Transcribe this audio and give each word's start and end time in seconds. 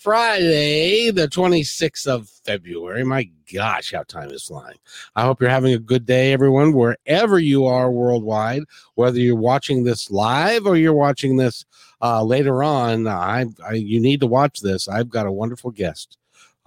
Friday, 0.00 1.10
the 1.10 1.28
26th 1.28 2.06
of 2.06 2.26
February. 2.46 3.04
My 3.04 3.28
gosh, 3.52 3.92
how 3.92 4.02
time 4.04 4.30
is 4.30 4.44
flying. 4.44 4.78
I 5.14 5.24
hope 5.24 5.42
you're 5.42 5.50
having 5.50 5.74
a 5.74 5.78
good 5.78 6.06
day, 6.06 6.32
everyone, 6.32 6.72
wherever 6.72 7.38
you 7.38 7.66
are 7.66 7.90
worldwide, 7.90 8.62
whether 8.94 9.18
you're 9.18 9.36
watching 9.36 9.84
this 9.84 10.10
live 10.10 10.64
or 10.66 10.78
you're 10.78 10.94
watching 10.94 11.36
this 11.36 11.66
uh, 12.00 12.24
later 12.24 12.64
on. 12.64 13.06
I, 13.06 13.44
I, 13.62 13.74
you 13.74 14.00
need 14.00 14.20
to 14.20 14.26
watch 14.26 14.60
this. 14.60 14.88
I've 14.88 15.10
got 15.10 15.26
a 15.26 15.32
wonderful 15.32 15.70
guest 15.70 16.16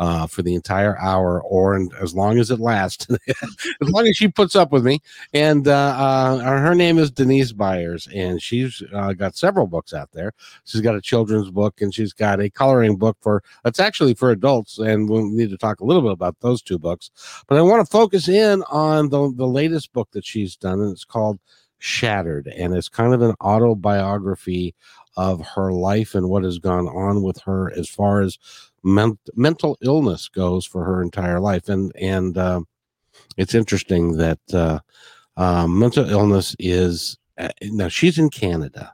uh, 0.03 0.27
for 0.27 0.41
the 0.41 0.53
entire 0.53 0.99
hour 0.99 1.41
or 1.43 1.75
and 1.75 1.93
as 1.93 2.13
long 2.13 2.37
as 2.37 2.51
it 2.51 2.59
lasts, 2.59 3.07
as 3.81 3.89
long 3.89 4.05
as 4.05 4.17
she 4.17 4.27
puts 4.27 4.53
up 4.53 4.69
with 4.73 4.85
me. 4.85 5.01
And 5.33 5.65
uh, 5.65 5.95
uh, 5.97 6.39
her 6.39 6.75
name 6.75 6.97
is 6.97 7.09
Denise 7.09 7.53
Byers, 7.53 8.09
and 8.13 8.41
she's 8.41 8.83
uh, 8.93 9.13
got 9.13 9.37
several 9.37 9.65
books 9.65 9.93
out 9.93 10.11
there. 10.11 10.33
She's 10.65 10.81
got 10.81 10.95
a 10.95 11.01
children's 11.01 11.49
book 11.49 11.79
and 11.79 11.95
she's 11.95 12.11
got 12.11 12.41
a 12.41 12.49
coloring 12.49 12.97
book 12.97 13.15
for 13.21 13.43
that's 13.63 13.79
actually 13.79 14.13
for 14.13 14.31
adults. 14.31 14.77
And 14.77 15.09
we 15.09 15.23
need 15.23 15.51
to 15.51 15.57
talk 15.57 15.79
a 15.79 15.85
little 15.85 16.01
bit 16.01 16.11
about 16.11 16.35
those 16.41 16.61
two 16.61 16.77
books. 16.77 17.09
But 17.47 17.57
I 17.57 17.61
want 17.61 17.85
to 17.85 17.89
focus 17.89 18.27
in 18.27 18.61
on 18.63 19.07
the, 19.07 19.31
the 19.33 19.47
latest 19.47 19.93
book 19.93 20.09
that 20.11 20.25
she's 20.25 20.57
done, 20.57 20.81
and 20.81 20.91
it's 20.91 21.05
called 21.05 21.39
Shattered, 21.79 22.47
and 22.47 22.75
it's 22.75 22.89
kind 22.89 23.13
of 23.13 23.21
an 23.21 23.35
autobiography 23.41 24.75
of 25.15 25.45
her 25.55 25.71
life 25.71 26.15
and 26.15 26.29
what 26.29 26.43
has 26.43 26.59
gone 26.59 26.87
on 26.87 27.21
with 27.21 27.39
her 27.41 27.71
as 27.77 27.89
far 27.89 28.21
as 28.21 28.37
men- 28.83 29.17
mental 29.35 29.77
illness 29.81 30.27
goes 30.27 30.65
for 30.65 30.83
her 30.83 31.01
entire 31.01 31.39
life. 31.39 31.69
And 31.69 31.91
and 31.95 32.37
uh, 32.37 32.61
it's 33.37 33.55
interesting 33.55 34.17
that 34.17 34.39
uh, 34.53 34.79
uh, 35.37 35.67
mental 35.67 36.09
illness 36.09 36.55
is 36.59 37.17
uh, 37.37 37.49
now 37.61 37.87
she's 37.87 38.17
in 38.19 38.29
Canada, 38.29 38.93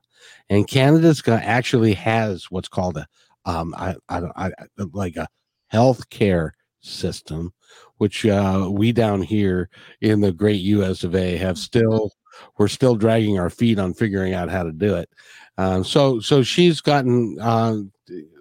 and 0.49 0.67
Canada's 0.67 1.21
got 1.21 1.43
actually 1.43 1.93
has 1.93 2.45
what's 2.49 2.69
called 2.69 2.97
a 2.97 3.07
um 3.45 3.73
I, 3.77 3.95
I, 4.09 4.21
I 4.35 4.51
like 4.93 5.15
a 5.15 5.27
health 5.67 6.09
care 6.09 6.53
system, 6.81 7.53
which 7.97 8.25
uh, 8.25 8.67
we 8.71 8.91
down 8.91 9.21
here 9.21 9.69
in 10.01 10.21
the 10.21 10.31
great 10.31 10.61
U.S. 10.61 11.03
of 11.03 11.15
A. 11.15 11.37
have 11.37 11.57
still 11.57 12.11
we're 12.57 12.67
still 12.67 12.95
dragging 12.95 13.39
our 13.39 13.49
feet 13.49 13.79
on 13.79 13.93
figuring 13.93 14.33
out 14.33 14.49
how 14.49 14.63
to 14.63 14.71
do 14.71 14.95
it. 14.95 15.09
Um, 15.57 15.83
so 15.83 16.19
so 16.19 16.41
she's 16.41 16.81
gotten 16.81 17.37
uh, 17.39 17.77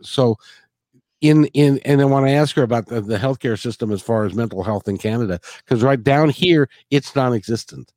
so 0.03 0.37
in 1.21 1.47
in 1.47 1.79
and 1.85 2.01
I 2.01 2.05
want 2.05 2.27
to 2.27 2.33
ask 2.33 2.55
her 2.57 2.63
about 2.63 2.87
the, 2.87 3.01
the 3.01 3.19
healthcare 3.19 3.59
system 3.61 3.91
as 3.91 4.03
far 4.03 4.25
as 4.25 4.35
mental 4.35 4.63
health 4.63 4.89
in 4.89 4.99
Canada 4.99 5.41
because 5.59 5.83
right 5.83 6.03
down 6.03 6.31
here 6.31 6.69
it's 6.91 7.15
non-existent. 7.15 7.93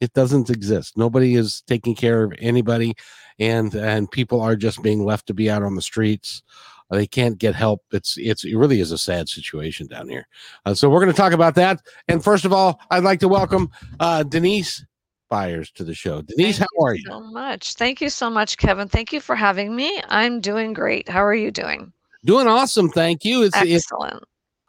It 0.00 0.12
doesn't 0.12 0.50
exist. 0.50 0.98
Nobody 0.98 1.36
is 1.36 1.62
taking 1.66 1.94
care 1.94 2.24
of 2.24 2.34
anybody, 2.38 2.94
and 3.38 3.74
and 3.74 4.10
people 4.10 4.40
are 4.40 4.56
just 4.56 4.82
being 4.82 5.04
left 5.04 5.26
to 5.28 5.34
be 5.34 5.48
out 5.48 5.62
on 5.62 5.76
the 5.76 5.82
streets. 5.82 6.42
They 6.90 7.06
can't 7.06 7.38
get 7.38 7.54
help. 7.54 7.82
It's 7.92 8.16
it's 8.18 8.44
it 8.44 8.56
really 8.56 8.80
is 8.80 8.92
a 8.92 8.98
sad 8.98 9.28
situation 9.28 9.86
down 9.86 10.08
here. 10.08 10.26
Uh, 10.66 10.74
so 10.74 10.88
we're 10.88 11.00
going 11.00 11.12
to 11.12 11.16
talk 11.16 11.32
about 11.32 11.54
that. 11.56 11.80
And 12.08 12.22
first 12.22 12.44
of 12.44 12.52
all, 12.52 12.80
I'd 12.90 13.04
like 13.04 13.20
to 13.20 13.28
welcome 13.28 13.70
uh, 14.00 14.22
Denise 14.22 14.84
Byers 15.28 15.70
to 15.72 15.84
the 15.84 15.94
show. 15.94 16.22
Denise, 16.22 16.58
Thank 16.58 16.70
how 16.76 16.84
are 16.84 16.94
you? 16.94 17.04
So 17.06 17.20
much. 17.20 17.74
Thank 17.74 18.00
you 18.00 18.10
so 18.10 18.30
much, 18.30 18.56
Kevin. 18.56 18.88
Thank 18.88 19.12
you 19.12 19.20
for 19.20 19.34
having 19.34 19.74
me. 19.74 20.02
I'm 20.08 20.40
doing 20.40 20.72
great. 20.72 21.08
How 21.08 21.24
are 21.24 21.34
you 21.34 21.50
doing? 21.50 21.92
Doing 22.24 22.46
awesome, 22.46 22.88
thank 22.88 23.24
you. 23.24 23.42
It's, 23.42 23.56
it's 23.58 23.84
Excellent. 23.84 24.24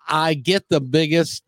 I 0.07 0.33
get 0.33 0.67
the 0.69 0.81
biggest 0.81 1.43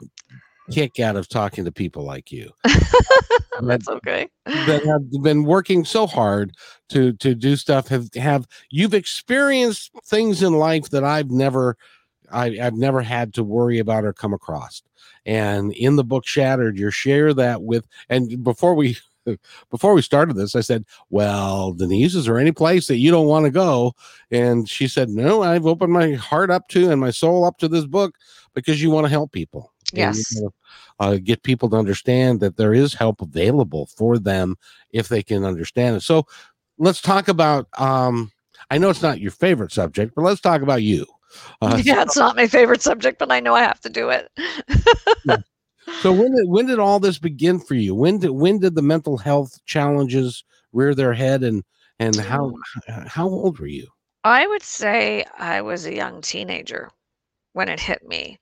kick 0.71 0.99
out 0.99 1.15
of 1.15 1.29
talking 1.29 1.63
to 1.63 1.71
people 1.71 2.03
like 2.03 2.31
you 2.31 2.51
That's 3.61 3.87
okay. 3.87 4.27
that 4.45 4.83
have 4.85 5.23
been 5.23 5.45
working 5.45 5.85
so 5.85 6.05
hard 6.05 6.53
to 6.89 7.13
to 7.13 7.33
do 7.33 7.55
stuff. 7.55 7.87
Have 7.87 8.09
have 8.15 8.47
you've 8.69 8.93
experienced 8.93 9.91
things 10.05 10.43
in 10.43 10.53
life 10.53 10.89
that 10.89 11.03
I've 11.03 11.31
never 11.31 11.77
I, 12.31 12.57
I've 12.61 12.75
never 12.75 13.01
had 13.01 13.33
to 13.35 13.43
worry 13.43 13.79
about 13.79 14.05
or 14.05 14.13
come 14.13 14.33
across. 14.33 14.81
And 15.25 15.73
in 15.73 15.95
the 15.95 16.03
book 16.03 16.25
Shattered, 16.25 16.77
you 16.77 16.89
share 16.91 17.33
that 17.33 17.61
with 17.63 17.85
and 18.09 18.43
before 18.43 18.75
we 18.75 18.97
before 19.69 19.93
we 19.93 20.01
started 20.01 20.35
this, 20.35 20.55
I 20.55 20.61
said, 20.61 20.85
Well, 21.09 21.73
Denise, 21.73 22.15
is 22.15 22.25
there 22.25 22.37
any 22.39 22.51
place 22.51 22.87
that 22.87 22.97
you 22.97 23.11
don't 23.11 23.27
want 23.27 23.45
to 23.45 23.51
go? 23.51 23.93
And 24.31 24.67
she 24.69 24.87
said, 24.87 25.09
No, 25.09 25.43
I've 25.43 25.65
opened 25.65 25.93
my 25.93 26.13
heart 26.13 26.49
up 26.49 26.67
to 26.69 26.91
and 26.91 27.01
my 27.01 27.11
soul 27.11 27.45
up 27.45 27.57
to 27.59 27.67
this 27.67 27.85
book 27.85 28.15
because 28.53 28.81
you 28.81 28.89
want 28.89 29.05
to 29.05 29.09
help 29.09 29.31
people. 29.31 29.73
And 29.95 30.15
you 30.15 30.25
Yes. 30.25 30.43
uh, 30.99 31.17
get 31.17 31.43
people 31.43 31.69
to 31.69 31.77
understand 31.77 32.39
that 32.39 32.57
there 32.57 32.73
is 32.73 32.93
help 32.93 33.21
available 33.21 33.87
for 33.95 34.17
them 34.17 34.55
if 34.91 35.07
they 35.07 35.23
can 35.23 35.43
understand 35.43 35.95
it. 35.97 36.01
So 36.01 36.25
let's 36.77 37.01
talk 37.01 37.27
about 37.27 37.67
um 37.79 38.31
I 38.69 38.77
know 38.77 38.89
it's 38.89 39.01
not 39.01 39.19
your 39.21 39.31
favorite 39.31 39.71
subject, 39.71 40.13
but 40.15 40.23
let's 40.23 40.41
talk 40.41 40.61
about 40.61 40.83
you. 40.83 41.05
Uh, 41.61 41.81
yeah, 41.83 42.01
it's 42.01 42.17
not 42.17 42.35
my 42.35 42.47
favorite 42.47 42.81
subject, 42.81 43.19
but 43.19 43.31
I 43.31 43.39
know 43.39 43.53
I 43.53 43.61
have 43.61 43.81
to 43.81 43.89
do 43.89 44.09
it. 44.09 44.31
So 46.01 46.11
when 46.11 46.35
did 46.35 46.47
when 46.49 46.65
did 46.65 46.79
all 46.79 46.99
this 46.99 47.17
begin 47.17 47.59
for 47.59 47.75
you? 47.75 47.95
When 47.95 48.19
did 48.19 48.31
when 48.31 48.59
did 48.59 48.75
the 48.75 48.81
mental 48.81 49.17
health 49.17 49.63
challenges 49.65 50.43
rear 50.73 50.93
their 50.93 51.13
head 51.13 51.43
and 51.43 51.63
and 51.99 52.15
how 52.15 52.53
how 53.07 53.27
old 53.27 53.59
were 53.59 53.67
you? 53.67 53.87
I 54.23 54.45
would 54.47 54.63
say 54.63 55.25
I 55.37 55.61
was 55.61 55.85
a 55.85 55.95
young 55.95 56.21
teenager 56.21 56.89
when 57.53 57.69
it 57.69 57.79
hit 57.79 58.05
me. 58.05 58.39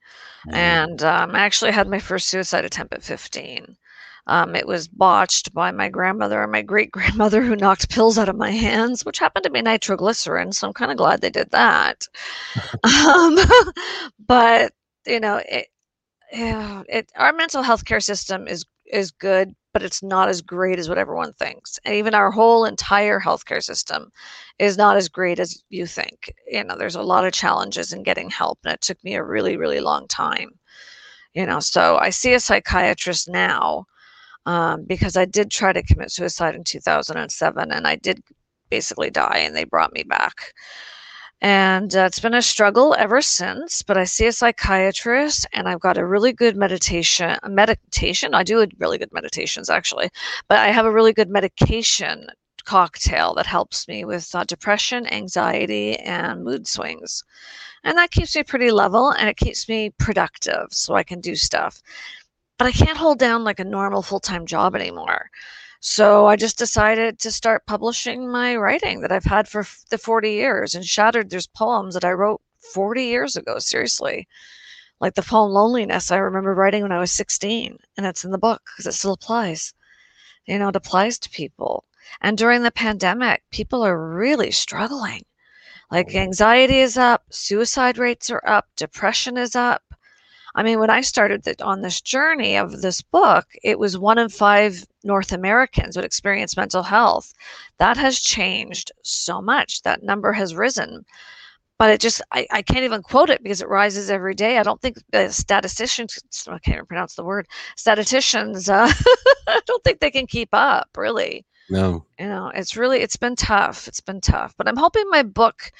Mm. 0.47 0.55
And 0.55 1.03
um, 1.03 1.35
I 1.35 1.39
actually 1.41 1.71
had 1.71 1.87
my 1.87 1.99
first 1.99 2.27
suicide 2.27 2.65
attempt 2.65 2.93
at 2.93 3.03
15. 3.03 3.77
Um, 4.27 4.55
it 4.55 4.67
was 4.67 4.87
botched 4.87 5.53
by 5.53 5.71
my 5.71 5.89
grandmother 5.89 6.41
and 6.41 6.51
my 6.51 6.61
great 6.61 6.91
grandmother 6.91 7.41
who 7.41 7.55
knocked 7.55 7.89
pills 7.89 8.17
out 8.17 8.29
of 8.29 8.35
my 8.35 8.51
hands, 8.51 9.05
which 9.05 9.19
happened 9.19 9.43
to 9.43 9.51
be 9.51 9.61
nitroglycerin. 9.61 10.51
So 10.51 10.67
I'm 10.67 10.73
kind 10.73 10.91
of 10.91 10.97
glad 10.97 11.21
they 11.21 11.29
did 11.29 11.51
that. 11.51 12.07
um, 12.83 13.37
but, 14.27 14.73
you 15.05 15.19
know, 15.19 15.41
it, 15.47 15.67
it, 16.31 17.11
our 17.15 17.33
mental 17.33 17.61
health 17.61 17.85
care 17.85 17.99
system 17.99 18.47
is 18.47 18.65
is 18.91 19.11
good, 19.11 19.55
but 19.73 19.83
it's 19.83 20.03
not 20.03 20.29
as 20.29 20.41
great 20.41 20.77
as 20.79 20.87
what 20.87 20.97
everyone 20.97 21.33
thinks. 21.33 21.79
And 21.85 21.95
even 21.95 22.13
our 22.13 22.31
whole 22.31 22.65
entire 22.65 23.19
healthcare 23.19 23.63
system 23.63 24.11
is 24.59 24.77
not 24.77 24.95
as 24.95 25.09
great 25.09 25.39
as 25.39 25.63
you 25.69 25.87
think. 25.87 26.31
You 26.47 26.63
know, 26.63 26.77
there's 26.77 26.95
a 26.95 27.01
lot 27.01 27.25
of 27.25 27.33
challenges 27.33 27.91
in 27.91 28.03
getting 28.03 28.29
help, 28.29 28.59
and 28.63 28.73
it 28.73 28.81
took 28.81 29.03
me 29.03 29.15
a 29.15 29.23
really, 29.23 29.57
really 29.57 29.79
long 29.79 30.07
time. 30.07 30.51
You 31.33 31.45
know, 31.45 31.59
so 31.59 31.97
I 31.97 32.11
see 32.11 32.33
a 32.33 32.39
psychiatrist 32.39 33.27
now 33.27 33.85
um, 34.45 34.83
because 34.85 35.17
I 35.17 35.25
did 35.25 35.51
try 35.51 35.73
to 35.73 35.83
commit 35.83 36.11
suicide 36.11 36.55
in 36.55 36.63
2007, 36.63 37.71
and 37.71 37.87
I 37.87 37.95
did 37.95 38.21
basically 38.69 39.09
die, 39.09 39.39
and 39.39 39.55
they 39.55 39.63
brought 39.63 39.93
me 39.93 40.03
back. 40.03 40.53
And 41.41 41.95
uh, 41.95 42.05
it's 42.05 42.19
been 42.19 42.33
a 42.33 42.41
struggle 42.41 42.95
ever 42.97 43.21
since, 43.21 43.81
but 43.81 43.97
I 43.97 44.05
see 44.05 44.25
a 44.25 44.31
psychiatrist 44.31 45.45
and 45.53 45.67
I've 45.67 45.81
got 45.81 45.97
a 45.97 46.05
really 46.05 46.31
good 46.31 46.55
meditation. 46.55 47.37
Meditation, 47.47 48.33
I 48.33 48.43
do 48.43 48.65
really 48.79 48.97
good 48.97 49.11
meditations 49.11 49.69
actually, 49.69 50.09
but 50.47 50.59
I 50.59 50.69
have 50.71 50.85
a 50.85 50.91
really 50.91 51.13
good 51.13 51.29
medication 51.29 52.27
cocktail 52.63 53.33
that 53.35 53.45
helps 53.45 53.87
me 53.87 54.05
with 54.05 54.33
uh, 54.33 54.43
depression, 54.43 55.05
anxiety, 55.07 55.97
and 55.97 56.43
mood 56.43 56.67
swings. 56.67 57.23
And 57.83 57.97
that 57.97 58.11
keeps 58.11 58.35
me 58.35 58.43
pretty 58.43 58.71
level 58.71 59.11
and 59.11 59.29
it 59.29 59.37
keeps 59.37 59.69
me 59.69 59.91
productive 59.99 60.67
so 60.71 60.95
I 60.95 61.03
can 61.03 61.21
do 61.21 61.35
stuff. 61.35 61.81
But 62.57 62.67
I 62.67 62.71
can't 62.71 62.97
hold 62.97 63.19
down 63.19 63.43
like 63.43 63.59
a 63.59 63.65
normal 63.65 64.01
full 64.01 64.19
time 64.19 64.45
job 64.45 64.75
anymore. 64.75 65.29
So 65.81 66.25
I 66.25 66.35
just 66.35 66.57
decided 66.57 67.19
to 67.19 67.31
start 67.31 67.67
publishing 67.67 68.31
my 68.31 68.55
writing 68.55 69.01
that 69.01 69.11
I've 69.11 69.25
had 69.25 69.47
for 69.47 69.61
f- 69.61 69.83
the 69.89 69.97
40 69.97 70.31
years. 70.31 70.73
And 70.73 70.85
Shattered, 70.85 71.29
there's 71.29 71.47
poems 71.47 71.93
that 71.93 72.05
I 72.05 72.13
wrote 72.13 72.41
40 72.73 73.03
years 73.03 73.35
ago, 73.35 73.59
seriously. 73.59 74.27
Like 74.99 75.13
the 75.13 75.21
poem 75.21 75.51
Loneliness, 75.51 76.11
I 76.11 76.17
remember 76.17 76.55
writing 76.55 76.81
when 76.81 76.91
I 76.91 76.99
was 76.99 77.11
16, 77.11 77.77
and 77.97 78.05
it's 78.05 78.23
in 78.23 78.31
the 78.31 78.37
book 78.37 78.61
because 78.65 78.87
it 78.87 78.97
still 78.97 79.13
applies. 79.13 79.73
You 80.45 80.57
know, 80.57 80.69
it 80.69 80.75
applies 80.75 81.19
to 81.19 81.29
people. 81.29 81.83
And 82.21 82.37
during 82.37 82.63
the 82.63 82.71
pandemic, 82.71 83.43
people 83.51 83.83
are 83.83 84.09
really 84.09 84.51
struggling. 84.51 85.23
Like 85.91 86.07
mm-hmm. 86.07 86.17
anxiety 86.17 86.79
is 86.79 86.97
up, 86.97 87.25
suicide 87.29 87.97
rates 87.97 88.29
are 88.29 88.41
up, 88.47 88.67
depression 88.75 89.37
is 89.37 89.55
up. 89.55 89.83
I 90.55 90.63
mean, 90.63 90.79
when 90.79 90.89
I 90.89 91.01
started 91.01 91.43
the, 91.43 91.61
on 91.63 91.81
this 91.81 91.99
journey 91.99 92.55
of 92.55 92.81
this 92.81 93.01
book, 93.01 93.45
it 93.61 93.77
was 93.77 93.97
one 93.97 94.17
in 94.17 94.29
five 94.29 94.85
North 95.03 95.33
Americans 95.33 95.95
would 95.95 96.05
experience 96.05 96.55
mental 96.55 96.81
health. 96.81 97.33
That 97.77 97.97
has 97.97 98.19
changed 98.19 98.91
so 99.03 99.41
much. 99.41 99.81
That 99.81 100.01
number 100.01 100.31
has 100.31 100.55
risen. 100.55 101.05
But 101.77 101.89
it 101.89 101.99
just, 101.99 102.21
I, 102.31 102.47
I 102.51 102.61
can't 102.61 102.85
even 102.85 103.03
quote 103.03 103.29
it 103.29 103.43
because 103.43 103.61
it 103.61 103.67
rises 103.67 104.09
every 104.09 104.33
day. 104.33 104.57
I 104.57 104.63
don't 104.63 104.81
think 104.81 104.97
the 105.11 105.29
statisticians, 105.29 106.17
I 106.47 106.57
can't 106.59 106.77
even 106.77 106.85
pronounce 106.85 107.15
the 107.15 107.25
word, 107.25 107.47
statisticians, 107.75 108.69
uh, 108.69 108.89
I 109.47 109.59
don't 109.65 109.83
think 109.83 109.99
they 109.99 110.11
can 110.11 110.25
keep 110.25 110.49
up, 110.53 110.87
really. 110.95 111.45
No. 111.69 112.05
You 112.17 112.27
know, 112.27 112.49
it's 112.55 112.77
really, 112.77 113.01
it's 113.01 113.17
been 113.17 113.35
tough. 113.35 113.89
It's 113.89 113.99
been 113.99 114.21
tough. 114.21 114.53
But 114.57 114.69
I'm 114.69 114.77
hoping 114.77 115.03
my 115.09 115.23
book, 115.23 115.73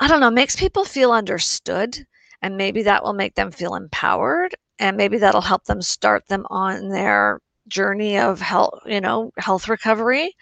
I 0.00 0.08
don't 0.08 0.20
know, 0.20 0.30
makes 0.30 0.56
people 0.56 0.86
feel 0.86 1.12
understood 1.12 2.06
and 2.44 2.58
maybe 2.58 2.82
that 2.82 3.02
will 3.02 3.14
make 3.14 3.34
them 3.34 3.50
feel 3.50 3.74
empowered 3.74 4.54
and 4.78 4.98
maybe 4.98 5.16
that'll 5.16 5.40
help 5.40 5.64
them 5.64 5.80
start 5.80 6.28
them 6.28 6.46
on 6.50 6.90
their 6.90 7.40
journey 7.68 8.18
of 8.18 8.38
health 8.38 8.80
you 8.84 9.00
know 9.00 9.32
health 9.38 9.66
recovery. 9.66 10.36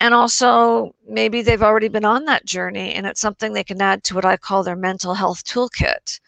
And 0.00 0.14
also 0.14 0.94
maybe 1.06 1.42
they've 1.42 1.62
already 1.62 1.88
been 1.88 2.06
on 2.06 2.24
that 2.24 2.46
journey 2.46 2.94
and 2.94 3.06
it's 3.06 3.20
something 3.20 3.52
they 3.52 3.62
can 3.62 3.82
add 3.82 4.02
to 4.04 4.14
what 4.14 4.24
i 4.24 4.38
call 4.38 4.62
their 4.62 4.74
mental 4.76 5.12
health 5.12 5.44
toolkit. 5.44 6.18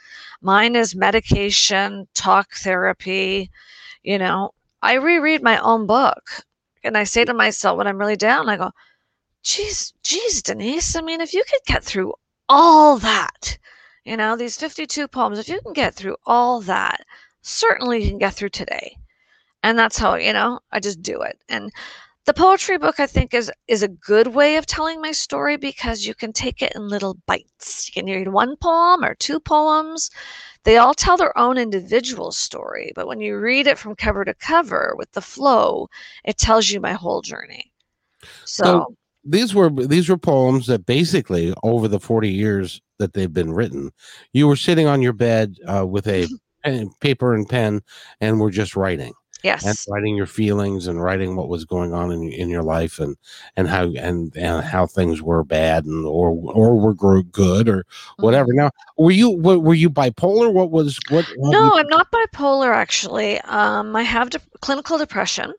Mine 0.42 0.76
is 0.76 0.94
medication 0.94 2.06
talk 2.14 2.52
therapy 2.56 3.50
you 4.02 4.18
know. 4.18 4.52
I 4.82 4.94
reread 4.94 5.42
my 5.42 5.56
own 5.58 5.86
book 5.86 6.24
and 6.84 6.96
i 6.98 7.04
say 7.04 7.24
to 7.24 7.32
myself 7.34 7.78
when 7.78 7.86
i'm 7.86 7.98
really 7.98 8.16
down 8.16 8.50
i 8.50 8.56
go 8.58 8.70
geez 9.42 9.94
geez 10.02 10.42
denise 10.42 10.94
i 10.94 11.00
mean 11.00 11.22
if 11.22 11.32
you 11.32 11.42
could 11.50 11.64
get 11.66 11.82
through 11.82 12.12
all 12.50 12.98
that 12.98 13.58
you 14.06 14.16
know, 14.16 14.36
these 14.36 14.56
52 14.56 15.08
poems, 15.08 15.38
if 15.38 15.48
you 15.48 15.60
can 15.60 15.72
get 15.72 15.94
through 15.94 16.16
all 16.26 16.60
that, 16.62 17.04
certainly 17.42 18.02
you 18.02 18.08
can 18.08 18.18
get 18.18 18.34
through 18.34 18.50
today. 18.50 18.96
And 19.64 19.76
that's 19.76 19.98
how, 19.98 20.14
you 20.14 20.32
know, 20.32 20.60
I 20.70 20.78
just 20.78 21.02
do 21.02 21.22
it. 21.22 21.38
And 21.48 21.72
the 22.24 22.34
poetry 22.34 22.78
book 22.78 23.00
I 23.00 23.06
think 23.06 23.34
is 23.34 23.50
is 23.68 23.82
a 23.82 23.88
good 23.88 24.28
way 24.28 24.56
of 24.56 24.66
telling 24.66 25.00
my 25.00 25.12
story 25.12 25.56
because 25.56 26.06
you 26.06 26.14
can 26.14 26.32
take 26.32 26.62
it 26.62 26.72
in 26.74 26.88
little 26.88 27.18
bites. 27.26 27.88
You 27.88 28.02
can 28.02 28.12
read 28.12 28.28
one 28.28 28.56
poem 28.56 29.04
or 29.04 29.14
two 29.16 29.40
poems. 29.40 30.10
They 30.62 30.76
all 30.76 30.94
tell 30.94 31.16
their 31.16 31.36
own 31.36 31.58
individual 31.58 32.32
story, 32.32 32.92
but 32.94 33.06
when 33.08 33.20
you 33.20 33.38
read 33.38 33.66
it 33.66 33.78
from 33.78 33.96
cover 33.96 34.24
to 34.24 34.34
cover 34.34 34.94
with 34.96 35.10
the 35.12 35.20
flow, 35.20 35.88
it 36.24 36.38
tells 36.38 36.70
you 36.70 36.80
my 36.80 36.92
whole 36.92 37.22
journey. 37.22 37.72
So, 38.44 38.64
so 38.64 38.96
these 39.28 39.54
were 39.54 39.70
these 39.70 40.08
were 40.08 40.16
poems 40.16 40.66
that 40.66 40.86
basically 40.86 41.54
over 41.62 41.88
the 41.88 42.00
40 42.00 42.30
years 42.30 42.80
that 42.98 43.12
they've 43.12 43.32
been 43.32 43.52
written 43.52 43.92
you 44.32 44.46
were 44.48 44.56
sitting 44.56 44.86
on 44.86 45.02
your 45.02 45.12
bed 45.12 45.56
uh, 45.66 45.86
with 45.86 46.06
a 46.06 46.26
pen, 46.64 46.90
paper 47.00 47.34
and 47.34 47.48
pen 47.48 47.82
and 48.20 48.40
were 48.40 48.50
just 48.50 48.76
writing 48.76 49.12
yes. 49.46 49.64
and 49.64 49.76
writing 49.88 50.16
your 50.16 50.26
feelings 50.26 50.86
and 50.86 51.02
writing 51.02 51.36
what 51.36 51.48
was 51.48 51.64
going 51.64 51.94
on 51.94 52.12
in, 52.12 52.30
in 52.30 52.48
your 52.48 52.62
life 52.62 52.98
and 52.98 53.16
and 53.56 53.68
how 53.68 53.84
and 53.84 54.36
and 54.36 54.64
how 54.64 54.86
things 54.86 55.22
were 55.22 55.44
bad 55.44 55.84
and 55.84 56.04
or 56.04 56.30
or 56.30 56.78
were 56.78 57.22
good 57.22 57.68
or 57.68 57.86
whatever. 58.18 58.48
Mm-hmm. 58.48 58.58
now 58.58 58.70
were 58.98 59.12
you 59.12 59.30
were 59.30 59.74
you 59.74 59.88
bipolar? 59.88 60.52
What 60.52 60.70
was 60.70 60.98
what 61.10 61.26
no 61.36 61.78
i'm 61.78 61.88
not 61.88 62.10
bipolar 62.10 62.74
actually. 62.74 63.40
Um 63.42 63.94
i 63.96 64.02
have 64.02 64.30
de- 64.30 64.40
clinical 64.60 64.98
depression. 64.98 65.54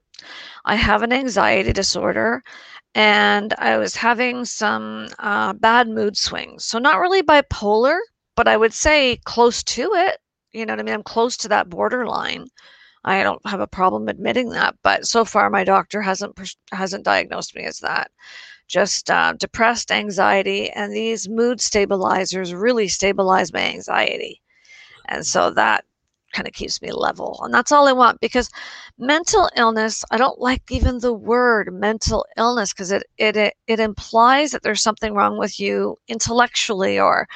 I 0.65 0.75
have 0.75 1.01
an 1.01 1.13
anxiety 1.13 1.71
disorder 1.71 2.43
and 2.95 3.53
I 3.57 3.77
was 3.77 3.95
having 3.95 4.45
some 4.45 5.07
uh, 5.19 5.53
bad 5.53 5.87
mood 5.87 6.17
swings. 6.17 6.65
So, 6.65 6.79
not 6.79 6.99
really 6.99 7.21
bipolar, 7.23 7.99
but 8.35 8.47
I 8.47 8.57
would 8.57 8.73
say 8.73 9.17
close 9.25 9.63
to 9.63 9.93
it. 9.93 10.19
You 10.51 10.65
know 10.65 10.73
what 10.73 10.79
I 10.79 10.83
mean? 10.83 10.95
I'm 10.95 11.03
close 11.03 11.37
to 11.37 11.47
that 11.49 11.69
borderline. 11.69 12.47
I 13.03 13.23
don't 13.23 13.45
have 13.47 13.61
a 13.61 13.67
problem 13.67 14.07
admitting 14.09 14.49
that, 14.49 14.75
but 14.83 15.05
so 15.07 15.23
far 15.25 15.49
my 15.49 15.63
doctor 15.63 16.01
hasn't 16.01 16.39
hasn't 16.71 17.05
diagnosed 17.05 17.55
me 17.55 17.63
as 17.63 17.79
that. 17.79 18.11
Just 18.67 19.09
uh, 19.09 19.33
depressed 19.33 19.91
anxiety, 19.91 20.69
and 20.71 20.91
these 20.91 21.29
mood 21.29 21.61
stabilizers 21.61 22.53
really 22.53 22.87
stabilize 22.89 23.53
my 23.53 23.61
anxiety, 23.61 24.41
and 25.07 25.25
so 25.25 25.51
that 25.51 25.85
kind 26.33 26.47
of 26.47 26.53
keeps 26.53 26.81
me 26.81 26.91
level. 26.91 27.39
And 27.43 27.53
that's 27.53 27.71
all 27.71 27.87
I 27.87 27.93
want 27.93 28.19
because 28.19 28.49
mental 28.97 29.49
illness, 29.55 30.03
I 30.11 30.17
don't 30.17 30.39
like 30.39 30.63
even 30.71 30.99
the 30.99 31.13
word 31.13 31.73
mental 31.73 32.25
illness 32.37 32.73
because 32.73 32.91
it, 32.91 33.03
it, 33.17 33.35
it, 33.37 33.53
it 33.67 33.79
implies 33.79 34.51
that 34.51 34.63
there's 34.63 34.81
something 34.83 35.13
wrong 35.13 35.37
with 35.37 35.59
you 35.59 35.97
intellectually 36.07 36.99
or 36.99 37.27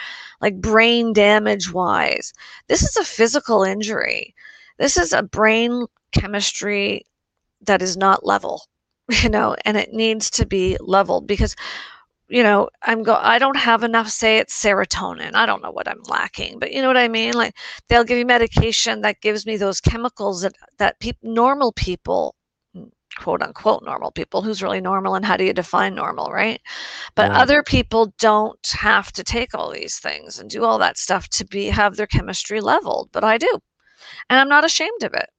like 0.41 0.59
brain 0.61 1.13
damage 1.13 1.71
wise. 1.71 2.33
This 2.67 2.83
is 2.83 2.95
a 2.97 3.03
physical 3.03 3.63
injury. 3.63 4.35
This 4.77 4.97
is 4.97 5.13
a 5.13 5.23
brain 5.23 5.85
chemistry 6.11 7.05
that 7.61 7.81
is 7.81 7.95
not 7.97 8.25
level, 8.25 8.63
you 9.23 9.29
know, 9.29 9.55
and 9.65 9.77
it 9.77 9.93
needs 9.93 10.29
to 10.31 10.45
be 10.45 10.77
leveled 10.79 11.27
because 11.27 11.55
you 12.31 12.43
know, 12.43 12.69
I'm 12.83 13.03
go 13.03 13.15
I 13.21 13.39
don't 13.39 13.57
have 13.57 13.83
enough, 13.83 14.07
say 14.07 14.37
it's 14.37 14.59
serotonin. 14.59 15.35
I 15.35 15.45
don't 15.45 15.61
know 15.61 15.71
what 15.71 15.87
I'm 15.87 16.01
lacking, 16.07 16.59
but 16.59 16.71
you 16.71 16.81
know 16.81 16.87
what 16.87 16.95
I 16.95 17.09
mean? 17.09 17.33
Like 17.33 17.55
they'll 17.89 18.05
give 18.05 18.17
you 18.17 18.25
medication 18.25 19.01
that 19.01 19.19
gives 19.19 19.45
me 19.45 19.57
those 19.57 19.81
chemicals 19.81 20.41
that, 20.41 20.53
that 20.77 20.99
people 20.99 21.33
normal 21.33 21.73
people 21.73 22.35
mm, 22.75 22.89
quote 23.17 23.41
unquote 23.41 23.83
normal 23.83 24.11
people 24.11 24.41
who's 24.41 24.63
really 24.63 24.79
normal 24.79 25.15
and 25.15 25.25
how 25.25 25.35
do 25.35 25.43
you 25.43 25.53
define 25.53 25.93
normal 25.93 26.31
right 26.31 26.61
but 27.15 27.29
yeah. 27.31 27.37
other 27.37 27.61
people 27.63 28.13
don't 28.17 28.71
have 28.79 29.11
to 29.11 29.23
take 29.25 29.53
all 29.53 29.69
these 29.69 29.99
things 29.99 30.39
and 30.39 30.49
do 30.49 30.63
all 30.63 30.79
that 30.79 30.97
stuff 30.97 31.27
to 31.27 31.45
be 31.45 31.65
have 31.65 31.97
their 31.97 32.07
chemistry 32.07 32.61
leveled 32.61 33.09
but 33.11 33.25
i 33.25 33.37
do 33.37 33.59
and 34.29 34.39
i'm 34.39 34.47
not 34.47 34.63
ashamed 34.63 35.03
of 35.03 35.13
it 35.13 35.29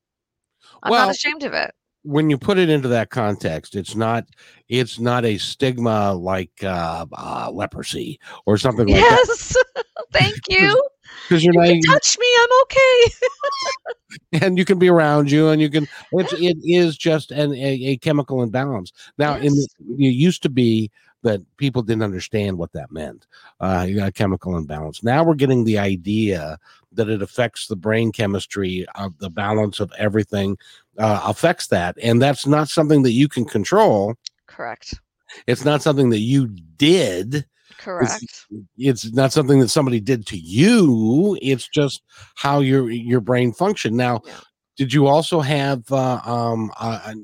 i'm 0.83 0.91
well, 0.91 1.07
not 1.07 1.15
ashamed 1.15 1.45
of 1.45 1.55
it 1.55 1.73
when 2.03 2.31
you 2.31 2.39
put 2.39 2.59
it 2.59 2.69
into 2.69 2.89
that 2.89 3.11
context, 3.11 3.77
it's 3.77 3.95
not 3.95 4.27
it's 4.69 4.99
not 4.99 5.25
a 5.25 5.39
stigma 5.39 6.13
like 6.15 6.51
uh, 6.63 7.07
uh 7.13 7.51
leprosy 7.53 8.19
or 8.47 8.59
something 8.59 8.87
like 8.87 8.97
yes. 8.97 9.55
that. 9.55 9.65
Yes, 9.77 9.95
thank 10.13 10.37
you. 10.49 10.83
Because 11.29 11.45
you're 11.45 11.65
you 11.65 11.81
not 11.85 11.95
touch 11.95 12.19
me, 12.19 12.27
I'm 12.41 12.49
okay. 12.63 14.43
and 14.47 14.59
you 14.59 14.65
can 14.65 14.79
be 14.79 14.89
around 14.89 15.31
you, 15.31 15.49
and 15.49 15.61
you 15.61 15.71
can. 15.71 15.87
It's 16.13 16.33
it 16.33 16.57
is 16.65 16.97
just 16.97 17.31
an 17.31 17.53
a, 17.53 17.73
a 17.85 17.97
chemical 17.99 18.43
imbalance. 18.43 18.93
Now, 19.19 19.37
yes. 19.37 19.45
in 19.45 19.53
the, 19.55 20.05
it 20.05 20.11
used 20.11 20.43
to 20.43 20.49
be 20.49 20.91
that 21.23 21.41
people 21.57 21.83
didn't 21.83 22.03
understand 22.03 22.59
what 22.59 22.73
that 22.73 22.91
meant. 22.91 23.27
Uh, 23.61 23.87
you 23.89 23.97
got 23.97 24.15
chemical 24.15 24.57
imbalance. 24.57 25.03
Now 25.03 25.25
we're 25.25 25.35
getting 25.35 25.65
the 25.65 25.79
idea 25.79 26.59
that 26.93 27.09
it 27.09 27.23
affects 27.23 27.67
the 27.67 27.77
brain 27.77 28.13
chemistry 28.13 28.87
of 28.97 29.17
the 29.19 29.31
balance 29.31 29.81
of 29.81 29.93
everything 29.99 30.59
uh, 30.99 31.23
affects 31.25 31.69
that, 31.69 31.97
and 32.03 32.21
that's 32.21 32.47
not 32.47 32.69
something 32.69 33.03
that 33.03 33.13
you 33.13 33.29
can 33.29 33.45
control. 33.45 34.15
Correct. 34.47 35.01
It's 35.47 35.65
not 35.65 35.83
something 35.83 36.11
that 36.11 36.21
you 36.21 36.49
did. 36.77 37.47
Correct. 37.79 38.23
It's, 38.23 38.47
it's, 38.77 39.13
not 39.13 39.33
something 39.33 39.59
that 39.61 39.69
somebody 39.69 39.99
did 39.99 40.27
to 40.27 40.37
you. 40.37 41.39
It's 41.41 41.67
just 41.69 42.03
how 42.35 42.61
your 42.61 42.91
your 42.91 43.21
brain 43.21 43.53
function. 43.53 43.97
Now, 43.97 44.21
yeah. 44.27 44.35
did 44.77 44.93
you 44.93 45.07
also 45.07 45.41
have 45.41 45.91
uh, 45.91 46.21
um, 46.25 46.71
uh, 46.79 47.01
uh 47.05 47.15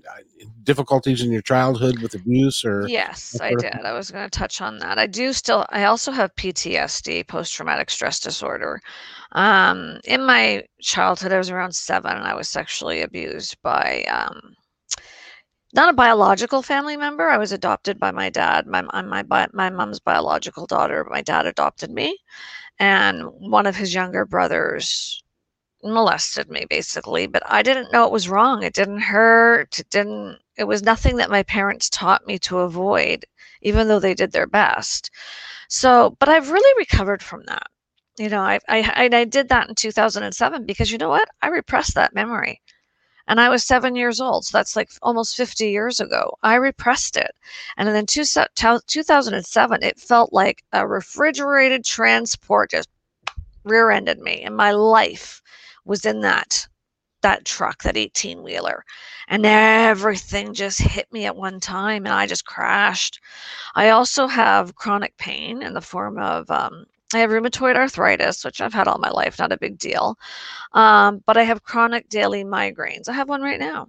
difficulties 0.63 1.23
in 1.23 1.33
your 1.33 1.43
childhood 1.43 1.99
with 2.01 2.15
abuse 2.15 2.65
or 2.65 2.87
yes 2.89 3.39
i 3.41 3.55
did. 3.55 3.75
I 3.75 3.93
was 3.93 4.11
going 4.11 4.29
to 4.29 4.39
touch 4.39 4.61
on 4.61 4.79
that. 4.79 4.99
I 4.99 5.07
do 5.07 5.33
still 5.33 5.67
i 5.71 5.85
also 5.85 6.13
have 6.13 6.35
ptsd 6.37 7.27
post-traumatic 7.27 7.91
stress 7.91 8.21
disorder. 8.21 8.81
Um, 9.33 10.01
in 10.05 10.25
my 10.25 10.65
childhood 10.81 11.33
i 11.33 11.39
was 11.39 11.51
around 11.51 11.75
seven 11.75 12.13
and 12.13 12.27
i 12.27 12.35
was 12.35 12.49
sexually 12.49 13.03
abused 13.03 13.57
by 13.63 14.05
um, 14.05 14.55
not 15.75 15.91
a 15.91 15.93
biological 15.93 16.63
family 16.63 16.97
member. 16.97 17.29
I 17.29 17.37
was 17.37 17.53
adopted 17.53 17.99
by 17.99 18.11
my 18.11 18.31
dad 18.31 18.67
my, 18.67 18.83
my, 18.83 19.49
my 19.53 19.71
mom's 19.71 20.01
biological 20.01 20.67
daughter 20.67 21.07
my 21.11 21.23
dad 21.23 21.47
adopted 21.47 21.91
me. 21.91 22.17
And 22.79 23.25
one 23.27 23.67
of 23.67 23.77
his 23.77 23.93
younger 23.93 24.25
brothers 24.25 25.23
molested 25.83 26.51
me 26.51 26.65
basically 26.69 27.27
but 27.27 27.43
i 27.47 27.63
didn't 27.63 27.93
know 27.93 28.05
it 28.05 28.13
was 28.13 28.29
wrong 28.29 28.63
it 28.63 28.75
didn't 28.75 29.01
hurt 29.01 29.79
it 29.79 29.89
didn't 29.91 30.39
it 30.57 30.65
was 30.65 30.83
nothing 30.83 31.17
that 31.17 31.31
my 31.31 31.43
parents 31.45 31.89
taught 31.89 32.27
me 32.27 32.39
to 32.39 32.59
avoid 32.59 33.25
even 33.63 33.87
though 33.87 34.01
they 34.01 34.15
did 34.15 34.33
their 34.33 34.47
best 34.47 35.11
so 35.69 36.17
but 36.19 36.29
i've 36.29 36.51
really 36.51 36.75
recovered 36.79 37.23
from 37.23 37.43
that 37.45 37.69
you 38.19 38.29
know 38.29 38.41
i 38.41 38.59
i, 38.69 39.09
I 39.13 39.25
did 39.25 39.49
that 39.51 39.69
in 39.69 39.75
2007 39.75 40.67
because 40.67 40.91
you 40.91 40.99
know 40.99 41.11
what 41.11 41.29
i 41.43 41.49
repressed 41.49 41.95
that 41.95 42.15
memory 42.15 42.61
and 43.29 43.39
I 43.39 43.51
was 43.51 43.63
seven 43.63 43.95
years 43.95 44.23
old. 44.23 44.47
So 44.47 44.57
that's 44.57 44.75
like 44.75 44.89
almost 45.03 45.37
50 45.37 45.69
years 45.71 46.01
ago. 46.01 46.39
I 46.43 46.55
repressed 46.55 47.17
it. 47.19 47.33
And 47.77 47.87
then 47.87 47.95
in 47.95 48.07
2007, 48.07 49.83
it 49.83 50.01
felt 50.01 50.33
like 50.33 50.65
a 50.73 50.89
refrigerated 50.89 51.85
transport 51.85 52.71
just 52.71 52.89
rear 53.65 53.91
ended 53.91 54.19
me, 54.19 54.43
in 54.43 54.55
my 54.57 54.71
life 54.71 55.43
was 55.89 56.05
in 56.07 56.21
that 56.21 56.69
that 57.23 57.45
truck, 57.45 57.83
that 57.83 57.97
18 57.97 58.43
wheeler. 58.45 58.85
And 59.29 59.45
everything 59.45 60.55
just 60.55 60.81
hit 60.81 61.13
me 61.13 61.27
at 61.27 61.35
one 61.37 61.59
time 61.61 62.07
and 62.07 62.15
I 62.15 62.27
just 62.27 62.45
crashed. 62.47 63.21
I 63.75 63.91
also 63.91 64.29
have 64.29 64.77
chronic 64.77 65.17
pain 65.17 65.63
in 65.63 65.75
the 65.75 65.81
form 65.81 66.19
of 66.19 66.49
um, 66.51 66.87
I 67.15 67.19
have 67.19 67.31
rheumatoid 67.31 67.75
arthritis, 67.75 68.45
which 68.45 68.61
I've 68.61 68.75
had 68.75 68.87
all 68.87 68.99
my 68.99 69.11
life, 69.11 69.39
not 69.39 69.53
a 69.53 69.59
big 69.59 69.79
deal. 69.79 70.19
Um, 70.75 71.23
but 71.27 71.37
I 71.37 71.43
have 71.43 71.65
chronic 71.65 72.09
daily 72.09 72.45
migraines. 72.45 73.09
I 73.09 73.15
have 73.15 73.29
one 73.29 73.43
right 73.43 73.59
now. 73.59 73.89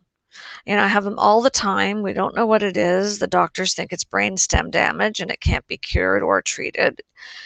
You 0.66 0.76
know, 0.76 0.84
I 0.84 0.88
have 0.88 1.04
them 1.04 1.20
all 1.20 1.42
the 1.42 1.50
time. 1.50 2.02
We 2.02 2.14
don't 2.14 2.36
know 2.36 2.46
what 2.46 2.64
it 2.64 2.78
is. 2.78 3.20
The 3.20 3.28
doctors 3.28 3.74
think 3.74 3.92
it's 3.92 4.04
brain 4.04 4.38
stem 4.38 4.70
damage 4.72 5.20
and 5.20 5.32
it 5.32 5.42
can't 5.42 5.68
be 5.68 5.78
cured 5.78 6.24
or 6.24 6.42
treated. 6.42 7.02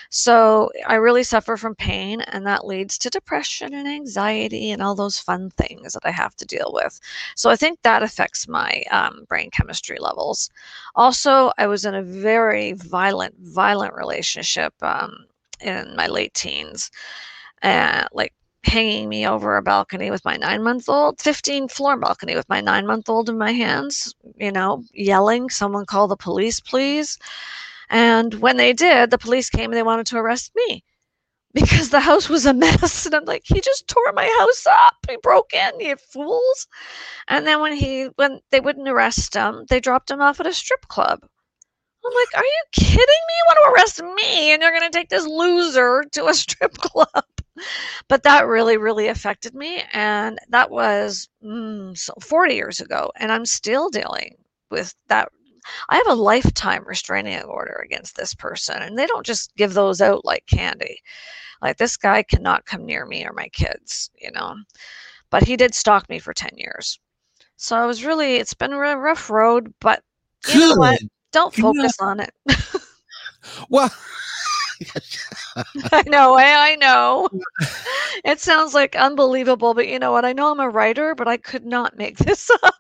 So 0.10 0.72
I 0.86 0.96
really 0.96 1.24
suffer 1.24 1.58
from 1.58 1.75
pain, 1.75 2.22
and 2.22 2.46
that 2.46 2.68
leads 2.68 2.98
to 3.00 3.10
depression 3.10 3.74
and 3.74 3.88
anxiety 3.88 4.72
and 4.72 4.82
all 4.82 4.94
those 4.94 5.18
fun 5.18 5.50
things 5.52 5.94
that 5.94 6.06
I 6.06 6.12
have 6.12 6.36
to 6.36 6.46
deal 6.46 6.72
with. 6.74 7.00
So 7.36 7.50
I 7.50 7.56
think 7.56 7.80
that 7.82 8.04
affects 8.04 8.48
my 8.48 8.84
um, 8.92 9.25
brain 9.28 9.50
chemistry 9.50 9.98
levels. 10.00 10.52
Also, 10.96 11.52
I 11.58 11.66
was 11.68 11.86
in 11.86 11.96
a 11.96 12.04
very 12.04 12.74
violent, 12.74 13.36
violent 13.40 13.96
relationship 13.96 14.74
um, 14.84 15.25
in 15.62 15.96
my 15.96 16.08
late 16.08 16.34
teens. 16.36 16.92
Uh, 17.63 18.06
like 18.13 18.34
hanging 18.65 19.10
me 19.10 19.27
over 19.27 19.58
a 19.58 19.62
balcony 19.62 20.10
with 20.12 20.24
my 20.25 20.38
nine 20.38 20.63
month 20.63 20.89
old, 20.89 21.20
15 21.22 21.67
floor 21.67 21.98
balcony 21.98 22.36
with 22.36 22.48
my 22.50 22.62
nine 22.62 22.88
month 22.88 23.10
old 23.10 23.29
in 23.29 23.38
my 23.38 23.51
hands, 23.51 24.13
you 24.38 24.51
know, 24.51 24.84
yelling, 24.93 25.50
someone 25.50 25.86
call 25.86 26.08
the 26.08 26.17
police, 26.17 26.60
please. 26.60 27.17
And 27.89 28.36
when 28.36 28.58
they 28.58 28.74
did, 28.74 29.12
the 29.12 29.17
police 29.17 29.50
came 29.50 29.72
and 29.72 29.77
they 29.77 29.84
wanted 29.84 30.08
to 30.08 30.17
arrest 30.17 30.51
me 30.55 30.84
because 31.53 31.89
the 31.89 32.00
house 32.00 32.29
was 32.29 32.46
a 32.46 32.53
mess. 32.53 33.05
And 33.05 33.15
I'm 33.15 33.25
like, 33.25 33.43
he 33.46 33.62
just 33.62 33.88
tore 33.88 34.12
my 34.13 34.25
house 34.39 34.65
up. 34.67 34.96
He 35.10 35.17
broke 35.22 35.53
in, 35.53 35.79
you 35.79 35.96
fools. 35.98 36.67
And 37.27 37.46
then 37.46 37.62
when 37.62 37.74
he 37.74 38.05
when 38.15 38.39
they 38.51 38.60
wouldn't 38.60 38.89
arrest 38.89 39.36
him, 39.36 39.65
they 39.70 39.79
dropped 39.79 40.10
him 40.12 40.22
off 40.22 40.39
at 40.39 40.48
a 40.48 40.53
strip 40.53 40.88
club. 40.88 41.20
I'm 42.05 42.13
like, 42.13 42.36
are 42.36 42.46
you 42.46 42.63
kidding 42.74 42.98
me? 42.98 43.05
You 43.05 43.46
want 43.48 43.60
to 43.63 43.72
arrest 43.72 44.03
me 44.15 44.53
and 44.53 44.62
you're 44.62 44.72
going 44.72 44.89
to 44.91 44.98
take 44.98 45.10
this 45.10 45.25
loser 45.25 46.03
to 46.13 46.27
a 46.27 46.34
strip 46.43 46.74
club? 46.77 47.25
But 48.07 48.24
that 48.24 48.48
really, 48.48 48.77
really 48.77 49.07
affected 49.07 49.53
me. 49.53 49.83
And 49.93 50.39
that 50.50 50.72
was 50.72 51.29
mm, 51.43 51.98
so 51.98 52.13
40 52.22 52.55
years 52.55 52.79
ago. 52.79 53.12
And 53.15 53.31
I'm 53.31 53.45
still 53.45 53.89
dealing 53.89 54.36
with 54.69 54.95
that. 55.07 55.29
I 55.89 55.95
have 55.98 56.07
a 56.07 56.15
lifetime 56.15 56.83
restraining 56.86 57.41
order 57.43 57.81
against 57.86 58.15
this 58.15 58.33
person. 58.33 58.81
And 58.81 58.98
they 58.98 59.07
don't 59.07 59.25
just 59.25 59.55
give 59.55 59.74
those 59.74 60.01
out 60.01 60.25
like 60.25 60.45
candy. 60.48 61.00
Like, 61.62 61.77
this 61.77 61.95
guy 61.95 62.24
cannot 62.24 62.65
come 62.65 62.86
near 62.86 63.05
me 63.05 63.25
or 63.25 63.31
my 63.31 63.48
kids, 63.50 64.10
you 64.19 64.31
know. 64.31 64.55
But 65.29 65.43
he 65.43 65.55
did 65.55 65.74
stalk 65.74 66.10
me 66.10 66.19
for 66.19 66.33
10 66.33 66.51
years. 66.57 67.00
So 67.55 67.77
I 67.77 67.86
was 67.86 68.03
really, 68.03 68.36
it's 68.36 68.53
been 68.53 68.74
a 68.74 68.77
rough 68.77 69.29
road, 69.29 69.74
but 69.79 70.03
you 70.50 70.60
know 70.60 70.75
what? 70.75 71.00
Don't 71.31 71.53
focus 71.53 71.93
on 72.00 72.19
it. 72.19 72.33
well, 73.69 73.89
I 75.92 76.04
know, 76.08 76.36
I, 76.36 76.72
I 76.72 76.75
know. 76.75 77.30
It 78.24 78.40
sounds 78.40 78.74
like 78.74 78.96
unbelievable, 78.96 79.74
but 79.74 79.88
you 79.88 80.00
know 80.00 80.12
what? 80.12 80.25
I 80.25 80.34
know 80.34 80.52
I'm 80.52 80.60
a 80.60 80.70
writer, 80.70 81.16
but 81.16 81.28
I 81.28 81.38
could 81.38 81.66
not 81.66 81.98
make 81.98 82.18
this 82.20 82.50
up. 82.63 82.75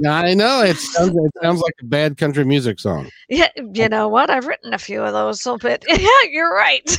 yeah, 0.00 0.14
I 0.14 0.34
know 0.34 0.62
it 0.62 0.76
sounds 0.76 1.10
it 1.10 1.32
sounds 1.42 1.60
like 1.60 1.74
a 1.82 1.86
bad 1.86 2.16
country 2.16 2.44
music 2.44 2.80
song. 2.80 3.08
Yeah, 3.28 3.48
you 3.74 3.88
know 3.88 4.08
what? 4.08 4.30
I've 4.30 4.46
written 4.46 4.74
a 4.74 4.78
few 4.78 5.02
of 5.02 5.12
those, 5.12 5.42
so 5.42 5.58
but 5.58 5.84
yeah, 5.88 6.22
you're 6.30 6.54
right. 6.54 6.98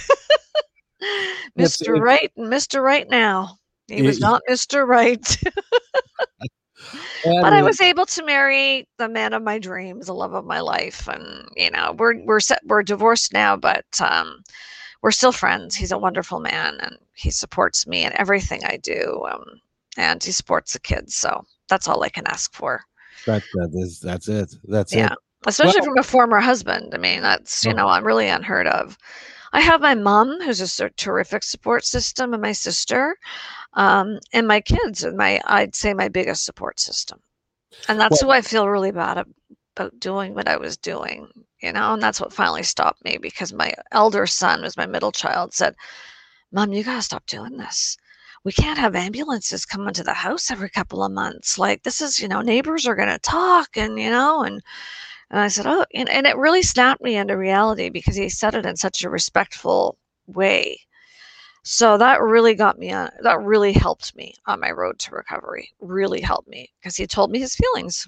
Mr. 1.57 1.99
Right 1.99 2.31
and 2.35 2.51
Mr. 2.51 2.81
Right 2.81 3.09
now. 3.09 3.57
He 3.87 4.03
was 4.03 4.19
not 4.19 4.41
Mr. 4.47 4.85
Right. 4.85 5.37
But 7.23 7.53
I 7.53 7.61
was 7.61 7.81
able 7.81 8.05
to 8.05 8.25
marry 8.25 8.87
the 8.97 9.09
man 9.09 9.33
of 9.33 9.43
my 9.43 9.59
dreams, 9.59 10.07
the 10.07 10.13
love 10.13 10.33
of 10.33 10.45
my 10.45 10.59
life, 10.59 11.07
and 11.07 11.47
you 11.55 11.71
know 11.71 11.95
we're 11.97 12.23
we're 12.23 12.39
set, 12.39 12.61
we're 12.65 12.83
divorced 12.83 13.33
now, 13.33 13.55
but 13.55 13.85
um, 14.01 14.41
we're 15.01 15.11
still 15.11 15.31
friends. 15.31 15.75
He's 15.75 15.91
a 15.91 15.97
wonderful 15.97 16.39
man, 16.39 16.77
and 16.81 16.97
he 17.13 17.31
supports 17.31 17.87
me 17.87 18.05
in 18.05 18.13
everything 18.13 18.63
I 18.65 18.77
do, 18.77 19.25
um, 19.31 19.43
and 19.97 20.23
he 20.23 20.31
supports 20.31 20.73
the 20.73 20.79
kids. 20.79 21.15
So 21.15 21.45
that's 21.67 21.87
all 21.87 22.03
I 22.03 22.09
can 22.09 22.27
ask 22.27 22.53
for. 22.53 22.81
That, 23.25 23.43
that 23.55 23.71
is 23.73 23.99
that's 23.99 24.27
it. 24.27 24.53
That's 24.65 24.93
yeah. 24.93 25.13
it. 25.13 25.17
Especially 25.45 25.79
well, 25.81 25.85
from 25.85 25.99
a 25.99 26.03
former 26.03 26.39
husband. 26.39 26.93
I 26.93 26.97
mean, 26.97 27.21
that's 27.21 27.65
you 27.65 27.73
know 27.73 27.87
I'm 27.87 28.05
really 28.05 28.27
unheard 28.27 28.67
of. 28.67 28.97
I 29.53 29.61
have 29.61 29.81
my 29.81 29.95
mom, 29.95 30.41
who's 30.41 30.79
a 30.79 30.89
terrific 30.91 31.43
support 31.43 31.85
system, 31.85 32.33
and 32.33 32.41
my 32.41 32.51
sister, 32.51 33.17
um, 33.73 34.19
and 34.33 34.47
my 34.47 34.61
kids, 34.61 35.03
and 35.03 35.17
my 35.17 35.41
I'd 35.45 35.75
say 35.75 35.93
my 35.93 36.09
biggest 36.09 36.45
support 36.45 36.79
system. 36.79 37.19
And 37.87 37.99
that's 37.99 38.21
well, 38.21 38.31
who 38.31 38.37
I 38.37 38.41
feel 38.41 38.67
really 38.69 38.91
bad 38.91 39.25
about 39.75 39.99
doing 39.99 40.33
what 40.33 40.47
I 40.47 40.57
was 40.57 40.77
doing, 40.77 41.27
you 41.61 41.71
know. 41.71 41.93
And 41.93 42.01
that's 42.01 42.21
what 42.21 42.33
finally 42.33 42.63
stopped 42.63 43.03
me 43.05 43.17
because 43.17 43.53
my 43.53 43.73
elder 43.91 44.27
son, 44.27 44.61
was 44.61 44.77
my 44.77 44.85
middle 44.85 45.11
child, 45.11 45.53
said, 45.53 45.75
"Mom, 46.51 46.73
you 46.73 46.83
gotta 46.83 47.01
stop 47.01 47.25
doing 47.25 47.57
this." 47.57 47.97
we 48.43 48.51
can't 48.51 48.79
have 48.79 48.95
ambulances 48.95 49.65
coming 49.65 49.93
to 49.93 50.03
the 50.03 50.13
house 50.13 50.49
every 50.49 50.69
couple 50.69 51.03
of 51.03 51.11
months. 51.11 51.57
Like 51.57 51.83
this 51.83 52.01
is, 52.01 52.19
you 52.19 52.27
know, 52.27 52.41
neighbors 52.41 52.87
are 52.87 52.95
going 52.95 53.09
to 53.09 53.19
talk 53.19 53.75
and, 53.75 53.99
you 53.99 54.09
know, 54.09 54.43
and 54.43 54.61
and 55.31 55.39
I 55.39 55.47
said, 55.47 55.67
Oh, 55.67 55.85
and, 55.93 56.09
and 56.09 56.25
it 56.25 56.37
really 56.37 56.63
snapped 56.63 57.01
me 57.01 57.15
into 57.15 57.37
reality 57.37 57.89
because 57.89 58.15
he 58.15 58.29
said 58.29 58.55
it 58.55 58.65
in 58.65 58.75
such 58.75 59.03
a 59.03 59.09
respectful 59.09 59.97
way. 60.27 60.79
So 61.63 61.97
that 61.97 62.21
really 62.21 62.55
got 62.55 62.79
me 62.79 62.91
on, 62.91 63.09
that 63.21 63.41
really 63.41 63.73
helped 63.73 64.15
me 64.15 64.33
on 64.47 64.59
my 64.59 64.71
road 64.71 64.97
to 64.99 65.11
recovery, 65.11 65.69
really 65.79 66.21
helped 66.21 66.47
me 66.47 66.71
because 66.79 66.95
he 66.95 67.05
told 67.05 67.31
me 67.31 67.39
his 67.39 67.55
feelings. 67.55 68.07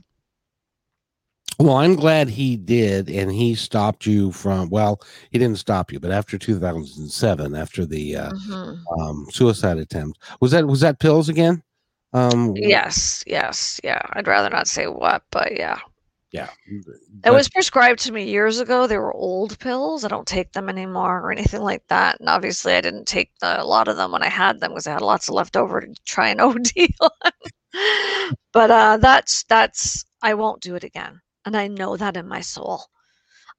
Well, 1.59 1.77
I'm 1.77 1.95
glad 1.95 2.29
he 2.29 2.57
did, 2.57 3.07
and 3.07 3.31
he 3.31 3.53
stopped 3.53 4.07
you 4.07 4.31
from. 4.31 4.69
Well, 4.69 4.99
he 5.29 5.37
didn't 5.37 5.59
stop 5.59 5.91
you, 5.91 5.99
but 5.99 6.09
after 6.09 6.39
2007, 6.39 7.55
after 7.55 7.85
the 7.85 8.15
uh, 8.15 8.31
mm-hmm. 8.31 9.01
um, 9.01 9.27
suicide 9.29 9.77
attempt, 9.77 10.17
was 10.39 10.51
that 10.51 10.65
was 10.65 10.79
that 10.79 10.99
pills 10.99 11.29
again? 11.29 11.61
Um, 12.13 12.53
yes, 12.55 13.23
yes, 13.27 13.79
yeah. 13.83 14.01
I'd 14.13 14.27
rather 14.27 14.49
not 14.49 14.67
say 14.67 14.87
what, 14.87 15.23
but 15.29 15.55
yeah 15.55 15.77
yeah. 16.31 16.49
It 17.25 17.31
was 17.31 17.49
prescribed 17.49 17.99
to 18.01 18.11
me 18.11 18.23
years 18.23 18.59
ago. 18.59 18.87
They 18.87 18.97
were 18.97 19.13
old 19.13 19.59
pills. 19.59 20.05
I 20.05 20.07
don't 20.07 20.27
take 20.27 20.53
them 20.53 20.69
anymore 20.69 21.19
or 21.19 21.31
anything 21.31 21.61
like 21.61 21.83
that. 21.89 22.19
And 22.19 22.29
obviously, 22.29 22.73
I 22.73 22.81
didn't 22.81 23.05
take 23.05 23.31
the, 23.41 23.61
a 23.61 23.65
lot 23.65 23.87
of 23.87 23.97
them 23.97 24.11
when 24.11 24.23
I 24.23 24.29
had 24.29 24.59
them 24.59 24.71
because 24.71 24.87
I 24.87 24.93
had 24.93 25.01
lots 25.01 25.27
of 25.27 25.35
left 25.35 25.57
over 25.57 25.81
to 25.81 25.93
try 26.05 26.29
and 26.29 26.41
OD 26.41 26.71
on. 27.01 27.31
but 28.53 28.71
uh, 28.71 28.97
that's 28.97 29.43
that's 29.43 30.05
I 30.21 30.33
won't 30.33 30.61
do 30.61 30.75
it 30.75 30.83
again, 30.83 31.21
and 31.45 31.55
I 31.57 31.67
know 31.67 31.97
that 31.97 32.17
in 32.17 32.27
my 32.27 32.41
soul. 32.41 32.85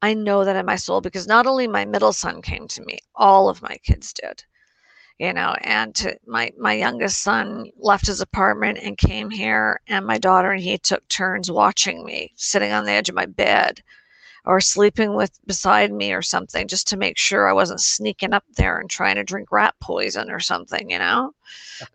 I 0.00 0.14
know 0.14 0.45
that 0.45 0.57
in 0.57 0.67
my 0.67 0.76
soul 0.76 1.00
because 1.00 1.26
not 1.29 1.47
only 1.47 1.69
my 1.69 1.85
middle 1.85 2.12
son 2.12 2.43
came 2.43 2.67
to 2.69 2.83
me, 2.83 2.99
all 3.14 3.49
of 3.49 3.62
my 3.62 3.76
kids 3.85 4.12
did 4.12 4.43
you 5.23 5.33
know 5.33 5.55
and 5.62 5.95
to, 5.95 6.19
my 6.26 6.50
my 6.59 6.75
youngest 6.75 7.23
son 7.23 7.71
left 7.79 8.07
his 8.07 8.21
apartment 8.21 8.79
and 8.83 8.99
came 8.99 9.31
here 9.31 9.81
and 9.87 10.05
my 10.05 10.19
daughter 10.19 10.50
and 10.50 10.62
he 10.62 10.76
took 10.76 11.07
turns 11.09 11.50
watching 11.50 12.05
me 12.05 12.33
sitting 12.35 12.73
on 12.73 12.85
the 12.85 12.91
edge 12.91 13.09
of 13.09 13.14
my 13.14 13.26
bed 13.26 13.81
or 14.45 14.61
sleeping 14.61 15.14
with 15.14 15.31
beside 15.47 15.93
me 15.93 16.12
or 16.12 16.23
something 16.23 16.67
just 16.67 16.88
to 16.88 16.97
make 16.97 17.17
sure 17.17 17.49
I 17.49 17.52
wasn't 17.52 17.81
sneaking 17.81 18.33
up 18.33 18.45
there 18.57 18.81
and 18.81 18.91
trying 18.91 19.14
to 19.14 19.23
drink 19.23 19.52
rat 19.52 19.76
poison 19.81 20.29
or 20.29 20.41
something, 20.41 20.91
you 20.91 20.99
know. 20.99 21.33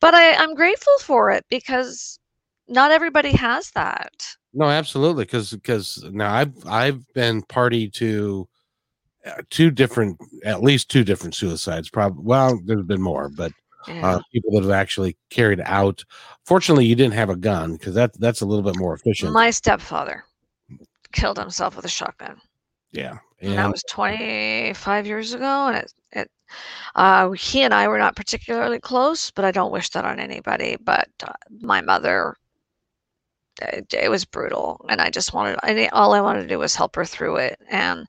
but 0.00 0.14
I, 0.14 0.34
I'm 0.34 0.54
grateful 0.54 0.94
for 1.00 1.30
it 1.30 1.44
because 1.48 2.18
not 2.66 2.90
everybody 2.90 3.30
has 3.30 3.70
that. 3.72 4.26
No, 4.52 4.64
absolutely, 4.66 5.24
because 5.24 5.52
because 5.52 6.04
now 6.10 6.34
I've 6.34 6.66
I've 6.66 7.06
been 7.14 7.42
party 7.42 7.88
to 7.90 8.48
two 9.50 9.70
different, 9.70 10.18
at 10.44 10.62
least 10.62 10.90
two 10.90 11.04
different 11.04 11.34
suicides. 11.34 11.90
Probably, 11.90 12.24
well, 12.24 12.60
there's 12.64 12.84
been 12.84 13.02
more, 13.02 13.28
but 13.28 13.52
uh, 13.88 13.92
yeah. 13.92 14.06
uh, 14.06 14.20
people 14.32 14.52
that 14.52 14.62
have 14.62 14.70
actually 14.70 15.16
carried 15.30 15.60
out. 15.64 16.04
Fortunately, 16.44 16.84
you 16.84 16.94
didn't 16.94 17.14
have 17.14 17.30
a 17.30 17.36
gun 17.36 17.72
because 17.72 17.94
that 17.94 18.18
that's 18.20 18.40
a 18.40 18.46
little 18.46 18.62
bit 18.62 18.78
more 18.78 18.94
efficient. 18.94 19.32
My 19.32 19.50
stepfather 19.50 20.24
killed 21.12 21.38
himself 21.38 21.76
with 21.76 21.84
a 21.84 21.90
shotgun. 21.90 22.40
Yeah, 22.92 23.18
and, 23.40 23.50
and 23.50 23.58
that 23.58 23.70
was 23.70 23.84
25 23.88 25.06
years 25.06 25.32
ago, 25.32 25.68
and 25.68 25.76
it, 25.78 25.92
it 26.12 26.30
uh, 26.94 27.30
he 27.30 27.62
and 27.62 27.72
I 27.72 27.88
were 27.88 27.98
not 27.98 28.16
particularly 28.16 28.80
close, 28.80 29.30
but 29.30 29.44
I 29.44 29.50
don't 29.50 29.72
wish 29.72 29.88
that 29.90 30.04
on 30.04 30.20
anybody. 30.20 30.76
But 30.82 31.08
uh, 31.22 31.32
my 31.60 31.80
mother 31.80 32.36
it, 33.92 34.10
was 34.10 34.24
brutal 34.24 34.84
and 34.88 35.00
i 35.00 35.10
just 35.10 35.32
wanted 35.32 35.58
I, 35.62 35.88
all 35.88 36.12
i 36.14 36.20
wanted 36.20 36.42
to 36.42 36.48
do 36.48 36.58
was 36.58 36.74
help 36.74 36.96
her 36.96 37.04
through 37.04 37.36
it 37.36 37.58
and 37.70 38.06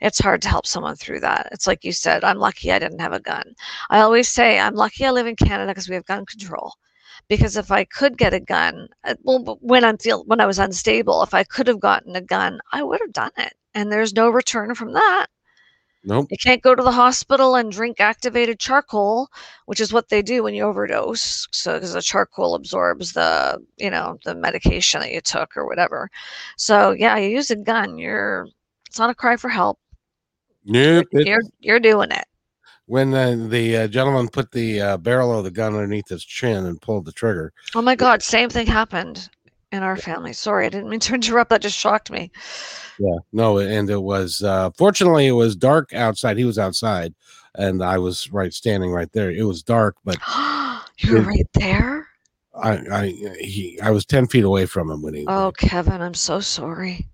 it's 0.00 0.18
hard 0.18 0.42
to 0.42 0.48
help 0.48 0.66
someone 0.66 0.96
through 0.96 1.20
that. 1.20 1.48
It's 1.52 1.66
like 1.66 1.84
you 1.84 1.92
said 1.92 2.24
i'm 2.24 2.38
lucky 2.38 2.72
i 2.72 2.78
didn't 2.78 3.00
have 3.00 3.12
a 3.12 3.20
gun. 3.20 3.54
I 3.90 4.00
always 4.00 4.28
say 4.28 4.58
i'm 4.58 4.74
lucky 4.74 5.04
i 5.04 5.10
live 5.10 5.26
in 5.26 5.36
canada 5.36 5.70
because 5.70 5.88
we 5.88 5.94
have 5.94 6.06
gun 6.06 6.26
control 6.26 6.74
because 7.28 7.56
if 7.56 7.70
i 7.70 7.84
could 7.84 8.18
get 8.18 8.34
a 8.34 8.40
gun 8.40 8.88
uh, 9.04 9.14
well 9.22 9.58
when 9.60 9.84
i'm 9.84 9.98
feel 9.98 10.24
when 10.24 10.40
i 10.40 10.46
was 10.46 10.58
unstable 10.58 11.22
if 11.22 11.34
i 11.34 11.44
could 11.44 11.66
have 11.66 11.80
gotten 11.80 12.16
a 12.16 12.20
gun 12.20 12.60
i 12.72 12.82
would 12.82 13.00
have 13.00 13.12
done 13.12 13.30
it 13.38 13.54
and 13.74 13.90
there's 13.90 14.14
no 14.14 14.28
return 14.28 14.74
from 14.74 14.92
that 14.92 15.26
Nope. 16.06 16.26
You 16.30 16.36
can't 16.36 16.62
go 16.62 16.74
to 16.74 16.82
the 16.82 16.92
hospital 16.92 17.54
and 17.56 17.72
drink 17.72 17.98
activated 18.00 18.58
charcoal, 18.58 19.28
which 19.66 19.80
is 19.80 19.92
what 19.92 20.08
they 20.10 20.20
do 20.22 20.42
when 20.42 20.54
you 20.54 20.64
overdose. 20.64 21.48
So 21.50 21.74
because 21.74 21.94
the 21.94 22.02
charcoal 22.02 22.54
absorbs 22.54 23.12
the, 23.12 23.58
you 23.78 23.90
know, 23.90 24.18
the 24.24 24.34
medication 24.34 25.00
that 25.00 25.12
you 25.12 25.20
took 25.22 25.56
or 25.56 25.66
whatever. 25.66 26.10
So 26.56 26.90
yeah, 26.92 27.16
you 27.16 27.30
use 27.30 27.50
a 27.50 27.56
gun. 27.56 27.96
You're 27.98 28.46
it's 28.86 28.98
not 28.98 29.10
a 29.10 29.14
cry 29.14 29.36
for 29.36 29.48
help. 29.48 29.78
Nope. 30.64 31.06
it- 31.12 31.26
You're 31.26 31.42
you're 31.60 31.80
doing 31.80 32.10
it. 32.10 32.24
when 32.86 33.14
uh, 33.14 33.34
the 33.48 33.76
uh, 33.78 33.88
gentleman 33.88 34.28
put 34.28 34.50
the 34.52 34.80
uh, 34.80 34.96
barrel 34.98 35.36
of 35.36 35.44
the 35.44 35.50
gun 35.50 35.74
underneath 35.74 36.08
his 36.08 36.24
chin 36.24 36.66
and 36.66 36.80
pulled 36.82 37.06
the 37.06 37.12
trigger. 37.12 37.52
Oh 37.74 37.82
my 37.82 37.96
God, 37.96 38.22
same 38.22 38.50
thing 38.50 38.66
happened 38.66 39.28
in 39.74 39.82
our 39.82 39.96
family. 39.96 40.32
Sorry, 40.32 40.66
I 40.66 40.68
didn't 40.68 40.88
mean 40.88 41.00
to 41.00 41.14
interrupt. 41.14 41.50
That 41.50 41.62
just 41.62 41.78
shocked 41.78 42.10
me. 42.10 42.30
Yeah, 42.98 43.16
no, 43.32 43.58
and 43.58 43.90
it 43.90 44.02
was 44.02 44.42
uh, 44.42 44.70
fortunately 44.78 45.26
it 45.26 45.32
was 45.32 45.56
dark 45.56 45.92
outside. 45.92 46.38
He 46.38 46.44
was 46.44 46.58
outside, 46.58 47.14
and 47.56 47.82
I 47.82 47.98
was 47.98 48.32
right 48.32 48.52
standing 48.52 48.92
right 48.92 49.10
there. 49.12 49.30
It 49.30 49.42
was 49.42 49.62
dark, 49.62 49.96
but 50.04 50.16
you 50.98 51.14
were 51.14 51.20
right 51.22 51.48
there. 51.54 52.08
I 52.54 52.72
I 52.90 53.06
he 53.40 53.80
I 53.82 53.90
was 53.90 54.06
ten 54.06 54.28
feet 54.28 54.44
away 54.44 54.66
from 54.66 54.90
him 54.90 55.02
when 55.02 55.14
he. 55.14 55.24
Oh, 55.26 55.52
Kevin, 55.58 56.00
I'm 56.00 56.14
so 56.14 56.40
sorry. 56.40 57.08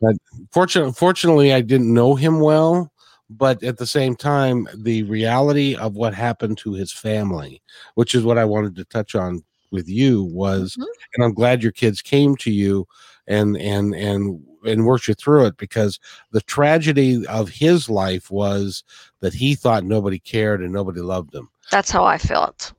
But 0.00 0.16
Fortunately, 0.52 0.92
fortunately, 0.92 1.52
I 1.52 1.60
didn't 1.60 1.92
know 1.92 2.14
him 2.14 2.40
well, 2.40 2.92
but 3.30 3.62
at 3.62 3.78
the 3.78 3.86
same 3.86 4.16
time, 4.16 4.68
the 4.74 5.02
reality 5.04 5.76
of 5.76 5.94
what 5.94 6.14
happened 6.14 6.58
to 6.58 6.72
his 6.72 6.92
family, 6.92 7.62
which 7.94 8.14
is 8.14 8.24
what 8.24 8.38
I 8.38 8.44
wanted 8.44 8.74
to 8.76 8.84
touch 8.84 9.14
on 9.14 9.42
with 9.70 9.88
you, 9.88 10.24
was, 10.24 10.76
Mhm. 10.76 10.86
and 11.14 11.24
I'm 11.24 11.34
glad 11.34 11.62
your 11.62 11.72
kids 11.72 12.02
came 12.02 12.36
to 12.36 12.50
you 12.50 12.86
and 13.26 13.56
and 13.56 13.94
and 13.94 14.42
and 14.64 14.86
worked 14.86 15.08
you 15.08 15.14
through 15.14 15.46
it 15.46 15.56
because 15.56 15.98
the 16.32 16.40
tragedy 16.42 17.26
of 17.26 17.48
his 17.48 17.88
life 17.88 18.30
was 18.30 18.84
that 19.20 19.34
he 19.34 19.54
thought 19.54 19.84
nobody 19.84 20.18
cared 20.18 20.60
and 20.60 20.72
nobody 20.72 21.00
loved 21.00 21.34
him. 21.34 21.48
That's 21.70 21.90
how 21.90 22.04
I 22.04 22.18
felt 22.18 22.72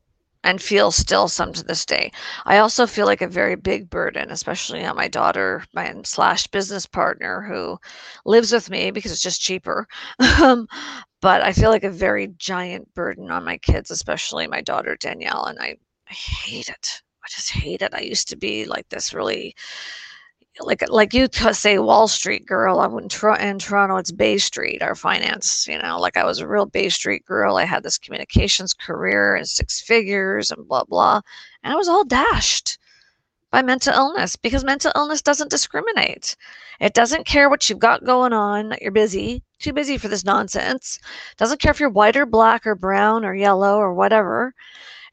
and 0.43 0.61
feel 0.61 0.91
still 0.91 1.27
some 1.27 1.53
to 1.53 1.63
this 1.63 1.85
day. 1.85 2.11
I 2.45 2.57
also 2.57 2.87
feel 2.87 3.05
like 3.05 3.21
a 3.21 3.27
very 3.27 3.55
big 3.55 3.89
burden, 3.89 4.31
especially 4.31 4.83
on 4.83 4.95
my 4.95 5.07
daughter, 5.07 5.63
my 5.73 5.93
slash 6.03 6.47
business 6.47 6.85
partner 6.85 7.41
who 7.41 7.79
lives 8.25 8.51
with 8.51 8.69
me 8.69 8.91
because 8.91 9.11
it's 9.11 9.21
just 9.21 9.41
cheaper. 9.41 9.87
Um, 10.41 10.67
but 11.21 11.41
I 11.43 11.53
feel 11.53 11.69
like 11.69 11.83
a 11.83 11.91
very 11.91 12.27
giant 12.37 12.91
burden 12.95 13.29
on 13.29 13.45
my 13.45 13.57
kids, 13.59 13.91
especially 13.91 14.47
my 14.47 14.61
daughter 14.61 14.97
Danielle, 14.99 15.45
and 15.45 15.59
I, 15.59 15.77
I 16.11 16.13
hate 16.13 16.67
it. 16.67 17.01
I 17.23 17.27
just 17.29 17.51
hate 17.51 17.81
it. 17.81 17.93
I 17.93 18.01
used 18.01 18.27
to 18.29 18.35
be 18.35 18.65
like 18.65 18.89
this 18.89 19.13
really 19.13 19.55
like 20.59 20.83
like 20.89 21.13
you 21.13 21.29
say 21.31 21.79
Wall 21.79 22.09
Street 22.09 22.45
girl. 22.45 22.81
I'm 22.81 22.97
in, 22.97 23.07
Tor- 23.07 23.39
in 23.39 23.59
Toronto. 23.59 23.95
It's 23.95 24.11
Bay 24.11 24.37
Street, 24.37 24.81
our 24.81 24.93
finance. 24.95 25.65
You 25.69 25.81
know, 25.81 25.97
like 25.99 26.17
I 26.17 26.25
was 26.25 26.39
a 26.39 26.47
real 26.47 26.65
Bay 26.65 26.89
Street 26.89 27.23
girl. 27.25 27.55
I 27.55 27.63
had 27.63 27.83
this 27.83 27.97
communications 27.97 28.73
career 28.73 29.35
and 29.35 29.47
six 29.47 29.79
figures 29.81 30.51
and 30.51 30.67
blah 30.67 30.83
blah, 30.83 31.21
and 31.63 31.71
I 31.73 31.77
was 31.77 31.87
all 31.87 32.03
dashed 32.03 32.77
by 33.51 33.61
mental 33.61 33.93
illness 33.93 34.35
because 34.35 34.65
mental 34.65 34.91
illness 34.95 35.21
doesn't 35.21 35.49
discriminate. 35.49 36.35
It 36.81 36.93
doesn't 36.93 37.25
care 37.25 37.49
what 37.49 37.69
you've 37.69 37.79
got 37.79 38.03
going 38.03 38.33
on. 38.33 38.75
You're 38.81 38.91
busy, 38.91 39.43
too 39.59 39.71
busy 39.71 39.97
for 39.97 40.09
this 40.09 40.25
nonsense. 40.25 40.99
Doesn't 41.37 41.61
care 41.61 41.71
if 41.71 41.79
you're 41.79 41.89
white 41.89 42.17
or 42.17 42.25
black 42.25 42.67
or 42.67 42.75
brown 42.75 43.23
or 43.23 43.33
yellow 43.33 43.77
or 43.77 43.93
whatever. 43.93 44.53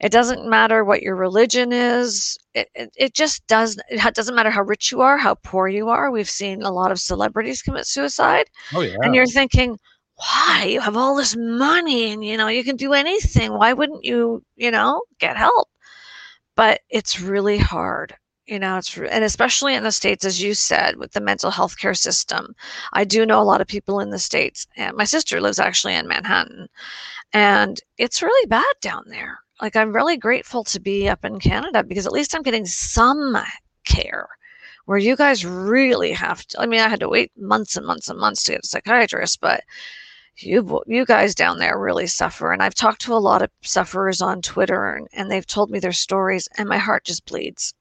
It 0.00 0.12
doesn't 0.12 0.48
matter 0.48 0.84
what 0.84 1.02
your 1.02 1.16
religion 1.16 1.72
is. 1.72 2.38
It, 2.54 2.68
it, 2.74 2.92
it 2.96 3.14
just 3.14 3.46
does. 3.48 3.78
It 3.88 4.14
doesn't 4.14 4.34
matter 4.34 4.50
how 4.50 4.62
rich 4.62 4.92
you 4.92 5.00
are, 5.00 5.18
how 5.18 5.34
poor 5.34 5.66
you 5.68 5.88
are. 5.88 6.10
We've 6.10 6.30
seen 6.30 6.62
a 6.62 6.70
lot 6.70 6.92
of 6.92 7.00
celebrities 7.00 7.62
commit 7.62 7.86
suicide, 7.86 8.46
Oh 8.72 8.82
yeah, 8.82 8.96
and 9.02 9.14
you're 9.14 9.26
thinking, 9.26 9.78
why? 10.16 10.66
You 10.68 10.80
have 10.80 10.96
all 10.96 11.16
this 11.16 11.36
money, 11.36 12.12
and 12.12 12.24
you 12.24 12.36
know 12.36 12.48
you 12.48 12.62
can 12.64 12.76
do 12.76 12.92
anything. 12.92 13.52
Why 13.52 13.72
wouldn't 13.72 14.04
you, 14.04 14.42
you 14.56 14.70
know, 14.70 15.02
get 15.18 15.36
help? 15.36 15.68
But 16.56 16.80
it's 16.90 17.20
really 17.20 17.58
hard. 17.58 18.14
You 18.46 18.58
know, 18.58 18.78
it's 18.78 18.96
and 18.96 19.24
especially 19.24 19.74
in 19.74 19.82
the 19.84 19.92
states, 19.92 20.24
as 20.24 20.40
you 20.42 20.54
said, 20.54 20.96
with 20.96 21.12
the 21.12 21.20
mental 21.20 21.50
health 21.50 21.76
care 21.78 21.94
system. 21.94 22.54
I 22.92 23.04
do 23.04 23.26
know 23.26 23.40
a 23.40 23.44
lot 23.44 23.60
of 23.60 23.66
people 23.66 24.00
in 24.00 24.10
the 24.10 24.18
states, 24.18 24.66
and 24.76 24.96
my 24.96 25.04
sister 25.04 25.40
lives 25.40 25.58
actually 25.58 25.94
in 25.94 26.08
Manhattan, 26.08 26.68
and 27.32 27.80
it's 27.98 28.22
really 28.22 28.46
bad 28.46 28.74
down 28.80 29.04
there. 29.08 29.40
Like 29.60 29.76
I'm 29.76 29.94
really 29.94 30.16
grateful 30.16 30.64
to 30.64 30.80
be 30.80 31.08
up 31.08 31.24
in 31.24 31.40
Canada 31.40 31.82
because 31.82 32.06
at 32.06 32.12
least 32.12 32.34
I'm 32.34 32.42
getting 32.42 32.66
some 32.66 33.36
care. 33.84 34.28
Where 34.86 34.98
you 34.98 35.16
guys 35.16 35.44
really 35.44 36.12
have 36.12 36.46
to. 36.46 36.60
I 36.62 36.66
mean, 36.66 36.80
I 36.80 36.88
had 36.88 37.00
to 37.00 37.10
wait 37.10 37.30
months 37.36 37.76
and 37.76 37.86
months 37.86 38.08
and 38.08 38.18
months 38.18 38.44
to 38.44 38.52
get 38.52 38.64
a 38.64 38.66
psychiatrist, 38.66 39.38
but 39.40 39.62
you 40.38 40.82
you 40.86 41.04
guys 41.04 41.34
down 41.34 41.58
there 41.58 41.78
really 41.78 42.06
suffer. 42.06 42.52
And 42.52 42.62
I've 42.62 42.74
talked 42.74 43.02
to 43.02 43.12
a 43.12 43.16
lot 43.16 43.42
of 43.42 43.50
sufferers 43.62 44.22
on 44.22 44.40
Twitter, 44.40 44.94
and, 44.94 45.06
and 45.12 45.30
they've 45.30 45.46
told 45.46 45.70
me 45.70 45.78
their 45.78 45.92
stories, 45.92 46.48
and 46.56 46.68
my 46.68 46.78
heart 46.78 47.04
just 47.04 47.26
bleeds. 47.26 47.74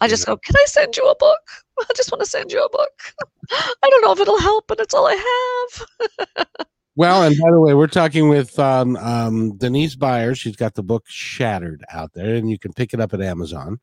I 0.00 0.08
just 0.08 0.26
go, 0.26 0.36
can 0.36 0.56
I 0.56 0.64
send 0.66 0.96
you 0.96 1.08
a 1.08 1.16
book? 1.16 1.40
I 1.80 1.92
just 1.94 2.10
want 2.10 2.22
to 2.22 2.28
send 2.28 2.50
you 2.50 2.64
a 2.64 2.70
book. 2.70 2.90
I 3.50 3.88
don't 3.88 4.02
know 4.02 4.12
if 4.12 4.18
it'll 4.18 4.40
help, 4.40 4.64
but 4.66 4.80
it's 4.80 4.94
all 4.94 5.06
I 5.06 5.68
have. 5.68 6.56
Well, 6.94 7.22
and 7.22 7.34
by 7.40 7.50
the 7.50 7.58
way, 7.60 7.72
we're 7.72 7.86
talking 7.86 8.28
with 8.28 8.58
um, 8.58 8.96
um, 8.96 9.56
Denise 9.56 9.94
Byers. 9.94 10.38
She's 10.38 10.56
got 10.56 10.74
the 10.74 10.82
book 10.82 11.04
Shattered 11.06 11.82
out 11.90 12.12
there, 12.12 12.34
and 12.34 12.50
you 12.50 12.58
can 12.58 12.72
pick 12.74 12.92
it 12.92 13.00
up 13.00 13.14
at 13.14 13.22
Amazon, 13.22 13.80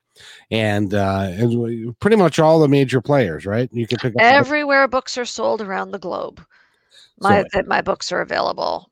and 0.52 0.94
uh, 0.94 1.30
and 1.32 2.00
pretty 2.00 2.18
much 2.18 2.38
all 2.38 2.60
the 2.60 2.68
major 2.68 3.02
players, 3.02 3.48
right? 3.48 3.68
You 3.72 3.88
can 3.88 3.98
pick. 3.98 4.14
Everywhere 4.20 4.88
books 4.88 5.18
are 5.18 5.26
sold 5.26 5.62
around 5.62 5.90
the 5.92 5.98
globe, 6.00 6.46
my 7.20 7.44
So- 7.52 7.64
my 7.66 7.82
books 7.82 8.12
are 8.12 8.22
available. 8.22 8.92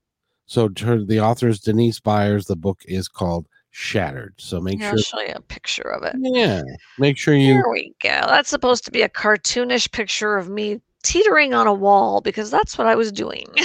So, 0.50 0.70
the 0.70 1.20
author 1.20 1.50
is 1.50 1.60
Denise 1.60 2.00
Byers. 2.00 2.46
The 2.46 2.56
book 2.56 2.80
is 2.86 3.10
called 3.10 3.48
Shattered. 3.72 4.34
So 4.38 4.62
make 4.62 4.80
Here, 4.80 4.90
sure, 4.92 4.98
I'll 4.98 5.04
show 5.04 5.20
you 5.28 5.34
a 5.36 5.42
picture 5.42 5.90
of 5.92 6.04
it. 6.04 6.16
yeah, 6.20 6.64
make 6.98 7.18
sure 7.18 7.36
you. 7.36 7.54
Here 7.54 7.70
we 7.72 7.94
go. 8.02 8.22
That's 8.28 8.50
supposed 8.50 8.86
to 8.86 8.92
be 8.92 9.02
a 9.02 9.10
cartoonish 9.10 9.92
picture 9.92 10.38
of 10.38 10.50
me 10.50 10.80
teetering 11.08 11.54
on 11.54 11.68
a 11.68 11.74
wall 11.74 12.22
because 12.22 12.52
that's 12.52 12.78
what 12.78 12.88
I 12.88 12.96
was 12.96 13.12
doing. 13.12 13.48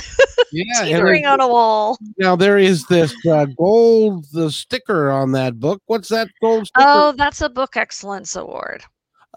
Yeah, 0.55 0.85
teetering 0.85 1.25
on 1.25 1.41
a 1.41 1.49
wall. 1.49 1.97
now 2.19 2.37
there 2.37 2.59
is 2.59 2.85
this 2.87 3.15
uh, 3.27 3.47
gold 3.57 4.27
the 4.35 4.51
sticker 4.51 5.11
on 5.11 5.33
that 5.33 5.59
book. 5.59 5.81
What's 5.87 6.11
that 6.11 6.29
gold 6.43 6.67
sticker? 6.67 6.85
Oh, 6.87 7.13
that's 7.13 7.41
a 7.41 7.49
book 7.49 7.75
excellence 7.79 8.37
award. 8.37 8.85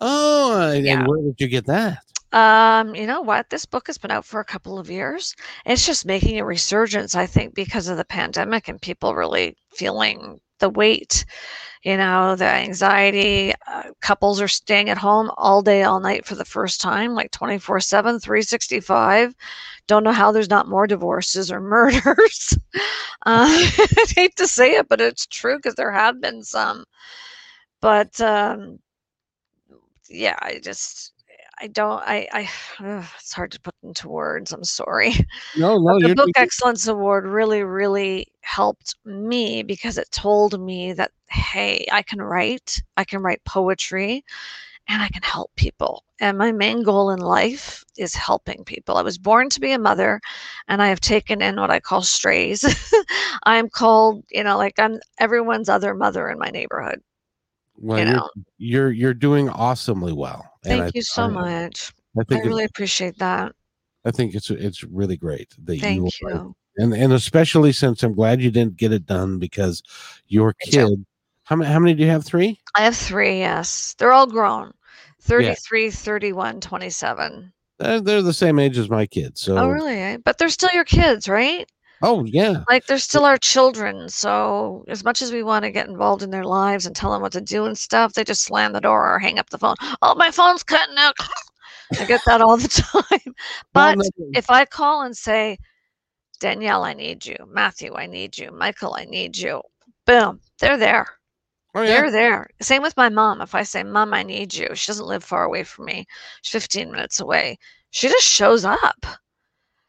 Oh, 0.02 0.72
and 0.74 0.86
Yeah. 0.86 1.08
where 1.08 1.22
did 1.22 1.36
you 1.40 1.48
get 1.48 1.66
that? 1.68 2.00
Um, 2.34 2.96
you 2.96 3.08
know 3.08 3.22
what? 3.22 3.50
This 3.50 3.66
book 3.66 3.88
has 3.88 3.98
been 3.98 4.12
out 4.12 4.26
for 4.26 4.42
a 4.42 4.46
couple 4.46 4.78
of 4.78 4.90
years. 4.90 5.34
It's 5.66 5.86
just 5.86 6.06
making 6.06 6.38
a 6.38 6.44
resurgence, 6.46 7.16
I 7.16 7.26
think, 7.28 7.56
because 7.56 7.88
of 7.88 7.96
the 7.96 8.04
pandemic 8.04 8.68
and 8.68 8.82
people 8.82 9.16
really 9.16 9.56
feeling 9.74 10.42
the 10.60 10.70
weight, 10.70 11.24
you 11.86 11.98
know, 11.98 12.36
the 12.36 12.46
anxiety. 12.46 13.54
Uh, 13.68 13.84
couples 14.02 14.42
are 14.42 14.50
staying 14.50 14.90
at 14.90 14.98
home 15.00 15.32
all 15.38 15.62
day, 15.64 15.84
all 15.84 16.02
night 16.02 16.26
for 16.26 16.36
the 16.36 16.46
first 16.46 16.82
time, 16.82 17.16
like 17.16 17.32
24 17.32 17.80
7, 17.82 18.20
365. 18.20 19.36
Don't 19.88 20.04
know 20.04 20.14
how 20.14 20.32
there's 20.34 20.50
not 20.50 20.70
more 20.70 20.88
divorces 20.88 21.52
or 21.52 21.62
murders. 21.62 22.58
Uh, 23.26 23.48
I 23.48 24.06
hate 24.16 24.36
to 24.38 24.48
say 24.48 24.74
it, 24.76 24.90
but 24.90 25.02
it's 25.02 25.28
true 25.28 25.58
because 25.58 25.76
there 25.76 25.94
have 25.94 26.22
been 26.22 26.44
some. 26.44 26.86
But 27.82 28.20
um, 28.22 28.80
yeah, 30.10 30.38
I 30.42 30.60
just 30.64 31.14
I 31.60 31.68
don't 31.68 32.02
I 32.06 32.28
I 32.32 32.50
ugh, 32.86 33.06
it's 33.20 33.34
hard 33.34 33.52
to 33.52 33.62
put 33.62 33.76
into 33.84 34.10
words. 34.10 34.52
I'm 34.52 34.64
sorry. 34.64 35.14
No, 35.56 35.78
no, 35.78 36.00
the 36.00 36.16
Book 36.16 36.32
Excellence 36.36 36.88
Award 36.88 37.26
really 37.26 37.64
really 37.64 38.28
helped 38.42 38.96
me 39.06 39.64
because 39.64 39.98
it 39.98 40.12
told 40.12 40.60
me 40.60 40.94
that 40.94 41.12
hey, 41.30 41.86
I 41.92 42.02
can 42.02 42.22
write, 42.22 42.82
I 42.98 43.04
can 43.04 43.22
write 43.22 43.44
poetry, 43.46 44.24
and 44.88 45.02
I 45.02 45.10
can 45.10 45.24
help 45.24 45.52
people. 45.56 46.04
And 46.20 46.38
my 46.38 46.52
main 46.52 46.84
goal 46.84 47.12
in 47.12 47.20
life 47.20 47.84
is 47.98 48.16
helping 48.16 48.64
people. 48.64 48.98
I 48.98 49.02
was 49.02 49.18
born 49.18 49.50
to 49.50 49.60
be 49.60 49.72
a 49.72 49.80
mother, 49.80 50.22
and 50.68 50.82
I 50.82 50.88
have 50.88 51.00
taken 51.02 51.42
in 51.42 51.60
what 51.60 51.72
I 51.72 51.80
call 51.80 52.04
strays. 52.04 52.64
I'm 53.44 53.70
called, 53.70 54.24
you 54.32 54.44
know, 54.44 54.58
like 54.58 54.80
I'm 54.80 55.00
everyone's 55.20 55.70
other 55.70 55.94
mother 55.94 56.30
in 56.30 56.40
my 56.40 56.50
neighborhood. 56.50 57.02
well, 57.78 58.00
you 58.00 58.06
you're, 58.06 58.14
know. 58.16 58.30
you're 58.58 58.92
you're 58.92 59.14
doing 59.14 59.50
awesomely 59.50 60.14
well. 60.14 60.46
Thank 60.66 60.84
I- 60.84 60.92
you 60.94 61.02
so 61.02 61.24
I- 61.24 61.28
much. 61.28 61.94
I 62.18 62.22
I 62.22 62.24
think 62.24 62.40
it's- 62.40 62.48
really 62.48 62.64
appreciate 62.66 63.18
that. 63.20 63.54
I 64.06 64.12
think 64.12 64.36
it's 64.36 64.50
it's 64.52 64.84
really 64.84 65.18
great 65.18 65.50
that 65.64 65.80
Thank 65.82 65.98
you, 66.22 66.28
are- 66.28 66.32
you. 66.34 66.56
and 66.78 66.94
and 66.94 67.12
especially 67.14 67.72
since 67.72 68.04
I'm 68.04 68.14
glad 68.14 68.42
you 68.42 68.52
didn't 68.52 68.78
get 68.78 68.92
it 68.94 69.06
done 69.06 69.40
because 69.40 69.82
your 70.28 70.54
kid. 70.54 71.06
How 71.44 71.56
many? 71.56 71.72
How 71.72 71.80
many 71.80 71.94
do 71.94 72.04
you 72.04 72.10
have? 72.10 72.26
Three. 72.26 72.60
I 72.76 72.82
have 72.82 72.96
three, 72.96 73.40
yes. 73.40 73.96
They're 74.00 74.14
all 74.14 74.26
grown 74.28 74.74
33, 75.22 75.90
31, 75.92 76.60
27. 76.62 77.52
They're, 77.78 78.02
they're 78.02 78.22
the 78.22 78.34
same 78.34 78.58
age 78.60 78.78
as 78.78 78.90
my 78.90 79.06
kids. 79.06 79.42
So. 79.42 79.58
Oh, 79.58 79.68
really? 79.70 79.94
eh? 79.98 80.18
But 80.24 80.38
they're 80.38 80.50
still 80.50 80.70
your 80.74 80.86
kids, 80.86 81.28
right? 81.28 81.70
Oh 82.08 82.24
yeah. 82.24 82.64
Like 82.70 82.86
they're 82.86 83.00
still 83.00 83.26
our 83.26 83.38
children. 83.40 84.10
So, 84.10 84.86
as 84.88 85.04
much 85.04 85.24
as 85.24 85.32
we 85.32 85.42
want 85.42 85.66
to 85.66 85.72
get 85.72 85.88
involved 85.88 86.22
in 86.22 86.30
their 86.30 86.44
lives 86.44 86.86
and 86.86 86.96
tell 86.96 87.12
them 87.12 87.24
what 87.24 87.32
to 87.32 87.42
do 87.42 87.66
and 87.66 87.76
stuff, 87.76 88.14
they 88.14 88.24
just 88.24 88.44
slam 88.44 88.74
the 88.74 88.80
door 88.80 89.12
or 89.16 89.18
hang 89.18 89.40
up 89.40 89.50
the 89.50 89.58
phone. 89.58 89.74
Oh, 90.04 90.14
my 90.14 90.30
phone's 90.30 90.62
cutting 90.62 90.98
out. 91.00 91.16
I 92.00 92.06
get 92.06 92.22
that 92.28 92.42
all 92.42 92.58
the 92.58 92.68
time. 93.12 93.34
But 93.74 93.98
if 94.34 94.52
I 94.52 94.66
call 94.66 95.02
and 95.02 95.18
say, 95.18 95.58
Danielle, 96.40 96.84
I 96.84 96.94
need 96.94 97.26
you. 97.26 97.38
Matthew, 97.48 97.96
I 97.96 98.06
need 98.06 98.38
you. 98.38 98.52
Michael, 98.52 98.94
I 98.94 99.06
need 99.06 99.36
you. 99.36 99.64
Boom, 100.06 100.40
they're 100.60 100.78
there. 100.78 101.08
oh, 101.74 101.82
yeah. 101.82 101.88
They're 101.88 102.12
there. 102.12 102.48
Same 102.62 102.84
with 102.84 102.96
my 102.98 103.10
mom. 103.10 103.42
If 103.42 103.56
I 103.56 103.64
say, 103.64 103.82
Mom, 103.82 104.14
I 104.14 104.22
need 104.22 104.54
you, 104.54 104.68
she 104.76 104.92
doesn't 104.92 105.08
live 105.08 105.24
far 105.24 105.46
away 105.46 105.64
from 105.64 105.86
me. 105.86 106.06
She's 106.44 106.52
15 106.52 106.92
minutes 106.92 107.20
away. 107.20 107.58
She 107.90 108.10
just 108.10 108.28
shows 108.28 108.64
up. 108.64 109.08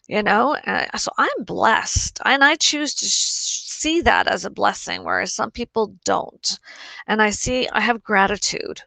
You 0.09 0.23
know 0.23 0.57
uh, 0.66 0.97
so 0.97 1.11
i'm 1.19 1.45
blessed 1.45 2.21
and 2.25 2.45
i 2.45 2.55
choose 2.55 2.95
to 2.95 3.07
sh- 3.07 3.62
see 3.66 4.01
that 4.01 4.27
as 4.27 4.45
a 4.45 4.51
blessing 4.51 5.05
whereas 5.05 5.33
some 5.33 5.51
people 5.51 5.95
don't 6.05 6.59
and 7.07 7.21
i 7.23 7.31
see 7.31 7.69
i 7.71 7.81
have 7.81 8.03
gratitude 8.03 8.81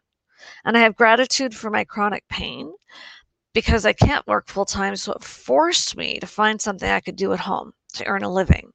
and 0.66 0.78
i 0.78 0.82
have 0.82 0.96
gratitude 0.96 1.56
for 1.56 1.70
my 1.70 1.84
chronic 1.84 2.24
pain 2.30 2.72
because 3.54 3.86
i 3.86 3.94
can't 3.94 4.28
work 4.28 4.48
full 4.48 4.66
time 4.66 4.96
so 4.96 5.14
it 5.14 5.24
forced 5.24 5.98
me 5.98 6.20
to 6.20 6.28
find 6.28 6.62
something 6.62 6.90
i 6.90 7.00
could 7.00 7.16
do 7.16 7.34
at 7.34 7.40
home 7.40 7.74
to 7.94 8.06
earn 8.06 8.24
a 8.24 8.32
living. 8.32 8.72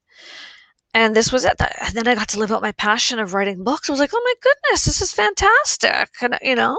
And 0.92 1.14
this 1.14 1.32
was 1.32 1.44
it 1.44 1.60
and 1.60 1.94
then 1.94 2.06
i 2.06 2.14
got 2.14 2.28
to 2.28 2.38
live 2.38 2.52
out 2.52 2.62
my 2.62 2.72
passion 2.72 3.18
of 3.18 3.34
writing 3.34 3.64
books. 3.64 3.88
I 3.88 3.92
was 3.92 4.00
like 4.00 4.12
oh 4.14 4.22
my 4.24 4.34
goodness 4.42 4.84
this 4.84 5.02
is 5.02 5.12
fantastic 5.12 6.08
and 6.20 6.38
you 6.42 6.54
know? 6.54 6.78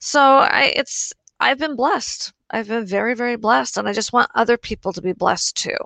So 0.00 0.20
i 0.20 0.72
it's 0.76 1.12
i've 1.40 1.58
been 1.58 1.76
blessed 1.76 2.32
I've 2.50 2.68
been 2.68 2.86
very, 2.86 3.14
very 3.14 3.36
blessed, 3.36 3.76
and 3.76 3.88
I 3.88 3.92
just 3.92 4.12
want 4.12 4.30
other 4.34 4.56
people 4.56 4.92
to 4.92 5.02
be 5.02 5.12
blessed 5.12 5.56
too. 5.56 5.76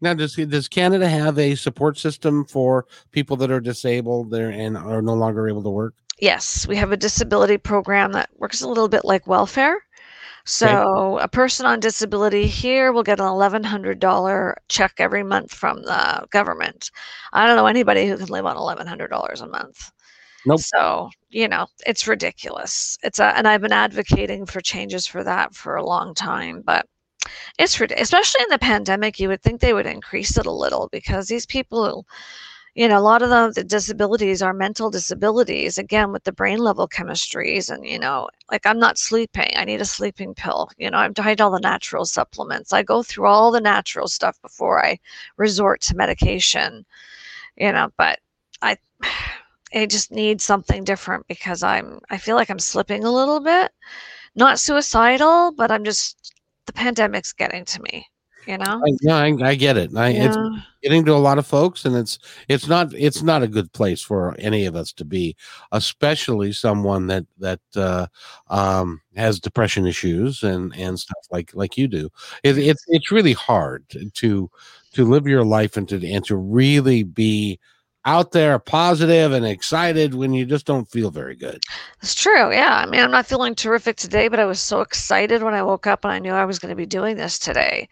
Now, 0.00 0.12
does 0.12 0.34
does 0.34 0.68
Canada 0.68 1.08
have 1.08 1.38
a 1.38 1.54
support 1.54 1.96
system 1.96 2.44
for 2.44 2.86
people 3.12 3.36
that 3.38 3.50
are 3.50 3.60
disabled 3.60 4.30
there 4.30 4.50
and 4.50 4.76
are 4.76 5.00
no 5.00 5.14
longer 5.14 5.48
able 5.48 5.62
to 5.62 5.70
work? 5.70 5.94
Yes, 6.18 6.66
we 6.68 6.76
have 6.76 6.92
a 6.92 6.96
disability 6.96 7.56
program 7.56 8.12
that 8.12 8.28
works 8.36 8.60
a 8.60 8.68
little 8.68 8.88
bit 8.88 9.04
like 9.04 9.26
welfare. 9.26 9.78
So 10.44 11.14
okay. 11.14 11.24
a 11.24 11.28
person 11.28 11.64
on 11.64 11.80
disability 11.80 12.46
here 12.46 12.92
will 12.92 13.02
get 13.02 13.18
an 13.18 13.26
eleven 13.26 13.64
hundred 13.64 13.98
dollar 13.98 14.58
check 14.68 14.94
every 14.98 15.22
month 15.22 15.54
from 15.54 15.82
the 15.82 16.26
government. 16.30 16.90
I 17.32 17.46
don't 17.46 17.56
know 17.56 17.66
anybody 17.66 18.06
who 18.06 18.18
can 18.18 18.26
live 18.26 18.44
on 18.44 18.58
eleven 18.58 18.86
hundred 18.86 19.08
dollars 19.08 19.40
a 19.40 19.48
month. 19.48 19.90
Nope. 20.44 20.60
So, 20.60 21.08
you 21.34 21.48
know, 21.48 21.66
it's 21.84 22.06
ridiculous. 22.06 22.96
It's 23.02 23.18
a, 23.18 23.36
and 23.36 23.48
I've 23.48 23.60
been 23.60 23.72
advocating 23.72 24.46
for 24.46 24.60
changes 24.60 25.04
for 25.04 25.24
that 25.24 25.52
for 25.52 25.74
a 25.74 25.84
long 25.84 26.14
time, 26.14 26.62
but 26.64 26.86
it's 27.58 27.80
especially 27.80 28.42
in 28.44 28.50
the 28.50 28.58
pandemic, 28.58 29.18
you 29.18 29.28
would 29.28 29.42
think 29.42 29.60
they 29.60 29.74
would 29.74 29.86
increase 29.86 30.38
it 30.38 30.46
a 30.46 30.52
little 30.52 30.88
because 30.92 31.26
these 31.26 31.44
people, 31.44 32.06
you 32.76 32.86
know, 32.86 32.98
a 32.98 33.00
lot 33.00 33.22
of 33.22 33.30
them, 33.30 33.50
the 33.52 33.64
disabilities 33.64 34.42
are 34.42 34.54
mental 34.54 34.90
disabilities, 34.90 35.76
again, 35.76 36.12
with 36.12 36.22
the 36.22 36.32
brain 36.32 36.58
level 36.58 36.86
chemistries. 36.86 37.68
And, 37.68 37.84
you 37.84 37.98
know, 37.98 38.28
like 38.48 38.64
I'm 38.64 38.78
not 38.78 38.96
sleeping, 38.96 39.50
I 39.56 39.64
need 39.64 39.80
a 39.80 39.84
sleeping 39.84 40.34
pill. 40.34 40.70
You 40.78 40.88
know, 40.88 40.98
I've 40.98 41.14
tried 41.14 41.40
all 41.40 41.50
the 41.50 41.58
natural 41.58 42.04
supplements. 42.04 42.72
I 42.72 42.84
go 42.84 43.02
through 43.02 43.26
all 43.26 43.50
the 43.50 43.60
natural 43.60 44.06
stuff 44.06 44.40
before 44.40 44.84
I 44.84 45.00
resort 45.36 45.80
to 45.82 45.96
medication, 45.96 46.86
you 47.56 47.72
know, 47.72 47.90
but 47.96 48.20
I, 48.62 48.76
I 49.74 49.86
just 49.86 50.10
need 50.12 50.40
something 50.40 50.84
different 50.84 51.26
because 51.26 51.62
I'm 51.62 52.00
I 52.10 52.18
feel 52.18 52.36
like 52.36 52.50
I'm 52.50 52.58
slipping 52.58 53.04
a 53.04 53.10
little 53.10 53.40
bit. 53.40 53.72
Not 54.34 54.58
suicidal, 54.58 55.52
but 55.52 55.70
I'm 55.70 55.84
just 55.84 56.34
the 56.66 56.72
pandemic's 56.72 57.32
getting 57.32 57.64
to 57.66 57.82
me. 57.82 58.06
You 58.46 58.58
know? 58.58 58.82
I, 58.86 58.92
yeah, 59.00 59.16
I, 59.16 59.34
I, 59.42 59.54
get 59.54 59.78
it. 59.78 59.96
I, 59.96 60.08
yeah. 60.08 60.26
It's 60.26 60.36
getting 60.82 61.02
to 61.06 61.14
a 61.14 61.16
lot 61.16 61.38
of 61.38 61.46
folks, 61.46 61.86
and 61.86 61.96
it's 61.96 62.18
it's 62.48 62.68
not 62.68 62.92
it's 62.92 63.22
not 63.22 63.42
a 63.42 63.48
good 63.48 63.72
place 63.72 64.02
for 64.02 64.34
any 64.38 64.66
of 64.66 64.76
us 64.76 64.92
to 64.94 65.04
be, 65.04 65.34
especially 65.72 66.52
someone 66.52 67.06
that 67.06 67.24
that 67.38 67.60
uh, 67.74 68.06
um, 68.48 69.00
has 69.16 69.40
depression 69.40 69.86
issues 69.86 70.42
and 70.42 70.76
and 70.76 71.00
stuff 71.00 71.24
like 71.30 71.54
like 71.54 71.78
you 71.78 71.88
do. 71.88 72.10
It, 72.42 72.58
it's 72.58 72.84
it's 72.88 73.10
really 73.10 73.32
hard 73.32 73.84
to 74.12 74.50
to 74.92 75.04
live 75.04 75.26
your 75.26 75.44
life 75.44 75.78
and 75.78 75.88
to 75.88 76.06
and 76.06 76.24
to 76.26 76.36
really 76.36 77.02
be 77.02 77.58
out 78.04 78.32
there 78.32 78.58
positive 78.58 79.32
and 79.32 79.46
excited 79.46 80.14
when 80.14 80.32
you 80.32 80.44
just 80.44 80.66
don't 80.66 80.90
feel 80.90 81.10
very 81.10 81.34
good. 81.34 81.62
It's 82.02 82.14
true. 82.14 82.52
Yeah. 82.52 82.82
I 82.84 82.86
mean, 82.86 83.00
I'm 83.00 83.10
not 83.10 83.26
feeling 83.26 83.54
terrific 83.54 83.96
today, 83.96 84.28
but 84.28 84.38
I 84.38 84.44
was 84.44 84.60
so 84.60 84.80
excited 84.80 85.42
when 85.42 85.54
I 85.54 85.62
woke 85.62 85.86
up 85.86 86.04
and 86.04 86.12
I 86.12 86.18
knew 86.18 86.32
I 86.32 86.44
was 86.44 86.58
going 86.58 86.70
to 86.70 86.76
be 86.76 86.86
doing 86.86 87.16
this 87.16 87.38
today. 87.38 87.88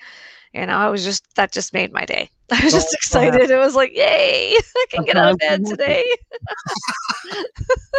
You 0.53 0.67
know, 0.67 0.77
I 0.77 0.91
was 0.91 1.03
just, 1.03 1.35
that 1.37 1.51
just 1.51 1.73
made 1.73 1.93
my 1.93 2.05
day. 2.05 2.29
I 2.53 2.63
was 2.63 2.75
just 2.75 2.93
excited. 2.93 3.51
It 3.51 3.57
was 3.57 3.75
like, 3.75 3.97
yay, 3.97 4.55
I 4.77 4.87
can 4.91 5.05
get 5.05 5.17
out 5.17 5.33
of 5.33 5.39
bed 5.39 5.65
today. 5.65 6.05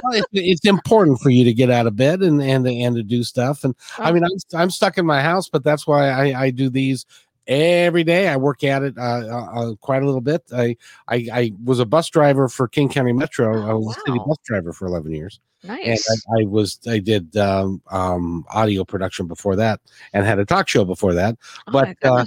well, 0.04 0.22
it's, 0.32 0.64
important 0.64 1.20
for 1.20 1.32
you 1.32 1.44
to 1.46 1.54
get 1.54 1.72
out 1.72 1.88
of 1.88 1.96
bed 1.96 2.22
and, 2.22 2.40
and, 2.44 2.68
and 2.68 2.96
to 2.96 3.02
do 3.02 3.24
stuff. 3.24 3.64
And 3.64 3.74
I 3.98 4.12
oh. 4.12 4.14
mean, 4.14 4.24
I'm, 4.24 4.60
I'm 4.60 4.70
stuck 4.70 5.00
in 5.00 5.06
my 5.08 5.22
house, 5.22 5.50
but 5.50 5.64
that's 5.64 5.88
why 5.88 6.10
I, 6.10 6.44
I 6.44 6.50
do 6.52 6.70
these 6.70 7.08
every 7.48 8.04
day. 8.04 8.28
I 8.28 8.38
work 8.38 8.64
at 8.64 8.84
it 8.84 8.98
uh, 8.98 9.02
uh, 9.02 9.50
uh, 9.54 9.76
quite 9.76 10.04
a 10.04 10.06
little 10.06 10.22
bit. 10.22 10.44
I, 10.56 10.78
I, 11.08 11.28
I 11.32 11.52
was 11.64 11.80
a 11.80 11.86
bus 11.86 12.10
driver 12.10 12.48
for 12.50 12.68
King 12.68 12.90
County 12.90 13.14
Metro. 13.14 13.56
Oh, 13.56 13.70
I 13.70 13.74
was 13.74 13.86
wow. 13.86 13.92
a 13.92 14.08
city 14.08 14.20
bus 14.26 14.38
driver 14.46 14.74
for 14.74 14.88
eleven 14.88 15.12
years. 15.12 15.40
Nice. 15.64 16.08
And 16.08 16.22
I, 16.38 16.42
I 16.42 16.46
was 16.46 16.80
I 16.88 17.00
did 17.00 17.36
um, 17.38 17.82
um, 17.90 18.46
audio 18.50 18.84
production 18.84 19.28
before 19.28 19.56
that, 19.56 19.80
and 20.14 20.26
had 20.26 20.40
a 20.40 20.46
talk 20.46 20.68
show 20.68 20.86
before 20.86 21.14
that. 21.14 21.38
Oh 21.68 21.72
but 21.72 21.98
uh, 22.04 22.26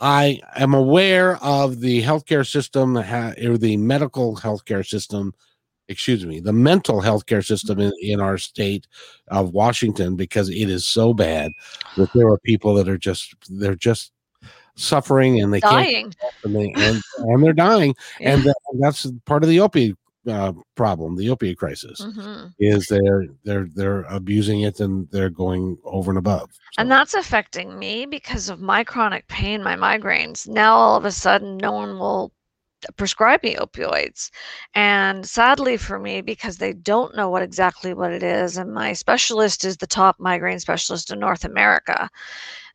I 0.00 0.40
am 0.56 0.74
aware 0.74 1.36
of 1.42 1.80
the 1.80 2.02
healthcare 2.02 2.46
system 2.46 2.96
or 2.96 3.58
the 3.58 3.76
medical 3.76 4.36
healthcare 4.36 4.86
system 4.86 5.34
excuse 5.88 6.24
me, 6.24 6.40
the 6.40 6.52
mental 6.52 7.00
health 7.00 7.26
care 7.26 7.42
system 7.42 7.80
in, 7.80 7.92
in 8.00 8.20
our 8.20 8.38
state 8.38 8.86
of 9.28 9.52
Washington 9.52 10.16
because 10.16 10.48
it 10.48 10.70
is 10.70 10.86
so 10.86 11.12
bad 11.12 11.52
that 11.96 12.12
there 12.14 12.28
are 12.28 12.38
people 12.38 12.74
that 12.74 12.88
are 12.88 12.98
just 12.98 13.34
they're 13.50 13.74
just 13.74 14.12
suffering 14.76 15.40
and 15.40 15.52
they 15.52 15.60
dying. 15.60 16.12
can't 16.12 16.16
and, 16.44 16.56
they, 16.56 16.72
and, 16.76 17.00
and 17.18 17.44
they're 17.44 17.52
dying 17.52 17.94
yeah. 18.18 18.34
and, 18.34 18.42
that, 18.42 18.56
that's 18.80 19.06
part 19.24 19.44
of 19.44 19.48
the 19.48 19.60
opiate 19.60 19.96
uh, 20.26 20.52
problem 20.74 21.14
the 21.16 21.30
opiate 21.30 21.58
crisis 21.58 22.00
mm-hmm. 22.00 22.46
is 22.58 22.86
they're 22.86 23.26
they're 23.44 23.68
they're 23.74 24.02
abusing 24.04 24.62
it 24.62 24.80
and 24.80 25.08
they're 25.10 25.30
going 25.30 25.76
over 25.84 26.10
and 26.10 26.18
above 26.18 26.50
so. 26.50 26.80
and 26.80 26.90
that's 26.90 27.14
affecting 27.14 27.78
me 27.78 28.06
because 28.06 28.48
of 28.48 28.60
my 28.60 28.82
chronic 28.82 29.26
pain 29.28 29.62
my 29.62 29.76
migraines 29.76 30.48
now 30.48 30.74
all 30.74 30.96
of 30.96 31.04
a 31.04 31.12
sudden 31.12 31.58
no 31.58 31.72
one 31.72 31.98
will 31.98 32.32
prescribe 32.96 33.42
me 33.42 33.56
opioids. 33.56 34.30
And 34.74 35.26
sadly 35.26 35.76
for 35.76 35.98
me, 35.98 36.20
because 36.20 36.58
they 36.58 36.72
don't 36.72 37.16
know 37.16 37.30
what 37.30 37.42
exactly 37.42 37.94
what 37.94 38.12
it 38.12 38.22
is, 38.22 38.56
and 38.56 38.72
my 38.72 38.92
specialist 38.92 39.64
is 39.64 39.76
the 39.76 39.86
top 39.86 40.16
migraine 40.18 40.60
specialist 40.60 41.10
in 41.10 41.18
North 41.18 41.44
America, 41.44 42.08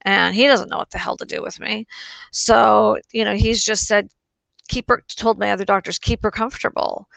and 0.03 0.35
he 0.35 0.47
doesn't 0.47 0.69
know 0.69 0.77
what 0.77 0.91
the 0.91 0.97
hell 0.97 1.17
to 1.17 1.25
do 1.25 1.41
with 1.41 1.59
me. 1.59 1.85
So, 2.31 2.97
you 3.11 3.25
know, 3.25 3.35
he's 3.35 3.63
just 3.63 3.85
said, 3.87 4.09
keep 4.69 4.87
her, 4.89 5.03
told 5.15 5.39
my 5.39 5.51
other 5.51 5.65
doctors, 5.65 5.99
keep 5.99 6.23
her 6.23 6.31
comfortable. 6.31 7.07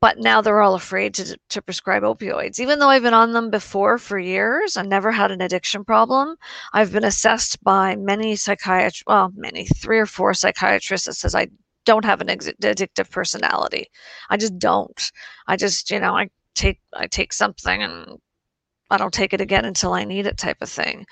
But 0.00 0.18
now 0.18 0.40
they're 0.40 0.60
all 0.60 0.74
afraid 0.74 1.14
to, 1.14 1.38
to 1.50 1.62
prescribe 1.62 2.02
opioids. 2.02 2.58
Even 2.58 2.80
though 2.80 2.88
I've 2.88 3.04
been 3.04 3.14
on 3.14 3.32
them 3.32 3.50
before 3.50 3.98
for 3.98 4.18
years 4.18 4.76
and 4.76 4.88
never 4.88 5.12
had 5.12 5.30
an 5.30 5.40
addiction 5.40 5.84
problem, 5.84 6.34
I've 6.72 6.92
been 6.92 7.04
assessed 7.04 7.62
by 7.62 7.94
many 7.94 8.34
psychiatrists, 8.34 9.04
well, 9.06 9.30
many, 9.36 9.64
three 9.66 10.00
or 10.00 10.06
four 10.06 10.34
psychiatrists 10.34 11.06
that 11.06 11.14
says 11.14 11.36
I 11.36 11.46
don't 11.84 12.04
have 12.04 12.20
an 12.20 12.28
addictive 12.28 13.10
personality. 13.10 13.86
I 14.30 14.36
just 14.36 14.58
don't. 14.58 15.12
I 15.46 15.56
just, 15.56 15.90
you 15.90 16.00
know, 16.00 16.16
I 16.16 16.30
take 16.54 16.80
I 16.94 17.06
take 17.06 17.32
something 17.32 17.82
and 17.82 18.18
I 18.90 18.98
don't 18.98 19.14
take 19.14 19.32
it 19.32 19.40
again 19.40 19.64
until 19.64 19.94
I 19.94 20.04
need 20.04 20.26
it 20.26 20.36
type 20.36 20.58
of 20.60 20.68
thing. 20.68 21.06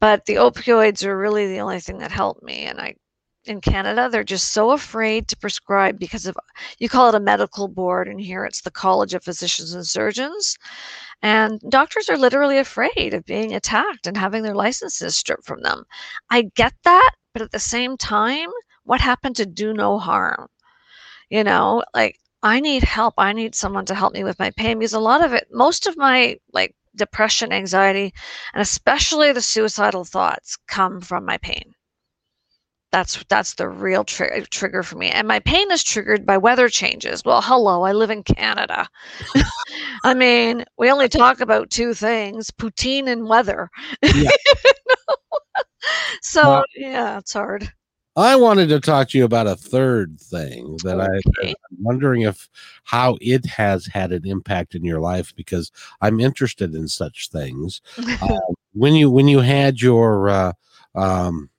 But 0.00 0.26
the 0.26 0.34
opioids 0.34 1.04
are 1.04 1.16
really 1.16 1.46
the 1.46 1.60
only 1.60 1.80
thing 1.80 1.98
that 1.98 2.10
helped 2.10 2.42
me 2.42 2.64
and 2.66 2.80
I 2.80 2.94
in 3.46 3.60
Canada 3.60 4.08
they're 4.10 4.22
just 4.22 4.52
so 4.52 4.72
afraid 4.72 5.26
to 5.26 5.36
prescribe 5.36 5.98
because 5.98 6.26
of 6.26 6.36
you 6.78 6.90
call 6.90 7.08
it 7.08 7.14
a 7.14 7.20
medical 7.20 7.68
board 7.68 8.06
and 8.06 8.20
here 8.20 8.44
it's 8.44 8.60
the 8.60 8.70
College 8.70 9.14
of 9.14 9.24
Physicians 9.24 9.72
and 9.74 9.86
Surgeons. 9.86 10.58
And 11.22 11.60
doctors 11.68 12.08
are 12.08 12.18
literally 12.18 12.58
afraid 12.58 13.14
of 13.14 13.24
being 13.24 13.54
attacked 13.54 14.06
and 14.06 14.16
having 14.16 14.42
their 14.42 14.54
licenses 14.54 15.16
stripped 15.16 15.46
from 15.46 15.62
them. 15.62 15.84
I 16.30 16.50
get 16.54 16.74
that, 16.84 17.12
but 17.32 17.42
at 17.42 17.52
the 17.52 17.58
same 17.58 17.96
time, 17.96 18.50
what 18.84 19.00
happened 19.00 19.36
to 19.36 19.46
do 19.46 19.72
no 19.72 19.98
harm? 19.98 20.48
You 21.30 21.44
know, 21.44 21.84
like 21.94 22.18
I 22.42 22.60
need 22.60 22.84
help. 22.84 23.14
I 23.18 23.32
need 23.32 23.54
someone 23.54 23.84
to 23.86 23.94
help 23.94 24.12
me 24.14 24.24
with 24.24 24.38
my 24.38 24.50
pain 24.50 24.78
because 24.78 24.94
a 24.94 25.00
lot 25.00 25.24
of 25.24 25.32
it, 25.32 25.48
most 25.50 25.86
of 25.86 25.96
my 25.96 26.38
like 26.52 26.74
depression, 26.96 27.52
anxiety, 27.52 28.12
and 28.54 28.60
especially 28.62 29.32
the 29.32 29.42
suicidal 29.42 30.04
thoughts 30.04 30.56
come 30.66 31.00
from 31.00 31.24
my 31.24 31.38
pain. 31.38 31.74
That's 32.92 33.22
that's 33.28 33.54
the 33.54 33.68
real 33.68 34.02
tri- 34.02 34.40
trigger 34.50 34.82
for 34.82 34.96
me. 34.96 35.10
And 35.10 35.28
my 35.28 35.38
pain 35.38 35.70
is 35.70 35.84
triggered 35.84 36.26
by 36.26 36.38
weather 36.38 36.68
changes. 36.68 37.24
Well, 37.24 37.40
hello, 37.40 37.82
I 37.82 37.92
live 37.92 38.10
in 38.10 38.24
Canada. 38.24 38.88
I 40.04 40.14
mean, 40.14 40.64
we 40.76 40.90
only 40.90 41.08
talk 41.08 41.40
about 41.40 41.70
two 41.70 41.94
things: 41.94 42.50
poutine 42.50 43.06
and 43.06 43.28
weather. 43.28 43.70
Yeah. 44.02 44.30
so 46.22 46.42
well, 46.42 46.64
yeah, 46.74 47.18
it's 47.18 47.32
hard. 47.32 47.72
I 48.20 48.36
wanted 48.36 48.68
to 48.68 48.80
talk 48.80 49.08
to 49.10 49.18
you 49.18 49.24
about 49.24 49.46
a 49.46 49.56
third 49.56 50.20
thing 50.20 50.78
that 50.84 50.98
okay. 51.00 51.48
I, 51.48 51.48
I'm 51.48 51.82
wondering 51.82 52.22
if 52.22 52.48
how 52.84 53.16
it 53.20 53.46
has 53.46 53.86
had 53.86 54.12
an 54.12 54.26
impact 54.26 54.74
in 54.74 54.84
your 54.84 55.00
life 55.00 55.34
because 55.36 55.72
I'm 56.00 56.20
interested 56.20 56.74
in 56.74 56.88
such 56.88 57.30
things. 57.30 57.80
uh, 57.98 58.38
when 58.72 58.94
you 58.94 59.10
when 59.10 59.28
you 59.28 59.40
had 59.40 59.80
your 59.80 60.28
uh, 60.28 60.52
um, 60.94 61.50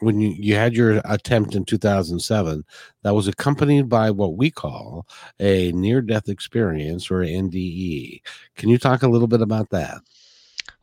when 0.00 0.20
you, 0.20 0.30
you 0.30 0.54
had 0.56 0.74
your 0.74 1.00
attempt 1.04 1.54
in 1.54 1.64
2007, 1.64 2.64
that 3.02 3.14
was 3.14 3.28
accompanied 3.28 3.88
by 3.88 4.10
what 4.10 4.36
we 4.36 4.50
call 4.50 5.06
a 5.38 5.72
near 5.72 6.02
death 6.02 6.28
experience 6.28 7.10
or 7.10 7.20
NDE. 7.20 8.22
Can 8.56 8.68
you 8.68 8.78
talk 8.78 9.02
a 9.02 9.08
little 9.08 9.28
bit 9.28 9.42
about 9.42 9.70
that? 9.70 9.98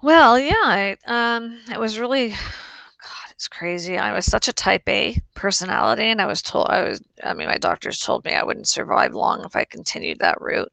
Well, 0.02 0.40
yeah, 0.40 0.54
I, 0.54 0.98
um, 1.08 1.60
it 1.72 1.80
was 1.80 2.00
really 2.00 2.36
It's 3.38 3.48
crazy. 3.48 4.00
I 4.00 4.14
was 4.14 4.26
such 4.26 4.48
a 4.48 4.54
type 4.54 4.90
A 4.90 5.16
personality, 5.36 6.06
and 6.10 6.20
I 6.20 6.26
was 6.26 6.42
told 6.42 6.70
I 6.70 6.82
was. 6.90 7.02
I 7.24 7.36
mean, 7.36 7.48
my 7.48 7.60
doctors 7.60 8.00
told 8.00 8.26
me 8.26 8.34
I 8.34 8.44
wouldn't 8.44 8.68
survive 8.68 9.14
long 9.14 9.46
if 9.46 9.56
I 9.56 9.64
continued 9.64 10.18
that 10.20 10.42
route. 10.42 10.72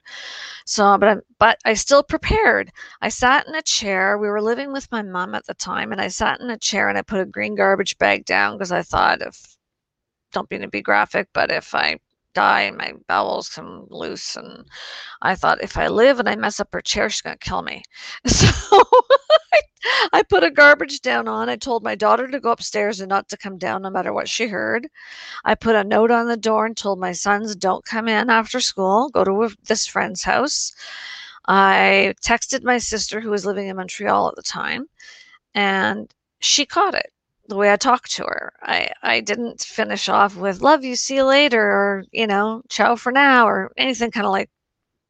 So, 0.65 0.97
but 0.97 1.09
I, 1.09 1.17
but 1.39 1.59
I 1.67 1.75
still 1.75 2.03
prepared. 2.03 2.73
I 3.03 3.11
sat 3.11 3.47
in 3.47 3.55
a 3.55 3.61
chair. 3.63 4.17
We 4.17 4.29
were 4.29 4.41
living 4.41 4.73
with 4.73 4.91
my 4.91 5.03
mom 5.03 5.35
at 5.35 5.45
the 5.47 5.53
time, 5.55 5.93
and 5.93 6.01
I 6.01 6.09
sat 6.09 6.41
in 6.41 6.49
a 6.49 6.59
chair 6.59 6.89
and 6.89 6.97
I 6.97 7.03
put 7.03 7.21
a 7.21 7.27
green 7.27 7.55
garbage 7.55 7.99
bag 7.99 8.25
down 8.25 8.57
because 8.57 8.73
I 8.73 8.83
thought 8.83 9.21
if 9.21 9.57
don't 10.33 10.51
mean 10.51 10.63
to 10.63 10.69
be 10.69 10.83
graphic, 10.83 11.29
but 11.35 11.51
if 11.51 11.75
I 11.75 11.99
die 12.35 12.63
and 12.63 12.77
my 12.77 12.93
bowels 13.09 13.49
come 13.49 13.87
loose. 13.91 14.37
And 14.37 14.67
I 15.23 15.35
thought, 15.35 15.63
if 15.63 15.77
I 15.77 15.89
live 15.89 16.21
and 16.21 16.29
I 16.29 16.37
mess 16.37 16.61
up 16.61 16.69
her 16.73 16.81
chair, 16.81 17.09
she's 17.11 17.23
going 17.23 17.39
to 17.39 17.49
kill 17.49 17.63
me. 17.63 17.83
So 18.27 18.83
I 20.13 20.23
put 20.23 20.45
a 20.45 20.51
garbage 20.51 21.01
down 21.03 21.29
on. 21.29 21.49
I 21.49 21.57
told 21.57 21.85
my 21.85 21.95
daughter 21.95 22.27
to 22.27 22.41
go 22.41 22.51
upstairs 22.51 23.01
and 23.01 23.09
not 23.09 23.29
to 23.29 23.37
come 23.37 23.59
down 23.59 23.83
no 23.83 23.91
matter 23.91 24.13
what 24.13 24.29
she 24.29 24.47
heard. 24.47 24.89
I 25.45 25.55
put 25.55 25.77
a 25.77 25.85
note 25.85 26.11
on 26.11 26.27
the 26.27 26.37
door 26.37 26.67
and 26.67 26.77
told 26.77 26.99
my 26.99 27.13
sons, 27.13 27.55
don't 27.55 27.85
come 27.85 28.09
in 28.09 28.31
after 28.31 28.61
school, 28.61 29.11
go 29.11 29.25
to 29.25 29.55
this 29.67 29.87
friend's 29.87 30.23
house. 30.23 30.73
I 31.47 32.15
texted 32.25 32.63
my 32.65 32.79
sister, 32.79 33.21
who 33.21 33.31
was 33.31 33.45
living 33.45 33.69
in 33.69 33.77
Montreal 33.77 34.29
at 34.29 34.37
the 34.37 34.43
time, 34.43 34.87
and 35.55 36.11
she 36.41 36.65
caught 36.67 36.95
it 36.95 37.13
the 37.49 37.57
way 37.57 37.73
I 37.73 37.77
talked 37.77 38.13
to 38.13 38.25
her. 38.25 38.53
I, 38.63 38.91
I 39.03 39.21
didn't 39.21 39.61
finish 39.63 40.09
off 40.09 40.37
with 40.37 40.61
love 40.63 40.85
you, 40.85 40.97
see 40.97 41.17
you 41.17 41.25
later, 41.25 41.63
or, 41.63 42.05
you 42.13 42.27
know, 42.27 42.63
ciao 42.69 42.97
for 42.97 43.13
now, 43.13 43.47
or 43.47 43.73
anything 43.77 44.11
kind 44.11 44.27
of 44.27 44.33
like 44.33 44.51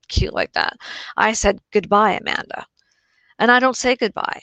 cute 0.09 0.35
like 0.35 0.53
that. 0.53 0.77
I 1.17 1.33
said 1.33 1.61
goodbye, 1.73 2.19
Amanda. 2.21 2.67
And 3.39 3.51
I 3.51 3.61
don't 3.61 3.77
say 3.77 3.97
goodbye. 3.97 4.43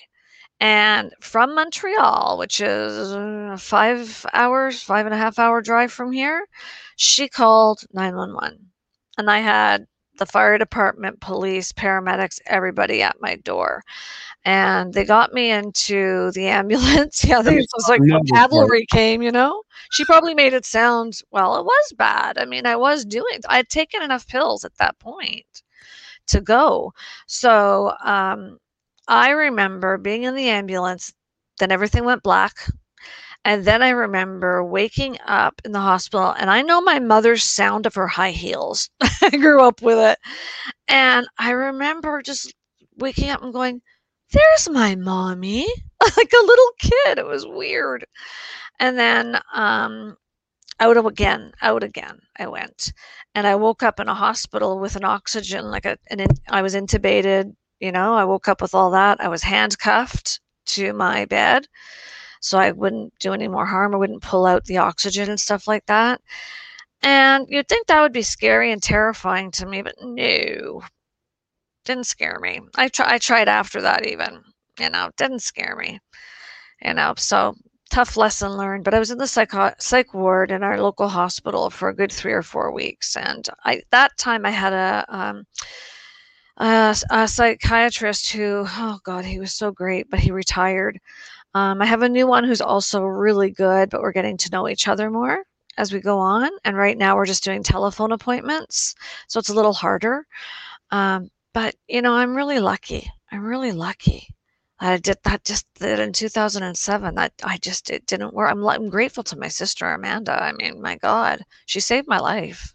And 0.60 1.12
from 1.22 1.56
Montreal, 1.56 2.38
which 2.38 2.62
is 2.62 3.14
uh, 3.14 3.58
five 3.60 4.26
hours, 4.34 4.84
five 4.84 5.06
and 5.08 5.16
a 5.16 5.18
half 5.18 5.40
hour 5.40 5.62
drive 5.62 5.92
from 5.92 6.12
here, 6.12 6.46
she 6.98 7.28
called 7.28 7.82
911. 7.94 8.72
And 9.18 9.30
I 9.30 9.40
had 9.40 9.88
the 10.22 10.26
fire 10.28 10.58
department, 10.60 11.20
police, 11.20 11.74
paramedics, 11.74 12.40
everybody 12.46 13.02
at 13.02 13.20
my 13.22 13.38
door 13.38 13.84
and 14.46 14.94
they 14.94 15.04
got 15.04 15.34
me 15.34 15.52
into 15.52 16.32
the 16.32 16.48
ambulance. 16.60 17.24
yeah, 17.24 17.42
they, 17.42 17.58
it 17.58 17.68
was 17.76 17.90
like 17.90 18.02
cavalry 18.34 18.86
came, 18.92 19.22
you 19.22 19.32
know. 19.32 19.64
She 19.92 20.06
probably 20.06 20.34
made 20.34 20.54
it 20.54 20.66
sound 20.66 21.20
well. 21.32 21.58
It 21.58 21.66
was 21.66 21.94
bad. 21.98 22.38
I 22.38 22.46
mean, 22.46 22.66
I 22.66 22.76
was 22.76 23.06
doing. 23.06 23.40
I 23.50 23.58
had 23.58 23.70
taken 23.70 24.02
enough 24.02 24.28
pills 24.28 24.64
at 24.64 24.76
that 24.78 24.98
point 25.00 25.64
to 26.28 26.42
go. 26.42 26.94
So 27.28 27.94
um, 28.04 28.58
I 29.08 29.32
remember 29.32 29.98
being 29.98 30.24
in 30.24 30.36
the 30.36 30.50
ambulance. 30.50 31.14
Then 31.60 31.72
everything 31.72 32.06
went 32.06 32.24
black. 32.24 32.56
And 33.44 33.66
then 33.66 33.82
I 33.82 33.90
remember 33.90 34.64
waking 34.64 35.18
up 35.26 35.62
in 35.66 35.72
the 35.72 35.80
hospital, 35.80 36.32
and 36.32 36.50
I 36.50 36.62
know 36.62 36.80
my 36.82 37.00
mother's 37.00 37.44
sound 37.44 37.86
of 37.88 37.96
her 37.96 38.08
high 38.08 38.32
heels. 38.32 38.90
I 39.22 39.32
grew 39.32 39.64
up 39.64 39.82
with 39.82 39.98
it. 39.98 40.20
And 40.88 41.28
I 41.40 41.52
remember 41.52 42.22
just 42.22 42.54
waking 42.98 43.30
up 43.30 43.42
and 43.42 43.52
going, 43.52 43.82
there's 44.32 44.70
my 44.70 44.96
mommy, 44.96 45.68
like 46.18 46.32
a 46.34 46.46
little 46.46 46.72
kid. 46.80 47.18
It 47.18 47.26
was 47.26 47.48
weird. 47.48 48.06
And 48.80 48.98
then 48.98 49.40
um, 49.54 50.18
out 50.80 50.98
again, 51.06 51.52
out 51.62 51.84
again, 51.84 52.20
I 52.38 52.48
went. 52.48 52.94
And 53.34 53.48
I 53.48 53.56
woke 53.56 53.82
up 53.82 54.00
in 54.00 54.08
a 54.08 54.14
hospital 54.14 54.80
with 54.80 54.96
an 54.96 55.04
oxygen, 55.04 55.72
like 55.72 55.86
a, 55.86 55.98
an, 56.12 56.26
I 56.50 56.62
was 56.62 56.76
intubated, 56.76 57.54
you 57.80 57.92
know, 57.92 58.14
I 58.14 58.26
woke 58.26 58.48
up 58.48 58.62
with 58.62 58.76
all 58.76 58.92
that. 58.92 59.20
I 59.20 59.28
was 59.30 59.42
handcuffed 59.42 60.40
to 60.68 60.94
my 60.94 61.26
bed 61.26 61.68
so 62.42 62.58
I 62.60 62.72
wouldn't 62.72 63.18
do 63.20 63.34
any 63.34 63.48
more 63.48 63.66
harm. 63.66 63.94
I 63.94 63.98
wouldn't 63.98 64.24
pull 64.24 64.46
out 64.46 64.66
the 64.66 64.78
oxygen 64.80 65.30
and 65.30 65.40
stuff 65.40 65.68
like 65.68 65.86
that. 65.86 66.22
And 67.04 67.48
you'd 67.50 67.68
think 67.70 67.88
that 67.88 68.02
would 68.02 68.14
be 68.14 68.24
scary 68.24 68.72
and 68.72 68.84
terrifying 68.84 69.52
to 69.52 69.66
me, 69.66 69.82
but 69.82 69.96
no, 70.02 70.82
didn't 71.86 72.06
scare 72.06 72.40
me. 72.40 72.62
I 72.76 72.90
try, 72.90 73.14
I 73.14 73.18
tried 73.18 73.48
after 73.48 73.82
that 73.82 74.06
even, 74.06 74.44
you 74.80 74.90
know, 74.90 75.10
didn't 75.18 75.40
scare 75.42 75.76
me, 75.76 76.00
you 76.82 76.94
know. 76.94 77.14
So 77.18 77.56
tough 77.92 78.18
lesson 78.18 78.52
learned. 78.54 78.84
But 78.84 78.94
I 78.94 79.00
was 79.00 79.12
in 79.12 79.18
the 79.18 79.28
psych 79.28 79.52
psych 79.80 80.14
ward 80.14 80.52
in 80.52 80.64
our 80.64 80.82
local 80.82 81.10
hospital 81.10 81.70
for 81.70 81.90
a 81.90 81.96
good 81.96 82.12
three 82.12 82.34
or 82.34 82.44
four 82.44 82.72
weeks, 82.72 83.16
and 83.16 83.48
I 83.66 83.82
that 83.92 84.18
time 84.18 84.46
I 84.46 84.52
had 84.52 84.74
a 84.74 85.06
um, 85.10 85.46
a, 86.58 86.96
a 87.12 87.28
psychiatrist 87.28 88.32
who, 88.32 88.66
oh 88.68 89.00
God, 89.04 89.26
he 89.26 89.40
was 89.40 89.54
so 89.54 89.72
great, 89.72 90.10
but 90.10 90.20
he 90.20 90.32
retired. 90.32 91.00
Um, 91.54 91.82
I 91.82 91.86
have 91.86 92.02
a 92.02 92.10
new 92.10 92.28
one 92.28 92.44
who's 92.44 92.62
also 92.62 93.04
really 93.04 93.50
good, 93.50 93.90
but 93.90 94.02
we're 94.02 94.12
getting 94.12 94.38
to 94.38 94.50
know 94.52 94.70
each 94.70 94.88
other 94.88 95.10
more 95.10 95.44
as 95.78 95.92
we 95.92 96.00
go 96.00 96.20
on. 96.20 96.50
And 96.64 96.78
right 96.78 96.98
now 96.98 97.16
we're 97.16 97.26
just 97.26 97.44
doing 97.44 97.64
telephone 97.64 98.12
appointments, 98.12 98.96
so 99.28 99.40
it's 99.40 99.50
a 99.50 99.54
little 99.54 99.74
harder. 99.74 100.26
Um, 100.92 101.30
but 101.54 101.76
you 101.88 102.02
know, 102.02 102.14
I'm 102.14 102.36
really 102.36 102.60
lucky. 102.60 103.12
I'm 103.32 103.44
really 103.44 103.72
lucky. 103.72 104.28
I 104.80 104.98
did 104.98 105.18
that 105.24 105.46
just 105.46 105.68
did 105.76 106.00
in 106.00 106.12
2007. 106.12 107.16
That 107.16 107.34
I 107.44 107.58
just 107.58 107.90
it 107.90 108.06
didn't 108.08 108.34
work. 108.34 108.50
I'm 108.50 108.66
I'm 108.68 108.90
grateful 108.90 109.24
to 109.26 109.38
my 109.38 109.48
sister 109.48 109.88
Amanda. 109.92 110.42
I 110.42 110.54
mean, 110.54 110.82
my 110.82 110.96
God, 110.98 111.44
she 111.66 111.80
saved 111.80 112.08
my 112.08 112.20
life. 112.20 112.74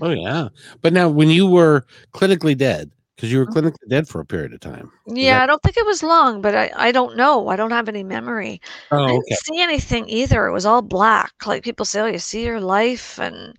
Oh 0.00 0.10
yeah, 0.10 0.48
but 0.82 0.92
now 0.92 1.08
when 1.08 1.30
you 1.30 1.46
were 1.46 1.86
clinically 2.12 2.56
dead, 2.56 2.90
because 3.16 3.32
you 3.32 3.38
were 3.38 3.46
mm-hmm. 3.46 3.66
clinically 3.66 3.88
dead 3.88 4.06
for 4.06 4.20
a 4.20 4.26
period 4.26 4.52
of 4.52 4.60
time. 4.60 4.92
Yeah, 5.06 5.38
that- 5.38 5.42
I 5.44 5.46
don't 5.46 5.62
think 5.62 5.76
it 5.76 5.86
was 5.86 6.02
long, 6.02 6.42
but 6.42 6.54
I, 6.54 6.70
I 6.76 6.92
don't 6.92 7.16
know. 7.16 7.48
I 7.48 7.56
don't 7.56 7.70
have 7.70 7.88
any 7.88 8.04
memory. 8.04 8.60
Oh, 8.90 9.04
I 9.04 9.08
didn't 9.08 9.38
see 9.38 9.60
anything 9.60 10.08
either. 10.08 10.46
It 10.46 10.52
was 10.52 10.66
all 10.66 10.82
black. 10.82 11.32
Like 11.46 11.64
people 11.64 11.86
say, 11.86 12.00
oh, 12.00 12.06
you 12.06 12.18
see 12.18 12.44
your 12.44 12.60
life, 12.60 13.18
and 13.18 13.58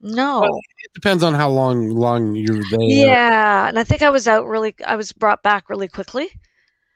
no. 0.00 0.40
Well, 0.40 0.60
it 0.82 0.94
depends 0.94 1.22
on 1.22 1.34
how 1.34 1.50
long 1.50 1.90
long 1.90 2.34
you're 2.34 2.64
there. 2.70 2.80
Yeah, 2.80 3.68
and 3.68 3.78
I 3.78 3.84
think 3.84 4.02
I 4.02 4.10
was 4.10 4.26
out 4.26 4.46
really 4.46 4.74
I 4.86 4.96
was 4.96 5.12
brought 5.12 5.42
back 5.42 5.68
really 5.68 5.88
quickly. 5.88 6.30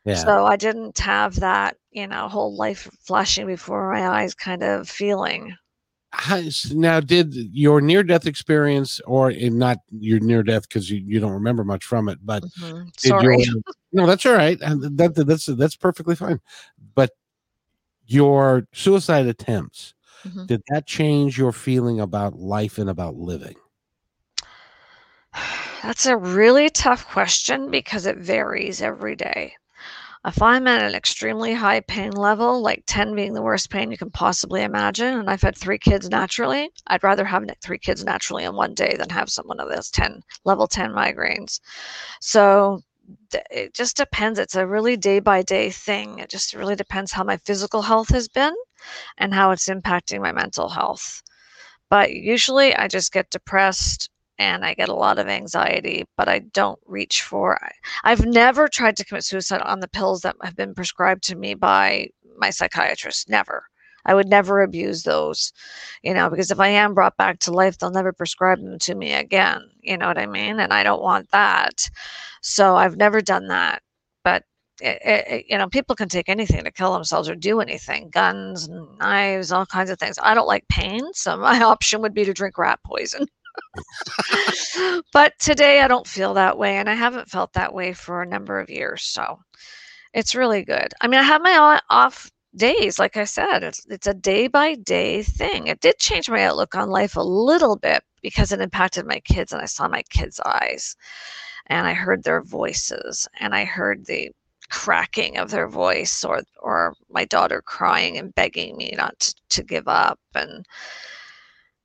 Yeah. 0.04 0.14
So 0.14 0.46
I 0.46 0.56
didn't 0.56 0.98
have 1.00 1.36
that, 1.40 1.76
you 1.90 2.06
know, 2.06 2.28
whole 2.28 2.56
life 2.56 2.88
flashing 3.00 3.46
before 3.46 3.92
my 3.92 4.08
eyes 4.08 4.34
kind 4.34 4.62
of 4.62 4.88
feeling. 4.88 5.54
Now, 6.72 7.00
did 7.00 7.34
your 7.34 7.80
near 7.80 8.02
death 8.02 8.26
experience, 8.26 9.00
or 9.06 9.32
not 9.32 9.78
your 9.90 10.20
near 10.20 10.42
death 10.42 10.68
because 10.68 10.90
you, 10.90 10.98
you 10.98 11.20
don't 11.20 11.32
remember 11.32 11.64
much 11.64 11.84
from 11.84 12.08
it, 12.08 12.18
but 12.22 12.42
mm-hmm. 12.60 12.88
sorry, 12.96 13.42
your, 13.42 13.54
no, 13.92 14.06
that's 14.06 14.26
all 14.26 14.34
right. 14.34 14.58
That, 14.60 15.24
that's 15.26 15.46
that's 15.46 15.76
perfectly 15.76 16.16
fine. 16.16 16.40
But 16.94 17.12
your 18.06 18.66
suicide 18.72 19.26
attempts, 19.26 19.94
Mm-hmm. 20.24 20.46
Did 20.46 20.62
that 20.68 20.86
change 20.86 21.38
your 21.38 21.52
feeling 21.52 22.00
about 22.00 22.34
life 22.34 22.78
and 22.78 22.90
about 22.90 23.14
living? 23.14 23.54
That's 25.82 26.06
a 26.06 26.16
really 26.16 26.70
tough 26.70 27.06
question 27.06 27.70
because 27.70 28.06
it 28.06 28.16
varies 28.16 28.82
every 28.82 29.14
day. 29.14 29.54
If 30.24 30.42
I'm 30.42 30.66
at 30.66 30.82
an 30.82 30.94
extremely 30.94 31.54
high 31.54 31.80
pain 31.80 32.10
level, 32.10 32.60
like 32.60 32.82
10 32.86 33.14
being 33.14 33.34
the 33.34 33.42
worst 33.42 33.70
pain 33.70 33.90
you 33.90 33.96
can 33.96 34.10
possibly 34.10 34.62
imagine, 34.62 35.18
and 35.18 35.30
I've 35.30 35.42
had 35.42 35.56
three 35.56 35.78
kids 35.78 36.08
naturally, 36.08 36.70
I'd 36.88 37.04
rather 37.04 37.24
have 37.24 37.44
three 37.62 37.78
kids 37.78 38.04
naturally 38.04 38.44
in 38.44 38.54
one 38.54 38.74
day 38.74 38.96
than 38.98 39.10
have 39.10 39.30
someone 39.30 39.60
of 39.60 39.68
those 39.68 39.90
10 39.90 40.22
level 40.44 40.66
10 40.66 40.92
migraines. 40.92 41.60
So 42.20 42.82
it 43.50 43.74
just 43.74 43.96
depends. 43.96 44.38
It's 44.38 44.56
a 44.56 44.66
really 44.66 44.96
day 44.96 45.20
by 45.20 45.42
day 45.42 45.70
thing. 45.70 46.18
It 46.18 46.30
just 46.30 46.54
really 46.54 46.76
depends 46.76 47.12
how 47.12 47.24
my 47.24 47.36
physical 47.38 47.82
health 47.82 48.08
has 48.10 48.28
been 48.28 48.54
and 49.18 49.32
how 49.32 49.52
it's 49.52 49.68
impacting 49.68 50.20
my 50.20 50.32
mental 50.32 50.68
health. 50.68 51.22
But 51.90 52.12
usually 52.12 52.74
I 52.74 52.88
just 52.88 53.12
get 53.12 53.30
depressed 53.30 54.10
and 54.38 54.64
I 54.64 54.74
get 54.74 54.88
a 54.88 54.94
lot 54.94 55.18
of 55.18 55.28
anxiety, 55.28 56.04
but 56.16 56.28
I 56.28 56.40
don't 56.40 56.78
reach 56.86 57.22
for 57.22 57.58
I've 58.04 58.24
never 58.24 58.68
tried 58.68 58.96
to 58.98 59.04
commit 59.04 59.24
suicide 59.24 59.62
on 59.62 59.80
the 59.80 59.88
pills 59.88 60.20
that 60.22 60.36
have 60.42 60.56
been 60.56 60.74
prescribed 60.74 61.24
to 61.24 61.36
me 61.36 61.54
by 61.54 62.08
my 62.36 62.50
psychiatrist. 62.50 63.28
Never. 63.28 63.64
I 64.06 64.14
would 64.14 64.28
never 64.28 64.62
abuse 64.62 65.02
those, 65.02 65.52
you 66.02 66.14
know, 66.14 66.30
because 66.30 66.50
if 66.50 66.60
I 66.60 66.68
am 66.68 66.94
brought 66.94 67.16
back 67.18 67.40
to 67.40 67.52
life, 67.52 67.76
they'll 67.78 67.90
never 67.90 68.12
prescribe 68.12 68.58
them 68.58 68.78
to 68.78 68.94
me 68.94 69.12
again. 69.12 69.68
You 69.80 69.98
know 69.98 70.06
what 70.06 70.18
I 70.18 70.26
mean? 70.26 70.60
And 70.60 70.72
I 70.72 70.82
don't 70.82 71.02
want 71.02 71.30
that. 71.30 71.90
So 72.40 72.76
I've 72.76 72.96
never 72.96 73.20
done 73.20 73.48
that. 73.48 73.82
But 74.24 74.44
it, 74.80 75.00
it, 75.04 75.46
you 75.48 75.58
know, 75.58 75.68
people 75.68 75.94
can 75.96 76.08
take 76.08 76.28
anything 76.28 76.64
to 76.64 76.72
kill 76.72 76.92
themselves 76.92 77.28
or 77.28 77.34
do 77.34 77.60
anything 77.60 78.08
guns, 78.10 78.68
knives, 78.98 79.52
all 79.52 79.66
kinds 79.66 79.90
of 79.90 79.98
things. 79.98 80.18
I 80.22 80.34
don't 80.34 80.46
like 80.46 80.66
pain. 80.68 81.02
So 81.12 81.36
my 81.38 81.60
option 81.62 82.00
would 82.00 82.14
be 82.14 82.24
to 82.24 82.32
drink 82.32 82.56
rat 82.56 82.80
poison. 82.86 83.26
but 85.12 85.32
today 85.38 85.80
I 85.80 85.88
don't 85.88 86.06
feel 86.06 86.34
that 86.34 86.58
way. 86.58 86.76
And 86.76 86.88
I 86.88 86.94
haven't 86.94 87.28
felt 87.28 87.52
that 87.54 87.74
way 87.74 87.92
for 87.92 88.22
a 88.22 88.26
number 88.26 88.58
of 88.58 88.70
years. 88.70 89.04
So 89.04 89.38
it's 90.14 90.34
really 90.34 90.64
good. 90.64 90.92
I 91.00 91.08
mean, 91.08 91.20
I 91.20 91.24
have 91.24 91.42
my 91.42 91.80
off 91.90 92.30
days 92.56 92.98
like 92.98 93.16
i 93.16 93.24
said 93.24 93.62
it's 93.62 93.84
it's 93.90 94.06
a 94.06 94.14
day 94.14 94.48
by 94.48 94.74
day 94.74 95.22
thing 95.22 95.66
it 95.66 95.80
did 95.80 95.96
change 95.98 96.30
my 96.30 96.44
outlook 96.44 96.74
on 96.74 96.88
life 96.88 97.16
a 97.16 97.22
little 97.22 97.76
bit 97.76 98.02
because 98.22 98.52
it 98.52 98.60
impacted 98.60 99.06
my 99.06 99.20
kids 99.20 99.52
and 99.52 99.60
i 99.60 99.66
saw 99.66 99.86
my 99.86 100.02
kids 100.10 100.40
eyes 100.46 100.96
and 101.66 101.86
i 101.86 101.92
heard 101.92 102.24
their 102.24 102.42
voices 102.42 103.28
and 103.38 103.54
i 103.54 103.64
heard 103.64 104.04
the 104.06 104.30
cracking 104.70 105.36
of 105.38 105.50
their 105.50 105.68
voice 105.68 106.24
or 106.24 106.42
or 106.60 106.94
my 107.10 107.24
daughter 107.26 107.62
crying 107.64 108.18
and 108.18 108.34
begging 108.34 108.76
me 108.76 108.94
not 108.96 109.18
to, 109.20 109.34
to 109.50 109.62
give 109.62 109.86
up 109.86 110.18
and 110.34 110.66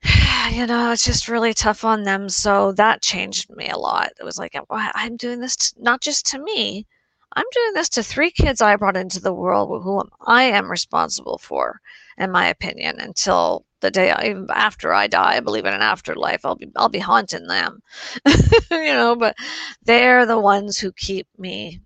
you 0.51 0.65
know 0.67 0.91
it's 0.91 1.05
just 1.05 1.27
really 1.27 1.53
tough 1.53 1.83
on 1.83 2.03
them 2.03 2.29
so 2.29 2.71
that 2.73 3.01
changed 3.01 3.49
me 3.55 3.69
a 3.69 3.77
lot 3.77 4.11
it 4.19 4.23
was 4.23 4.37
like 4.37 4.55
i'm 4.69 5.17
doing 5.17 5.39
this 5.39 5.55
to, 5.55 5.73
not 5.79 6.01
just 6.01 6.25
to 6.25 6.39
me 6.39 6.85
i'm 7.33 7.45
doing 7.53 7.73
this 7.73 7.89
to 7.89 8.03
three 8.03 8.31
kids 8.31 8.61
i 8.61 8.75
brought 8.75 8.97
into 8.97 9.19
the 9.19 9.33
world 9.33 9.83
who 9.83 10.03
i 10.27 10.43
am 10.43 10.69
responsible 10.69 11.37
for 11.37 11.79
in 12.17 12.31
my 12.31 12.47
opinion 12.47 12.99
until 12.99 13.65
the 13.83 13.91
day 13.91 14.11
I, 14.11 14.35
after 14.49 14.93
I 14.93 15.07
die. 15.07 15.35
I 15.35 15.39
believe 15.41 15.65
in 15.65 15.73
an 15.73 15.81
afterlife. 15.81 16.45
I'll 16.45 16.55
be 16.55 16.69
I'll 16.75 16.89
be 16.89 16.99
haunting 16.99 17.47
them, 17.47 17.81
you 18.25 18.93
know. 18.93 19.15
But 19.15 19.35
they're 19.83 20.25
the 20.25 20.39
ones 20.39 20.77
who 20.79 20.91
keep 20.93 21.27
me 21.37 21.81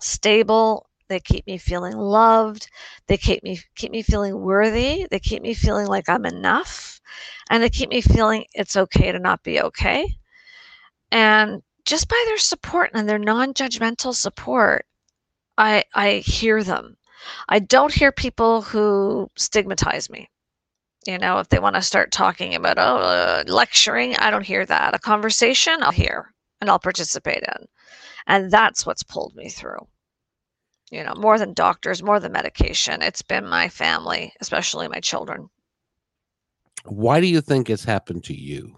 stable. 0.00 0.88
They 1.08 1.20
keep 1.20 1.46
me 1.46 1.58
feeling 1.58 1.96
loved. 1.96 2.68
They 3.08 3.16
keep 3.16 3.42
me 3.42 3.60
keep 3.74 3.92
me 3.92 4.02
feeling 4.02 4.40
worthy. 4.40 5.06
They 5.10 5.20
keep 5.20 5.42
me 5.42 5.54
feeling 5.54 5.88
like 5.88 6.08
I'm 6.08 6.26
enough, 6.26 6.95
and 7.50 7.62
they 7.62 7.70
keep 7.70 7.90
me 7.90 8.00
feeling 8.00 8.44
it's 8.54 8.76
okay 8.76 9.12
to 9.12 9.18
not 9.18 9.42
be 9.42 9.60
okay. 9.60 10.16
And 11.10 11.62
just 11.84 12.08
by 12.08 12.22
their 12.26 12.38
support 12.38 12.90
and 12.94 13.08
their 13.08 13.18
non-judgmental 13.18 14.14
support, 14.14 14.86
I 15.56 15.84
I 15.94 16.14
hear 16.16 16.62
them. 16.64 16.96
I 17.48 17.60
don't 17.60 17.92
hear 17.94 18.12
people 18.12 18.62
who 18.62 19.30
stigmatize 19.36 20.10
me. 20.10 20.30
You 21.06 21.18
know, 21.18 21.38
if 21.38 21.48
they 21.48 21.60
want 21.60 21.76
to 21.76 21.82
start 21.82 22.10
talking 22.12 22.54
about 22.54 22.78
oh 22.78 22.96
uh, 22.98 23.44
lecturing, 23.46 24.16
I 24.16 24.30
don't 24.30 24.46
hear 24.46 24.66
that. 24.66 24.94
A 24.94 24.98
conversation, 24.98 25.82
I'll 25.82 25.92
hear 25.92 26.34
and 26.60 26.68
I'll 26.70 26.78
participate 26.80 27.42
in, 27.44 27.66
and 28.26 28.50
that's 28.50 28.84
what's 28.84 29.02
pulled 29.04 29.34
me 29.36 29.48
through. 29.48 29.86
You 30.90 31.04
know, 31.04 31.14
more 31.14 31.38
than 31.38 31.52
doctors, 31.54 32.02
more 32.02 32.20
than 32.20 32.32
medication. 32.32 33.02
It's 33.02 33.22
been 33.22 33.48
my 33.48 33.68
family, 33.68 34.32
especially 34.40 34.88
my 34.88 35.00
children. 35.00 35.48
Why 36.88 37.20
do 37.20 37.26
you 37.26 37.40
think 37.40 37.68
it's 37.68 37.84
happened 37.84 38.24
to 38.24 38.34
you? 38.34 38.76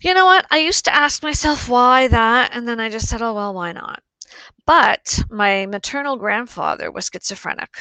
You 0.00 0.14
know 0.14 0.24
what? 0.24 0.46
I 0.50 0.58
used 0.58 0.84
to 0.86 0.94
ask 0.94 1.22
myself 1.22 1.68
why 1.68 2.08
that, 2.08 2.54
and 2.54 2.66
then 2.66 2.80
I 2.80 2.88
just 2.88 3.08
said, 3.08 3.22
oh, 3.22 3.34
well, 3.34 3.52
why 3.52 3.72
not? 3.72 4.02
But 4.66 5.22
my 5.30 5.66
maternal 5.66 6.16
grandfather 6.16 6.90
was 6.90 7.10
schizophrenic. 7.12 7.76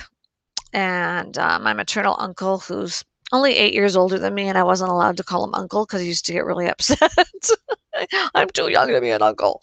And 0.73 1.37
uh, 1.37 1.59
my 1.59 1.73
maternal 1.73 2.15
uncle, 2.19 2.59
who's 2.59 3.03
only 3.31 3.55
eight 3.55 3.73
years 3.73 3.95
older 3.95 4.19
than 4.19 4.33
me, 4.33 4.47
and 4.47 4.57
I 4.57 4.63
wasn't 4.63 4.91
allowed 4.91 5.17
to 5.17 5.23
call 5.23 5.43
him 5.43 5.53
uncle 5.53 5.85
because 5.85 6.01
he 6.01 6.07
used 6.07 6.25
to 6.25 6.33
get 6.33 6.45
really 6.45 6.67
upset. 6.69 7.11
I'm 8.35 8.49
too 8.49 8.69
young 8.69 8.89
to 8.89 9.01
be 9.01 9.11
an 9.11 9.21
uncle. 9.21 9.61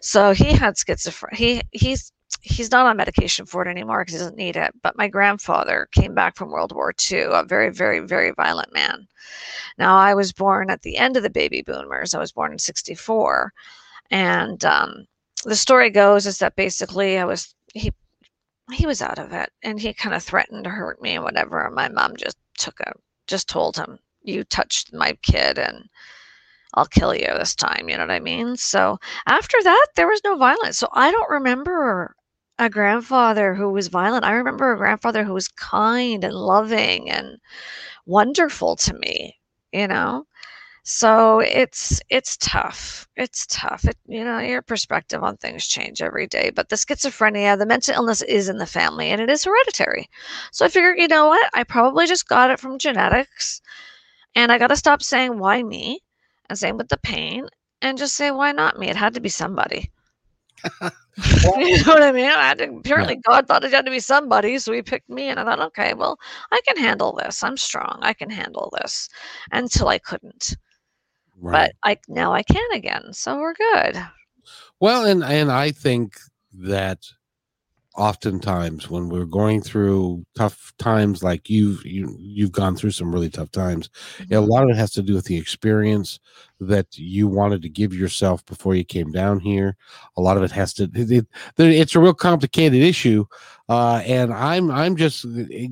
So 0.00 0.32
he 0.32 0.52
had 0.52 0.74
schizophrenia. 0.74 1.34
He 1.34 1.62
he's 1.72 2.12
he's 2.40 2.70
not 2.70 2.86
on 2.86 2.96
medication 2.96 3.46
for 3.46 3.62
it 3.62 3.70
anymore 3.70 4.00
because 4.00 4.14
he 4.14 4.18
doesn't 4.18 4.36
need 4.36 4.56
it. 4.56 4.72
But 4.82 4.96
my 4.96 5.08
grandfather 5.08 5.88
came 5.92 6.14
back 6.14 6.36
from 6.36 6.50
World 6.50 6.72
War 6.72 6.94
II, 7.10 7.22
a 7.30 7.44
very, 7.44 7.70
very, 7.70 8.00
very 8.00 8.32
violent 8.32 8.72
man. 8.72 9.06
Now 9.78 9.96
I 9.96 10.14
was 10.14 10.32
born 10.32 10.70
at 10.70 10.82
the 10.82 10.96
end 10.96 11.16
of 11.16 11.22
the 11.22 11.30
baby 11.30 11.62
boomers. 11.62 12.14
I 12.14 12.18
was 12.18 12.32
born 12.32 12.52
in 12.52 12.58
'64, 12.58 13.52
and 14.10 14.64
um, 14.64 15.06
the 15.44 15.56
story 15.56 15.90
goes 15.90 16.26
is 16.26 16.38
that 16.38 16.56
basically 16.56 17.18
I 17.18 17.24
was 17.24 17.54
he 17.74 17.92
he 18.72 18.86
was 18.86 19.02
out 19.02 19.18
of 19.18 19.32
it 19.32 19.50
and 19.62 19.80
he 19.80 19.92
kind 19.92 20.14
of 20.14 20.22
threatened 20.22 20.64
to 20.64 20.70
hurt 20.70 21.00
me 21.00 21.14
and 21.14 21.24
whatever. 21.24 21.64
And 21.64 21.74
my 21.74 21.88
mom 21.88 22.16
just 22.16 22.36
took 22.58 22.80
a 22.80 22.92
just 23.26 23.48
told 23.48 23.76
him, 23.76 23.98
You 24.22 24.44
touched 24.44 24.92
my 24.92 25.12
kid 25.22 25.58
and 25.58 25.88
I'll 26.74 26.86
kill 26.86 27.14
you 27.14 27.26
this 27.26 27.54
time. 27.54 27.88
You 27.88 27.96
know 27.96 28.04
what 28.04 28.10
I 28.10 28.20
mean? 28.20 28.56
So 28.56 28.98
after 29.26 29.56
that, 29.62 29.86
there 29.96 30.08
was 30.08 30.20
no 30.24 30.36
violence. 30.36 30.78
So 30.78 30.88
I 30.92 31.10
don't 31.10 31.30
remember 31.30 32.14
a 32.58 32.70
grandfather 32.70 33.54
who 33.54 33.70
was 33.70 33.88
violent. 33.88 34.24
I 34.24 34.32
remember 34.32 34.72
a 34.72 34.76
grandfather 34.78 35.24
who 35.24 35.34
was 35.34 35.48
kind 35.48 36.24
and 36.24 36.34
loving 36.34 37.10
and 37.10 37.38
wonderful 38.06 38.76
to 38.76 38.94
me, 38.94 39.36
you 39.72 39.88
know? 39.88 40.26
So 40.84 41.40
it's 41.40 42.00
it's 42.10 42.36
tough. 42.38 43.08
It's 43.16 43.46
tough. 43.48 43.84
It, 43.84 43.96
you 44.06 44.24
know, 44.24 44.38
your 44.38 44.62
perspective 44.62 45.22
on 45.24 45.36
things 45.36 45.66
change 45.66 46.00
every 46.00 46.26
day. 46.28 46.50
But 46.50 46.68
the 46.68 46.76
schizophrenia, 46.76 47.58
the 47.58 47.66
mental 47.66 47.94
illness 47.94 48.22
is 48.22 48.48
in 48.48 48.58
the 48.58 48.66
family 48.66 49.10
and 49.10 49.20
it 49.20 49.28
is 49.30 49.44
hereditary. 49.44 50.08
So 50.52 50.64
I 50.64 50.68
figured, 50.68 50.98
you 50.98 51.08
know 51.08 51.26
what? 51.26 51.50
I 51.54 51.64
probably 51.64 52.06
just 52.06 52.28
got 52.28 52.50
it 52.50 52.60
from 52.60 52.78
genetics. 52.78 53.60
And 54.36 54.52
I 54.52 54.58
got 54.58 54.68
to 54.68 54.76
stop 54.76 55.02
saying 55.02 55.38
why 55.38 55.62
me 55.62 56.00
and 56.48 56.58
same 56.58 56.76
with 56.76 56.88
the 56.88 56.98
pain 56.98 57.46
and 57.82 57.98
just 57.98 58.14
say 58.14 58.30
why 58.30 58.52
not 58.52 58.78
me? 58.78 58.88
It 58.88 58.96
had 58.96 59.14
to 59.14 59.20
be 59.20 59.28
somebody. 59.28 59.90
you 61.58 61.76
know 61.84 61.92
what 61.92 62.02
I 62.02 62.12
mean? 62.12 62.26
I 62.26 62.48
had 62.48 62.58
to, 62.58 62.76
apparently 62.76 63.14
yeah. 63.14 63.20
God 63.28 63.46
thought 63.46 63.64
it 63.64 63.72
had 63.72 63.84
to 63.84 63.90
be 63.90 64.00
somebody, 64.00 64.58
so 64.58 64.72
he 64.72 64.82
picked 64.82 65.08
me, 65.08 65.28
and 65.28 65.38
I 65.38 65.44
thought, 65.44 65.60
okay, 65.60 65.94
well, 65.94 66.18
I 66.50 66.60
can 66.66 66.76
handle 66.76 67.12
this. 67.12 67.42
I'm 67.42 67.56
strong. 67.56 67.98
I 68.02 68.12
can 68.12 68.30
handle 68.30 68.72
this. 68.80 69.08
Until 69.52 69.88
I 69.88 69.98
couldn't. 69.98 70.56
Right. 71.38 71.70
But 71.82 71.90
I 71.90 71.98
now 72.08 72.32
I 72.32 72.42
can 72.42 72.66
again, 72.72 73.12
so 73.12 73.38
we're 73.38 73.54
good. 73.54 74.02
Well, 74.80 75.04
and 75.04 75.22
and 75.22 75.52
I 75.52 75.70
think 75.70 76.14
that 76.52 77.00
oftentimes 77.96 78.90
when 78.90 79.08
we're 79.08 79.24
going 79.24 79.60
through 79.60 80.24
tough 80.36 80.72
times 80.78 81.22
like 81.22 81.48
you've 81.48 81.84
you, 81.84 82.14
you've 82.18 82.52
gone 82.52 82.76
through 82.76 82.90
some 82.90 83.12
really 83.12 83.30
tough 83.30 83.50
times 83.50 83.88
mm-hmm. 84.18 84.34
a 84.34 84.40
lot 84.40 84.64
of 84.64 84.70
it 84.70 84.76
has 84.76 84.90
to 84.92 85.02
do 85.02 85.14
with 85.14 85.24
the 85.24 85.36
experience 85.36 86.20
that 86.60 86.86
you 86.98 87.26
wanted 87.26 87.62
to 87.62 87.68
give 87.68 87.94
yourself 87.94 88.44
before 88.46 88.74
you 88.74 88.84
came 88.84 89.10
down 89.10 89.40
here 89.40 89.76
a 90.16 90.20
lot 90.20 90.36
of 90.36 90.42
it 90.42 90.50
has 90.50 90.74
to 90.74 90.84
it, 90.94 91.10
it, 91.10 91.26
it's 91.58 91.94
a 91.94 92.00
real 92.00 92.14
complicated 92.14 92.82
issue 92.82 93.24
uh, 93.68 94.02
and 94.04 94.32
i'm 94.32 94.70
i'm 94.70 94.94
just 94.94 95.24
eh, 95.50 95.68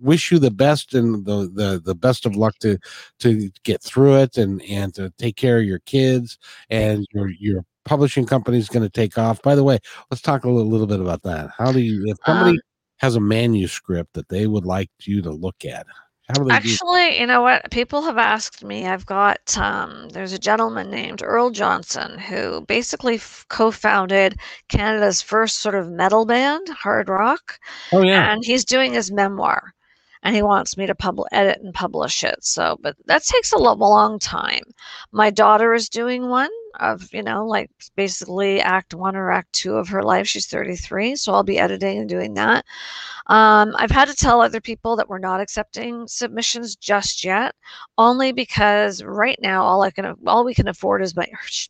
wish 0.00 0.30
you 0.30 0.38
the 0.38 0.50
best 0.50 0.94
and 0.94 1.24
the, 1.24 1.50
the 1.54 1.80
the 1.84 1.94
best 1.94 2.26
of 2.26 2.36
luck 2.36 2.58
to 2.58 2.78
to 3.18 3.50
get 3.64 3.82
through 3.82 4.16
it 4.16 4.38
and 4.38 4.62
and 4.62 4.94
to 4.94 5.12
take 5.18 5.36
care 5.36 5.58
of 5.58 5.64
your 5.64 5.80
kids 5.80 6.38
and 6.70 7.06
your 7.12 7.28
your 7.28 7.64
publishing 7.84 8.26
company 8.26 8.58
is 8.58 8.68
going 8.68 8.82
to 8.82 8.90
take 8.90 9.18
off. 9.18 9.42
By 9.42 9.54
the 9.54 9.64
way, 9.64 9.78
let's 10.10 10.22
talk 10.22 10.44
a 10.44 10.50
little, 10.50 10.70
little 10.70 10.86
bit 10.86 11.00
about 11.00 11.22
that. 11.22 11.50
How 11.56 11.72
do 11.72 11.80
you, 11.80 12.04
if 12.06 12.18
somebody 12.24 12.56
um, 12.56 12.62
has 12.98 13.16
a 13.16 13.20
manuscript 13.20 14.14
that 14.14 14.28
they 14.28 14.46
would 14.46 14.64
like 14.64 14.90
you 15.02 15.22
to 15.22 15.30
look 15.30 15.64
at, 15.64 15.86
how 16.28 16.34
do 16.42 16.44
they 16.44 16.54
actually, 16.54 17.20
you 17.20 17.26
know 17.26 17.42
what? 17.42 17.70
People 17.70 18.00
have 18.02 18.16
asked 18.16 18.64
me. 18.64 18.86
I've 18.86 19.04
got, 19.04 19.56
um, 19.58 20.08
there's 20.08 20.32
a 20.32 20.38
gentleman 20.38 20.90
named 20.90 21.22
Earl 21.22 21.50
Johnson 21.50 22.18
who 22.18 22.62
basically 22.62 23.16
f- 23.16 23.44
co 23.50 23.70
founded 23.70 24.38
Canada's 24.68 25.20
first 25.20 25.58
sort 25.58 25.74
of 25.74 25.90
metal 25.90 26.24
band, 26.24 26.66
hard 26.70 27.10
rock. 27.10 27.58
Oh, 27.92 28.02
yeah. 28.02 28.32
And 28.32 28.42
he's 28.42 28.64
doing 28.64 28.94
his 28.94 29.12
memoir 29.12 29.74
and 30.22 30.34
he 30.34 30.42
wants 30.42 30.78
me 30.78 30.86
to 30.86 30.94
publish, 30.94 31.28
edit 31.30 31.60
and 31.62 31.74
publish 31.74 32.24
it. 32.24 32.42
So, 32.42 32.78
but 32.80 32.96
that 33.04 33.22
takes 33.24 33.52
a 33.52 33.58
long 33.58 34.18
time. 34.18 34.62
My 35.12 35.28
daughter 35.28 35.74
is 35.74 35.90
doing 35.90 36.30
one 36.30 36.50
of 36.80 37.12
you 37.12 37.22
know 37.22 37.46
like 37.46 37.70
basically 37.96 38.60
act 38.60 38.94
one 38.94 39.16
or 39.16 39.30
act 39.30 39.52
two 39.52 39.76
of 39.76 39.88
her 39.88 40.02
life. 40.02 40.26
She's 40.26 40.46
33 40.46 41.16
so 41.16 41.32
i'll 41.32 41.42
be 41.42 41.58
editing 41.58 41.98
and 41.98 42.08
doing 42.08 42.34
that. 42.34 42.64
Um, 43.26 43.74
i've 43.78 43.90
had 43.90 44.08
to 44.08 44.14
tell 44.14 44.40
other 44.40 44.60
people 44.60 44.96
that 44.96 45.08
we're 45.08 45.18
not 45.18 45.40
accepting 45.40 46.06
submissions 46.06 46.76
just 46.76 47.24
yet 47.24 47.54
only 47.98 48.32
because 48.32 49.02
right 49.02 49.38
now 49.40 49.62
all 49.64 49.82
i 49.82 49.90
can 49.90 50.14
all 50.26 50.44
we 50.44 50.54
can 50.54 50.68
afford 50.68 51.02
is 51.02 51.16
my 51.16 51.26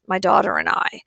my 0.09 0.19
daughter 0.19 0.57
and 0.59 0.69
i 0.69 1.01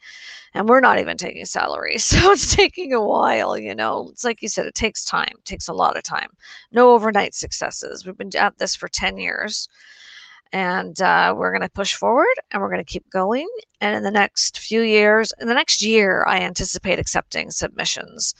and 0.53 0.69
we're 0.69 0.79
not 0.79 0.99
even 0.99 1.17
taking 1.17 1.45
salaries 1.45 2.03
so 2.05 2.31
it's 2.31 2.55
taking 2.55 2.93
a 2.93 3.01
while 3.01 3.57
you 3.57 3.75
know? 3.75 4.07
It's 4.11 4.23
like 4.23 4.41
you 4.41 4.49
said 4.49 4.65
it 4.65 4.75
takes 4.75 5.03
time 5.03 5.31
it 5.31 5.45
takes 5.45 5.67
a 5.67 5.73
lot 5.73 5.97
of 5.97 6.03
time. 6.03 6.29
No 6.71 6.91
overnight 6.93 7.33
successes. 7.35 8.05
We've 8.05 8.17
been 8.17 8.35
at 8.37 8.57
this 8.57 8.75
for 8.75 8.87
10 8.87 9.17
years 9.17 9.67
and 10.53 11.01
uh, 11.01 11.33
we're 11.37 11.51
going 11.51 11.61
to 11.61 11.69
push 11.69 11.93
forward 11.93 12.35
and 12.51 12.61
we're 12.61 12.69
going 12.71 12.83
to 12.83 12.91
keep 12.91 13.09
going. 13.09 13.47
And 13.81 13.95
in 13.95 14.03
the 14.03 14.11
next 14.11 14.59
few 14.59 14.81
years 14.81 15.33
in 15.39 15.47
the 15.47 15.53
next 15.53 15.81
year 15.81 16.25
i 16.27 16.39
anticipate 16.39 16.99
accepting 16.99 17.51
submissions. 17.51 18.33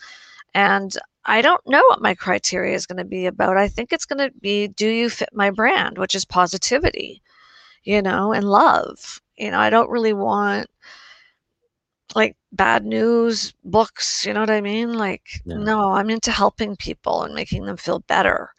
And 0.54 0.96
i 1.26 1.42
don't 1.42 1.62
know 1.68 1.84
what 1.90 2.02
my 2.02 2.14
criteria 2.16 2.76
is 2.76 2.86
going 2.86 2.98
to 2.98 3.06
be 3.06 3.26
about. 3.26 3.58
I 3.58 3.68
think 3.68 3.92
it's 3.92 4.06
going 4.06 4.20
to 4.20 4.32
be 4.40 4.68
do 4.68 4.88
you 4.88 5.10
fit 5.10 5.30
my 5.34 5.52
brand 5.52 5.98
which 5.98 6.16
is 6.16 6.26
positivity 6.26 7.22
you 7.84 8.02
know 8.02 8.34
and 8.34 8.46
love. 8.50 9.22
You 9.38 9.52
know 9.52 9.60
i 9.60 9.70
don't 9.70 9.90
really 9.90 10.14
want 10.14 10.68
like 12.16 12.36
bad 12.54 12.86
news 12.86 13.54
books 13.66 14.26
you 14.26 14.34
know 14.34 14.40
what 14.40 14.50
i 14.50 14.62
mean? 14.62 14.94
Like 14.94 15.42
no 15.46 15.92
i'm 15.94 16.10
into 16.10 16.32
helping 16.32 16.76
people 16.76 17.24
and 17.24 17.36
making 17.36 17.66
them 17.66 17.78
feel 17.78 18.00
better 18.08 18.52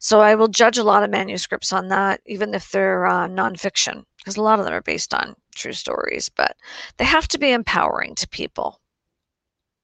so 0.00 0.20
I 0.20 0.34
will 0.34 0.48
judge 0.48 0.78
a 0.78 0.82
lot 0.82 1.02
of 1.02 1.10
manuscripts 1.10 1.74
on 1.74 1.88
that, 1.88 2.22
even 2.24 2.54
if 2.54 2.70
they're 2.70 3.06
uh, 3.06 3.28
nonfiction, 3.28 4.02
because 4.16 4.38
a 4.38 4.42
lot 4.42 4.58
of 4.58 4.64
them 4.64 4.72
are 4.72 4.80
based 4.80 5.12
on 5.12 5.36
true 5.54 5.74
stories, 5.74 6.30
but 6.30 6.56
they 6.96 7.04
have 7.04 7.28
to 7.28 7.38
be 7.38 7.52
empowering 7.52 8.14
to 8.14 8.26
people 8.26 8.80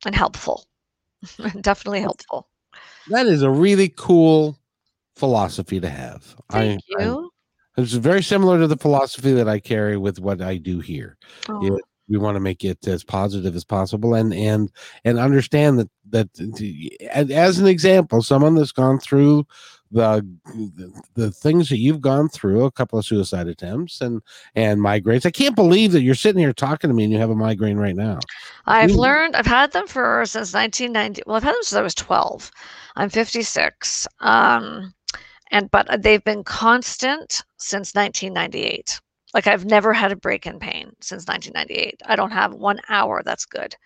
and 0.06 0.14
helpful. 0.14 0.64
Definitely 1.60 2.00
helpful. 2.00 2.48
That 3.10 3.26
is 3.26 3.42
a 3.42 3.50
really 3.50 3.92
cool 3.94 4.58
philosophy 5.16 5.80
to 5.80 5.88
have. 5.90 6.34
Thank 6.50 6.80
I, 6.98 7.04
you. 7.04 7.30
I, 7.76 7.82
it's 7.82 7.92
very 7.92 8.22
similar 8.22 8.58
to 8.58 8.66
the 8.66 8.78
philosophy 8.78 9.34
that 9.34 9.50
I 9.50 9.60
carry 9.60 9.98
with 9.98 10.18
what 10.18 10.40
I 10.40 10.56
do 10.56 10.80
here. 10.80 11.18
Oh. 11.46 11.76
It, 11.76 11.82
we 12.08 12.16
want 12.16 12.36
to 12.36 12.40
make 12.40 12.64
it 12.64 12.86
as 12.86 13.04
positive 13.04 13.54
as 13.56 13.64
possible 13.64 14.14
and 14.14 14.32
and 14.32 14.70
and 15.04 15.18
understand 15.18 15.80
that 15.80 15.90
that 16.10 16.28
as 17.20 17.58
an 17.58 17.66
example 17.66 18.22
someone 18.22 18.54
that's 18.54 18.70
gone 18.70 19.00
through 19.00 19.44
the 19.90 20.26
the 21.14 21.30
things 21.30 21.68
that 21.68 21.78
you've 21.78 22.00
gone 22.00 22.28
through 22.28 22.64
a 22.64 22.70
couple 22.70 22.98
of 22.98 23.04
suicide 23.04 23.46
attempts 23.46 24.00
and 24.00 24.20
and 24.54 24.80
migraines. 24.80 25.26
I 25.26 25.30
can't 25.30 25.54
believe 25.54 25.92
that 25.92 26.02
you're 26.02 26.14
sitting 26.14 26.40
here 26.40 26.52
talking 26.52 26.88
to 26.88 26.94
me 26.94 27.04
and 27.04 27.12
you 27.12 27.18
have 27.18 27.30
a 27.30 27.36
migraine 27.36 27.76
right 27.76 27.96
now. 27.96 28.18
I've 28.66 28.90
you, 28.90 28.96
learned 28.96 29.36
i've 29.36 29.46
had 29.46 29.72
them 29.72 29.86
for 29.86 30.24
since 30.26 30.52
1990 30.52 31.22
well 31.26 31.36
i've 31.36 31.42
had 31.42 31.54
them 31.54 31.62
since 31.62 31.78
i 31.78 31.82
was 31.82 31.94
12 31.94 32.50
i'm 32.96 33.10
56 33.10 34.08
um 34.20 34.92
and 35.52 35.70
but 35.70 36.02
they've 36.02 36.24
been 36.24 36.44
constant 36.44 37.44
since 37.58 37.94
1998 37.94 39.00
like 39.36 39.46
I've 39.46 39.66
never 39.66 39.92
had 39.92 40.12
a 40.12 40.16
break 40.16 40.46
in 40.46 40.58
pain 40.58 40.92
since 41.02 41.26
1998. 41.28 42.00
I 42.06 42.16
don't 42.16 42.30
have 42.30 42.54
one 42.54 42.80
hour. 42.88 43.20
That's 43.22 43.44
good. 43.44 43.76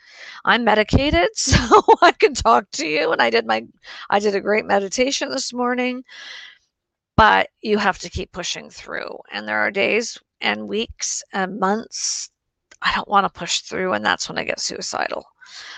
I'm 0.45 0.63
medicated, 0.63 1.29
so 1.35 1.59
I 2.01 2.13
can 2.13 2.35
talk 2.35 2.71
to 2.75 2.87
you. 2.87 3.11
And 3.11 3.21
I 3.21 3.31
did 3.31 3.47
my, 3.47 3.67
I 4.11 4.21
did 4.21 4.37
a 4.37 4.41
great 4.41 4.65
meditation 4.65 5.29
this 5.29 5.53
morning. 5.53 6.05
But 7.17 7.49
you 7.63 7.79
have 7.79 7.99
to 7.99 8.09
keep 8.09 8.31
pushing 8.31 8.71
through. 8.71 9.19
And 9.33 9.49
there 9.49 9.59
are 9.59 9.73
days 9.73 10.17
and 10.41 10.69
weeks 10.69 11.21
and 11.33 11.59
months 11.59 12.31
I 12.81 12.95
don't 12.95 13.09
want 13.09 13.25
to 13.25 13.39
push 13.39 13.61
through, 13.61 13.93
and 13.95 14.07
that's 14.07 14.29
when 14.29 14.39
I 14.39 14.45
get 14.45 14.61
suicidal. 14.61 15.25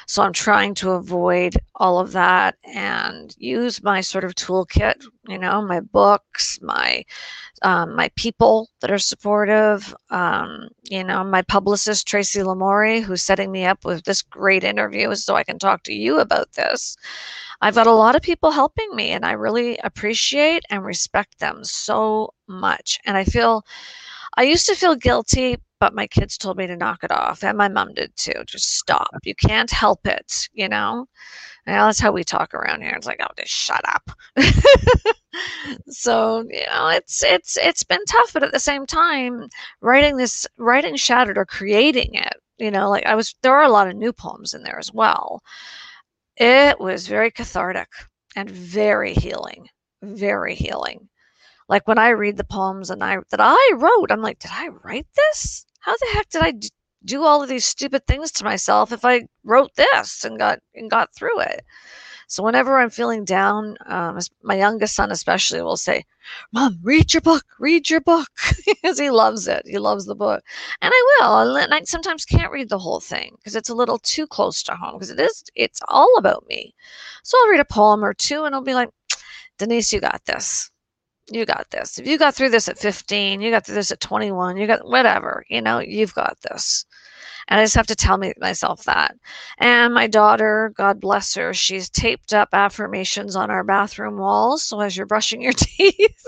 So 0.06 0.22
I'm 0.22 0.32
trying 0.32 0.74
to 0.76 0.92
avoid 0.92 1.56
all 1.76 1.98
of 1.98 2.12
that 2.12 2.56
and 2.64 3.34
use 3.38 3.82
my 3.82 4.00
sort 4.00 4.24
of 4.24 4.34
toolkit, 4.34 5.04
you 5.28 5.38
know, 5.38 5.62
my 5.62 5.80
books, 5.80 6.58
my 6.62 7.04
um, 7.62 7.94
my 7.94 8.10
people 8.16 8.68
that 8.80 8.90
are 8.90 8.98
supportive, 8.98 9.94
um, 10.10 10.68
you 10.82 11.04
know, 11.04 11.22
my 11.22 11.42
publicist 11.42 12.08
Tracy 12.08 12.40
Lamori, 12.40 13.02
who's 13.02 13.22
setting 13.22 13.52
me 13.52 13.64
up 13.64 13.84
with 13.84 14.04
this 14.04 14.20
great 14.20 14.64
interview 14.64 15.14
so 15.14 15.36
I 15.36 15.44
can 15.44 15.58
talk 15.58 15.84
to 15.84 15.94
you 15.94 16.18
about 16.18 16.52
this. 16.52 16.96
I've 17.60 17.76
got 17.76 17.86
a 17.86 17.92
lot 17.92 18.16
of 18.16 18.22
people 18.22 18.50
helping 18.50 18.94
me, 18.96 19.10
and 19.10 19.24
I 19.24 19.32
really 19.32 19.78
appreciate 19.78 20.64
and 20.70 20.84
respect 20.84 21.38
them 21.38 21.62
so 21.62 22.34
much. 22.48 22.98
And 23.06 23.16
I 23.16 23.24
feel 23.24 23.64
I 24.36 24.42
used 24.42 24.66
to 24.66 24.74
feel 24.74 24.96
guilty, 24.96 25.58
but 25.82 25.96
my 25.96 26.06
kids 26.06 26.38
told 26.38 26.56
me 26.58 26.68
to 26.68 26.76
knock 26.76 27.02
it 27.02 27.10
off, 27.10 27.42
and 27.42 27.58
my 27.58 27.66
mom 27.66 27.92
did 27.92 28.14
too. 28.14 28.44
Just 28.46 28.78
stop. 28.78 29.10
You 29.24 29.34
can't 29.34 29.68
help 29.68 30.06
it, 30.06 30.48
you 30.52 30.68
know. 30.68 31.08
And 31.66 31.74
that's 31.74 31.98
how 31.98 32.12
we 32.12 32.22
talk 32.22 32.54
around 32.54 32.82
here. 32.82 32.92
It's 32.92 33.08
like, 33.08 33.18
oh, 33.20 33.26
just 33.36 33.50
shut 33.50 33.80
up. 33.88 34.08
so 35.88 36.44
you 36.48 36.64
know, 36.66 36.86
it's 36.86 37.24
it's 37.24 37.56
it's 37.56 37.82
been 37.82 38.04
tough, 38.04 38.32
but 38.32 38.44
at 38.44 38.52
the 38.52 38.60
same 38.60 38.86
time, 38.86 39.48
writing 39.80 40.16
this, 40.16 40.46
writing 40.56 40.94
shattered 40.94 41.36
or 41.36 41.44
creating 41.44 42.14
it, 42.14 42.34
you 42.58 42.70
know, 42.70 42.88
like 42.88 43.04
I 43.04 43.16
was. 43.16 43.34
There 43.42 43.52
are 43.52 43.64
a 43.64 43.68
lot 43.68 43.88
of 43.88 43.96
new 43.96 44.12
poems 44.12 44.54
in 44.54 44.62
there 44.62 44.78
as 44.78 44.92
well. 44.92 45.42
It 46.36 46.78
was 46.78 47.08
very 47.08 47.32
cathartic 47.32 47.88
and 48.36 48.48
very 48.48 49.14
healing, 49.14 49.66
very 50.00 50.54
healing 50.54 51.08
like 51.68 51.88
when 51.88 51.98
I 51.98 52.10
read 52.10 52.36
the 52.36 52.44
poems 52.44 52.90
and 52.90 53.02
I 53.02 53.18
that 53.30 53.40
I 53.40 53.72
wrote, 53.76 54.12
I'm 54.12 54.22
like, 54.22 54.38
did 54.38 54.50
I 54.52 54.68
write 54.68 55.06
this? 55.16 55.64
How 55.82 55.92
the 55.96 56.06
heck 56.14 56.28
did 56.30 56.42
I 56.42 56.54
do 57.04 57.24
all 57.24 57.42
of 57.42 57.48
these 57.48 57.66
stupid 57.66 58.06
things 58.06 58.32
to 58.32 58.44
myself 58.44 58.90
if 58.90 59.04
I 59.04 59.26
wrote 59.44 59.74
this 59.76 60.24
and 60.24 60.38
got 60.38 60.60
and 60.74 60.90
got 60.90 61.14
through 61.14 61.40
it? 61.40 61.64
So 62.28 62.42
whenever 62.42 62.78
I'm 62.78 62.90
feeling 62.90 63.24
down, 63.24 63.76
um, 63.86 64.18
my 64.42 64.56
youngest 64.56 64.96
son 64.96 65.12
especially 65.12 65.62
will 65.62 65.76
say, 65.76 66.04
"Mom, 66.52 66.80
read 66.82 67.14
your 67.14 67.20
book, 67.20 67.44
read 67.60 67.90
your 67.90 68.00
book," 68.00 68.28
because 68.66 68.98
he 68.98 69.10
loves 69.10 69.48
it. 69.48 69.62
He 69.66 69.78
loves 69.78 70.06
the 70.06 70.16
book, 70.16 70.44
and 70.82 70.92
I 70.94 71.18
will. 71.20 71.56
And 71.56 71.74
I 71.74 71.82
sometimes 71.84 72.24
can't 72.24 72.52
read 72.52 72.70
the 72.70 72.80
whole 72.80 73.00
thing 73.00 73.36
because 73.38 73.56
it's 73.56 73.70
a 73.70 73.74
little 73.74 73.98
too 74.00 74.26
close 74.26 74.64
to 74.64 74.74
home 74.74 74.94
because 74.94 75.10
it 75.10 75.20
is. 75.20 75.44
It's 75.54 75.80
all 75.88 76.16
about 76.18 76.46
me. 76.48 76.74
So 77.24 77.38
I'll 77.38 77.50
read 77.50 77.60
a 77.60 77.66
poem 77.66 78.04
or 78.04 78.14
two, 78.14 78.44
and 78.44 78.54
I'll 78.56 78.62
be 78.62 78.74
like, 78.74 78.90
"Denise, 79.58 79.92
you 79.92 80.00
got 80.00 80.24
this." 80.26 80.71
You 81.34 81.44
got 81.44 81.70
this. 81.70 81.98
If 81.98 82.06
you 82.06 82.18
got 82.18 82.34
through 82.34 82.50
this 82.50 82.68
at 82.68 82.78
15, 82.78 83.40
you 83.40 83.50
got 83.50 83.66
through 83.66 83.76
this 83.76 83.90
at 83.90 84.00
21, 84.00 84.56
you 84.56 84.66
got 84.66 84.86
whatever, 84.86 85.44
you 85.48 85.60
know, 85.60 85.78
you've 85.78 86.14
got 86.14 86.38
this. 86.42 86.84
And 87.48 87.60
I 87.60 87.64
just 87.64 87.74
have 87.74 87.88
to 87.88 87.96
tell 87.96 88.18
me 88.18 88.32
myself 88.38 88.84
that. 88.84 89.16
And 89.58 89.92
my 89.92 90.06
daughter, 90.06 90.72
God 90.76 91.00
bless 91.00 91.34
her, 91.34 91.52
she's 91.52 91.90
taped 91.90 92.32
up 92.32 92.50
affirmations 92.52 93.36
on 93.36 93.50
our 93.50 93.64
bathroom 93.64 94.16
walls. 94.16 94.62
So 94.62 94.80
as 94.80 94.96
you're 94.96 95.06
brushing 95.06 95.42
your 95.42 95.52
teeth, 95.56 96.26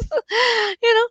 you 0.82 0.94
know, 0.94 1.08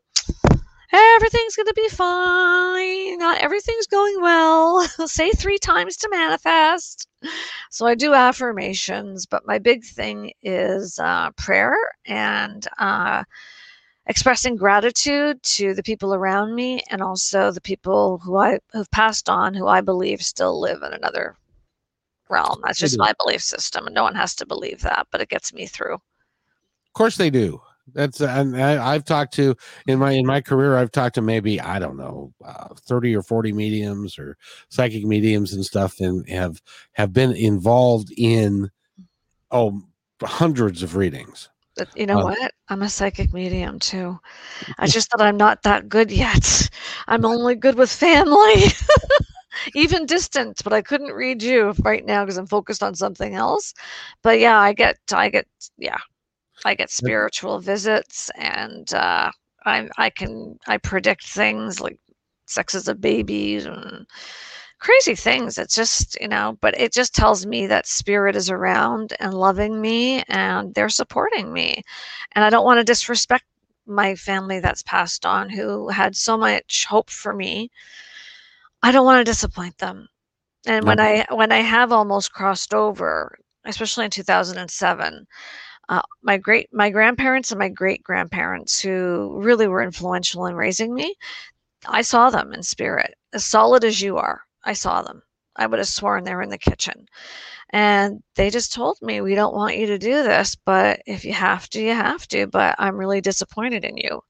everything's 0.94 1.56
going 1.56 1.68
to 1.68 1.74
be 1.76 1.90
fine. 1.90 3.18
Not 3.18 3.40
everything's 3.40 3.88
going 3.88 4.22
well. 4.22 4.88
Say 5.08 5.32
three 5.32 5.58
times 5.58 5.98
to 5.98 6.10
manifest. 6.10 7.08
So 7.72 7.88
I 7.88 7.96
do 7.96 8.14
affirmations, 8.14 9.26
but 9.26 9.48
my 9.48 9.58
big 9.58 9.84
thing 9.84 10.34
is 10.44 11.00
uh, 11.00 11.32
prayer 11.32 11.76
and 12.06 12.68
uh, 12.78 13.24
expressing 14.08 14.56
gratitude 14.56 15.42
to 15.44 15.74
the 15.74 15.84
people 15.84 16.14
around 16.14 16.56
me 16.56 16.82
and 16.90 17.02
also 17.02 17.52
the 17.52 17.62
people 17.62 18.18
who 18.20 18.38
I 18.38 18.60
have 18.74 18.92
passed 18.92 19.30
on 19.30 19.54
who 19.54 19.68
I 19.68 19.82
believe 19.82 20.22
still 20.22 20.60
live 20.60 20.84
in 20.84 20.94
another 20.94 21.36
realm. 22.30 22.60
That's 22.64 22.80
just 22.80 22.98
my 22.98 23.14
belief 23.24 23.42
system, 23.42 23.86
and 23.86 23.96
no 23.96 24.04
one 24.04 24.16
has 24.16 24.36
to 24.36 24.46
believe 24.46 24.82
that, 24.82 25.08
but 25.12 25.22
it 25.22 25.30
gets 25.30 25.54
me 25.54 25.68
through. 25.68 25.96
Of 25.96 26.94
course, 26.94 27.18
they 27.18 27.30
do. 27.30 27.62
That's 27.94 28.22
and 28.22 28.56
I, 28.62 28.94
have 28.94 29.04
talked 29.04 29.34
to 29.34 29.56
in 29.88 30.00
my 30.00 30.12
in 30.12 30.26
my 30.26 30.40
career. 30.40 30.78
I've 30.78 30.92
talked 30.92 31.16
to 31.16 31.22
maybe 31.22 31.60
I 31.60 31.80
don't 31.80 31.98
know 31.98 32.34
uh, 32.44 32.70
thirty 32.80 33.14
or 33.16 33.22
forty 33.22 33.52
mediums 33.52 34.18
or 34.18 34.38
psychic 34.70 35.04
mediums 35.04 35.54
and 35.54 35.66
stuff, 35.66 36.00
and 36.00 36.28
have 36.30 36.62
have 36.94 37.12
been 37.12 37.34
involved 37.34 38.14
in 38.16 38.72
oh 39.52 39.82
hundreds 40.22 40.82
of 40.82 40.96
readings 40.96 41.50
but 41.76 41.90
you 41.96 42.06
know 42.06 42.20
uh, 42.20 42.24
what? 42.26 42.52
I'm 42.70 42.82
a 42.82 42.90
psychic 42.90 43.34
medium 43.34 43.80
too. 43.80 44.20
I 44.78 44.88
just 44.88 45.10
that 45.12 45.22
I'm 45.22 45.38
not 45.38 45.64
that 45.64 45.90
good 45.90 46.12
yet. 46.12 46.70
I'm 47.08 47.26
only 47.26 47.56
good 47.56 47.76
with 47.76 47.92
family, 47.92 48.64
even 49.76 50.06
distant. 50.06 50.62
But 50.64 50.74
I 50.74 50.82
couldn't 50.82 51.12
read 51.12 51.42
you 51.44 51.74
right 51.84 52.06
now 52.06 52.24
because 52.24 52.38
I'm 52.38 52.48
focused 52.48 52.84
on 52.84 52.96
something 52.96 53.36
else. 53.36 53.74
But 54.22 54.40
yeah, 54.40 54.60
I 54.60 54.74
get, 54.74 54.98
I 55.12 55.30
get, 55.30 55.48
yeah, 55.78 56.00
I 56.66 56.76
get 56.76 56.92
spiritual 56.92 57.60
visits, 57.60 58.30
and 58.38 58.92
uh, 58.94 59.32
I, 59.66 59.90
I 59.98 60.10
can, 60.10 60.58
I 60.68 60.78
predict 60.78 61.28
things 61.28 61.80
like 61.80 62.00
sexes 62.48 62.88
of 62.88 63.02
babies 63.02 63.66
and 63.66 64.06
crazy 64.84 65.16
things. 65.16 65.58
It's 65.58 65.76
just, 65.76 66.20
you 66.20 66.28
know, 66.28 66.58
but 66.60 66.78
it 66.80 66.92
just 66.92 67.16
tells 67.16 67.46
me 67.46 67.68
that 67.68 67.88
spirit 67.88 68.36
is 68.36 68.50
around 68.50 69.14
and 69.20 69.34
loving 69.34 69.80
me 69.80 70.24
and 70.28 70.76
they're 70.76 70.90
supporting 70.90 71.54
me. 71.54 71.84
And 72.34 72.44
I 72.44 72.50
don't 72.50 72.66
want 72.66 72.80
to 72.80 72.84
disrespect 72.84 73.46
my 73.88 74.14
family 74.16 74.60
that's 74.60 74.84
passed 74.84 75.26
on 75.26 75.50
who 75.50 75.88
had 75.88 76.18
so 76.18 76.38
much 76.38 76.86
hope 76.86 77.10
for 77.10 77.34
me. 77.34 77.72
I 78.84 78.92
don't 78.92 79.06
want 79.06 79.20
to 79.20 79.32
disappoint 79.32 79.78
them. 79.78 80.10
And 80.66 80.86
when 80.86 81.00
I 81.00 81.26
when 81.30 81.52
I 81.52 81.60
have 81.60 81.92
almost 81.92 82.34
crossed 82.34 82.74
over, 82.74 83.38
especially 83.66 84.06
in 84.06 84.12
2007, 84.12 85.26
uh, 85.90 86.02
my 86.24 86.38
great 86.38 86.70
my 86.74 86.90
grandparents 86.90 87.52
and 87.52 87.60
my 87.60 87.70
great 87.70 88.04
grandparents 88.04 88.82
who 88.82 89.40
really 89.42 89.68
were 89.68 89.84
influential 89.84 90.46
in 90.46 90.56
raising 90.56 90.94
me, 90.94 91.16
I 91.86 92.02
saw 92.02 92.30
them 92.30 92.54
in 92.54 92.64
spirit, 92.64 93.16
as 93.34 93.46
solid 93.46 93.84
as 93.86 94.02
you 94.02 94.18
are. 94.18 94.42
I 94.64 94.74
saw 94.74 95.02
them. 95.02 95.22
I 95.56 95.68
would 95.68 95.80
have 95.80 95.88
sworn 95.88 96.24
they 96.24 96.34
were 96.34 96.42
in 96.42 96.50
the 96.50 96.58
kitchen. 96.58 97.08
And 97.70 98.22
they 98.36 98.50
just 98.50 98.74
told 98.74 98.98
me, 99.02 99.22
we 99.22 99.36
don't 99.36 99.56
want 99.56 99.78
you 99.78 99.88
to 99.88 99.98
do 99.98 100.24
this, 100.24 100.56
but 100.56 101.02
if 101.06 101.26
you 101.26 101.34
have 101.34 101.70
to, 101.70 101.82
you 101.82 101.94
have 101.94 102.28
to. 102.30 102.48
But 102.48 102.76
I'm 102.78 102.98
really 102.98 103.22
disappointed 103.22 103.84
in 103.84 103.98
you. 103.98 104.22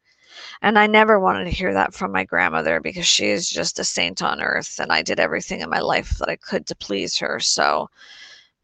And 0.62 0.80
I 0.80 0.88
never 0.88 1.20
wanted 1.20 1.46
to 1.46 1.52
hear 1.52 1.74
that 1.74 1.94
from 1.94 2.12
my 2.12 2.24
grandmother 2.24 2.80
because 2.80 3.06
she 3.06 3.28
is 3.28 3.50
just 3.50 3.80
a 3.80 3.84
saint 3.84 4.22
on 4.22 4.42
earth. 4.42 4.80
And 4.80 4.92
I 4.92 5.02
did 5.02 5.20
everything 5.20 5.62
in 5.62 5.70
my 5.70 5.80
life 5.80 6.18
that 6.20 6.30
I 6.30 6.38
could 6.38 6.66
to 6.68 6.76
please 6.76 7.18
her. 7.20 7.40
So 7.40 7.90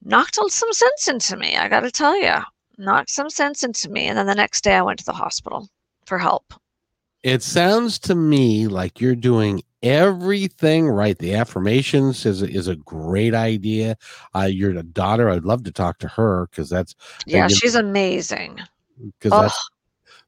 knocked 0.04 0.36
some 0.36 0.74
sense 0.74 1.08
into 1.08 1.38
me. 1.38 1.58
I 1.58 1.68
got 1.68 1.82
to 1.82 1.92
tell 1.92 2.20
you, 2.20 2.36
knocked 2.78 3.10
some 3.10 3.30
sense 3.30 3.64
into 3.64 3.90
me. 3.90 4.08
And 4.08 4.18
then 4.18 4.28
the 4.28 4.36
next 4.36 4.64
day 4.64 4.76
I 4.76 4.82
went 4.82 5.00
to 5.00 5.06
the 5.06 5.14
hospital 5.14 5.70
for 6.06 6.18
help. 6.18 6.54
It 7.22 7.44
sounds 7.44 8.00
to 8.00 8.16
me 8.16 8.68
like 8.68 9.02
you're 9.02 9.16
doing 9.16 9.62
everything 9.84 10.88
right. 10.88 11.18
The 11.18 11.36
affirmations 11.36 12.26
is 12.26 12.42
a, 12.42 12.50
is 12.50 12.68
a 12.68 12.76
great 12.76 13.34
idea. 13.34 13.98
Uh, 14.36 14.46
your 14.46 14.74
daughter, 14.82 15.30
I'd 15.30 15.46
love 15.46 15.64
to 15.64 15.72
talk 15.72 16.00
to 16.00 16.08
her 16.08 16.48
because 16.48 16.70
that's 16.70 16.96
yeah, 17.26 17.48
she's 17.48 17.76
amazing. 17.76 18.60
Because 19.20 19.32
oh. 19.34 19.42
that's 19.44 19.70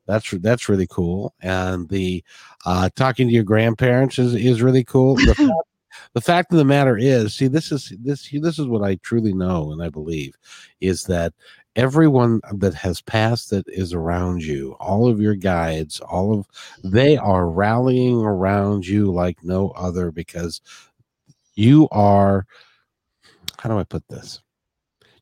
that's 0.07 0.31
that's 0.41 0.69
really 0.69 0.87
cool. 0.87 1.33
And 1.41 1.87
the 1.89 2.23
uh, 2.65 2.89
talking 2.95 3.27
to 3.27 3.33
your 3.33 3.43
grandparents 3.43 4.19
is 4.19 4.35
is 4.35 4.61
really 4.61 4.83
cool. 4.83 5.15
The 5.15 5.35
fact, 5.35 5.51
the 6.13 6.21
fact 6.21 6.51
of 6.51 6.57
the 6.57 6.65
matter 6.65 6.97
is, 6.97 7.33
see, 7.33 7.47
this 7.47 7.71
is 7.71 7.93
this 7.99 8.29
this 8.31 8.59
is 8.59 8.67
what 8.67 8.83
I 8.83 8.95
truly 8.95 9.33
know 9.33 9.71
and 9.71 9.81
I 9.81 9.89
believe 9.89 10.35
is 10.79 11.03
that 11.05 11.33
everyone 11.75 12.41
that 12.53 12.73
has 12.73 13.01
passed 13.01 13.49
that 13.51 13.65
is 13.67 13.93
around 13.93 14.43
you, 14.43 14.75
all 14.79 15.07
of 15.07 15.21
your 15.21 15.35
guides, 15.35 15.99
all 16.01 16.33
of 16.37 16.47
they 16.83 17.17
are 17.17 17.47
rallying 17.49 18.21
around 18.21 18.85
you 18.85 19.11
like 19.11 19.43
no 19.43 19.69
other 19.71 20.11
because 20.11 20.61
You 21.55 21.87
are, 21.91 22.45
how 23.59 23.69
do 23.69 23.77
I 23.77 23.83
put 23.83 24.07
this? 24.07 24.41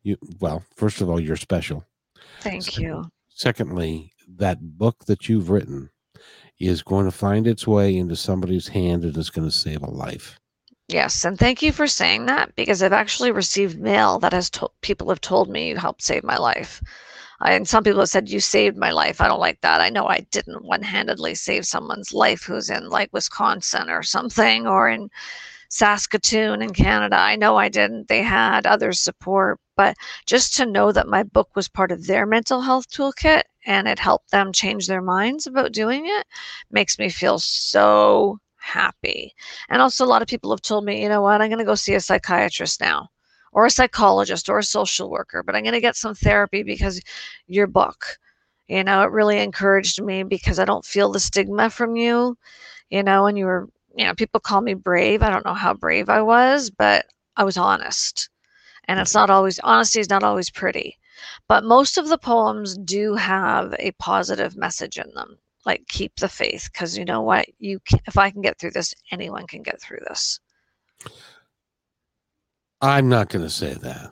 You, 0.03 0.17
well, 0.39 0.63
first 0.75 1.01
of 1.01 1.09
all, 1.09 1.19
you're 1.19 1.35
special. 1.35 1.85
Thank 2.41 2.77
you. 2.77 3.09
Secondly, 3.29 4.13
that 4.37 4.77
book 4.77 5.05
that 5.05 5.27
you've 5.27 5.49
written 5.49 5.89
is 6.59 6.83
going 6.83 7.05
to 7.05 7.11
find 7.11 7.47
its 7.47 7.65
way 7.67 7.97
into 7.97 8.15
somebody's 8.15 8.67
hand 8.67 9.03
and 9.03 9.17
it's 9.17 9.29
going 9.29 9.47
to 9.47 9.55
save 9.55 9.81
a 9.83 9.89
life. 9.89 10.39
Yes, 10.89 11.23
and 11.23 11.39
thank 11.39 11.61
you 11.61 11.71
for 11.71 11.87
saying 11.87 12.25
that 12.25 12.53
because 12.55 12.83
I've 12.83 12.91
actually 12.91 13.31
received 13.31 13.79
mail 13.79 14.19
that 14.19 14.33
has 14.33 14.49
to- 14.51 14.69
people 14.81 15.07
have 15.09 15.21
told 15.21 15.47
me 15.49 15.69
you 15.69 15.77
helped 15.77 16.01
save 16.03 16.23
my 16.25 16.35
life. 16.37 16.81
I, 17.41 17.53
and 17.53 17.67
some 17.67 17.83
people 17.83 18.01
have 18.01 18.09
said 18.09 18.27
you 18.29 18.39
saved 18.41 18.75
my 18.77 18.91
life. 18.91 19.21
I 19.21 19.27
don't 19.29 19.39
like 19.39 19.61
that. 19.61 19.81
I 19.81 19.89
know 19.89 20.07
I 20.07 20.21
didn't 20.31 20.65
one-handedly 20.65 21.35
save 21.35 21.65
someone's 21.65 22.11
life 22.13 22.43
who's 22.43 22.69
in 22.69 22.89
like 22.89 23.13
Wisconsin 23.13 23.89
or 23.89 24.03
something 24.03 24.67
or 24.67 24.89
in 24.89 25.09
Saskatoon 25.69 26.61
in 26.61 26.73
Canada. 26.73 27.17
I 27.17 27.35
know 27.37 27.57
I 27.57 27.69
didn't. 27.69 28.07
They 28.09 28.23
had 28.23 28.65
other 28.67 28.91
support, 28.93 29.59
but 29.77 29.95
just 30.25 30.55
to 30.57 30.65
know 30.65 30.91
that 30.91 31.07
my 31.07 31.23
book 31.23 31.49
was 31.55 31.69
part 31.69 31.91
of 31.91 32.07
their 32.07 32.25
mental 32.25 32.61
health 32.61 32.89
toolkit 32.89 33.43
and 33.65 33.87
it 33.87 33.99
helped 33.99 34.31
them 34.31 34.51
change 34.53 34.87
their 34.87 35.01
minds 35.01 35.47
about 35.47 35.71
doing 35.73 36.05
it 36.07 36.25
makes 36.71 36.99
me 36.99 37.09
feel 37.09 37.39
so 37.39 38.39
happy. 38.59 39.33
And 39.69 39.81
also, 39.81 40.05
a 40.05 40.07
lot 40.07 40.21
of 40.21 40.27
people 40.27 40.51
have 40.51 40.61
told 40.61 40.85
me, 40.85 41.01
you 41.01 41.09
know 41.09 41.21
what, 41.21 41.41
I'm 41.41 41.49
going 41.49 41.59
to 41.59 41.65
go 41.65 41.75
see 41.75 41.95
a 41.95 41.99
psychiatrist 41.99 42.81
now, 42.81 43.09
or 43.51 43.65
a 43.65 43.71
psychologist, 43.71 44.49
or 44.49 44.59
a 44.59 44.63
social 44.63 45.09
worker, 45.09 45.43
but 45.43 45.55
I'm 45.55 45.63
going 45.63 45.73
to 45.73 45.81
get 45.81 45.95
some 45.95 46.15
therapy 46.15 46.63
because 46.63 47.01
your 47.47 47.67
book, 47.67 48.17
you 48.67 48.83
know, 48.83 49.01
it 49.03 49.11
really 49.11 49.39
encouraged 49.39 50.01
me 50.01 50.23
because 50.23 50.59
I 50.59 50.65
don't 50.65 50.85
feel 50.85 51.11
the 51.11 51.19
stigma 51.19 51.69
from 51.69 51.95
you, 51.95 52.37
you 52.89 53.03
know, 53.03 53.25
and 53.25 53.37
you 53.37 53.45
were, 53.45 53.69
you 53.95 54.05
know, 54.05 54.13
people 54.13 54.39
call 54.39 54.61
me 54.61 54.75
brave. 54.75 55.23
I 55.23 55.29
don't 55.29 55.45
know 55.45 55.53
how 55.53 55.73
brave 55.73 56.09
I 56.09 56.21
was, 56.21 56.69
but 56.69 57.05
I 57.35 57.43
was 57.43 57.57
honest. 57.57 58.29
And 58.87 58.99
it's 58.99 59.13
not 59.13 59.29
always, 59.29 59.59
honesty 59.59 59.99
is 59.99 60.09
not 60.09 60.23
always 60.23 60.49
pretty. 60.49 60.97
But 61.47 61.63
most 61.63 61.97
of 61.97 62.07
the 62.07 62.17
poems 62.17 62.77
do 62.77 63.15
have 63.15 63.75
a 63.79 63.91
positive 63.93 64.55
message 64.55 64.97
in 64.97 65.11
them 65.13 65.37
like 65.69 65.87
keep 65.87 66.15
the 66.15 66.27
faith 66.27 66.67
because 66.73 66.97
you 66.97 67.05
know 67.05 67.21
what? 67.21 67.45
You 67.59 67.79
can, 67.85 67.99
if 68.07 68.17
i 68.17 68.31
can 68.31 68.41
get 68.41 68.57
through 68.57 68.71
this 68.71 68.93
anyone 69.11 69.45
can 69.45 69.61
get 69.61 69.79
through 69.79 69.99
this. 70.07 70.39
I'm 72.81 73.07
not 73.07 73.29
going 73.29 73.43
to 73.43 73.49
say 73.51 73.73
that 73.75 74.11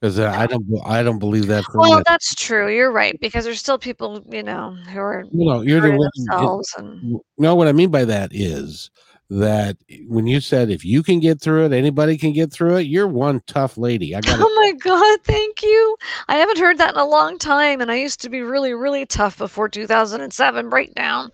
because 0.00 0.18
i 0.18 0.46
don't 0.46 0.64
i 0.84 1.02
don't 1.02 1.18
believe 1.18 1.48
that 1.48 1.64
well 1.74 2.00
that's 2.06 2.34
true 2.34 2.72
you're 2.72 2.92
right 2.92 3.18
because 3.20 3.44
there's 3.44 3.58
still 3.58 3.78
people 3.78 4.24
you 4.30 4.42
know 4.44 4.76
who 4.90 5.00
are 5.00 5.24
you 5.32 5.44
know 5.44 5.60
you're 5.60 5.80
the 5.80 6.10
themselves 6.14 6.72
and 6.78 7.02
you 7.02 7.20
know 7.38 7.56
what 7.56 7.66
i 7.66 7.72
mean 7.72 7.90
by 7.90 8.04
that 8.04 8.30
is 8.32 8.90
that 9.30 9.76
when 10.06 10.26
you 10.26 10.40
said 10.40 10.70
if 10.70 10.84
you 10.84 11.02
can 11.02 11.20
get 11.20 11.40
through 11.40 11.66
it, 11.66 11.72
anybody 11.72 12.16
can 12.16 12.32
get 12.32 12.50
through 12.50 12.76
it, 12.76 12.86
you're 12.86 13.06
one 13.06 13.42
tough 13.46 13.76
lady. 13.76 14.14
I 14.14 14.20
got 14.20 14.38
Oh 14.40 14.54
my 14.56 14.72
god, 14.72 15.20
thank 15.24 15.62
you. 15.62 15.96
I 16.28 16.36
haven't 16.36 16.58
heard 16.58 16.78
that 16.78 16.94
in 16.94 17.00
a 17.00 17.04
long 17.04 17.38
time 17.38 17.80
and 17.82 17.90
I 17.90 17.96
used 17.96 18.20
to 18.22 18.30
be 18.30 18.40
really 18.40 18.72
really 18.72 19.04
tough 19.04 19.36
before 19.36 19.68
2007 19.68 20.70
breakdown. 20.70 21.30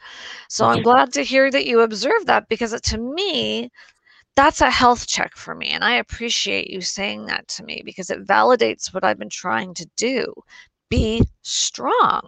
So. 0.49 0.67
I'm 0.67 0.83
glad 0.83 1.13
to 1.13 1.23
hear 1.23 1.51
that 1.51 1.67
you 1.67 1.81
observed 1.81 2.27
that 2.27 2.49
because 2.49 2.73
it, 2.73 2.83
to 2.85 2.99
me 2.99 3.71
that's 4.35 4.61
a 4.61 4.71
health 4.71 5.07
check 5.07 5.37
for 5.37 5.55
me 5.55 5.69
and 5.69 5.85
I 5.85 5.95
appreciate 5.95 6.71
you 6.71 6.81
saying 6.81 7.27
that 7.27 7.47
to 7.49 7.65
me 7.65 7.83
because 7.85 8.11
it 8.11 8.27
validates 8.27 8.93
what 8.93 9.05
I've 9.05 9.19
been 9.19 9.31
trying 9.31 9.73
to 9.75 9.87
do. 9.97 10.35
Be 10.89 11.23
strong. 11.43 12.23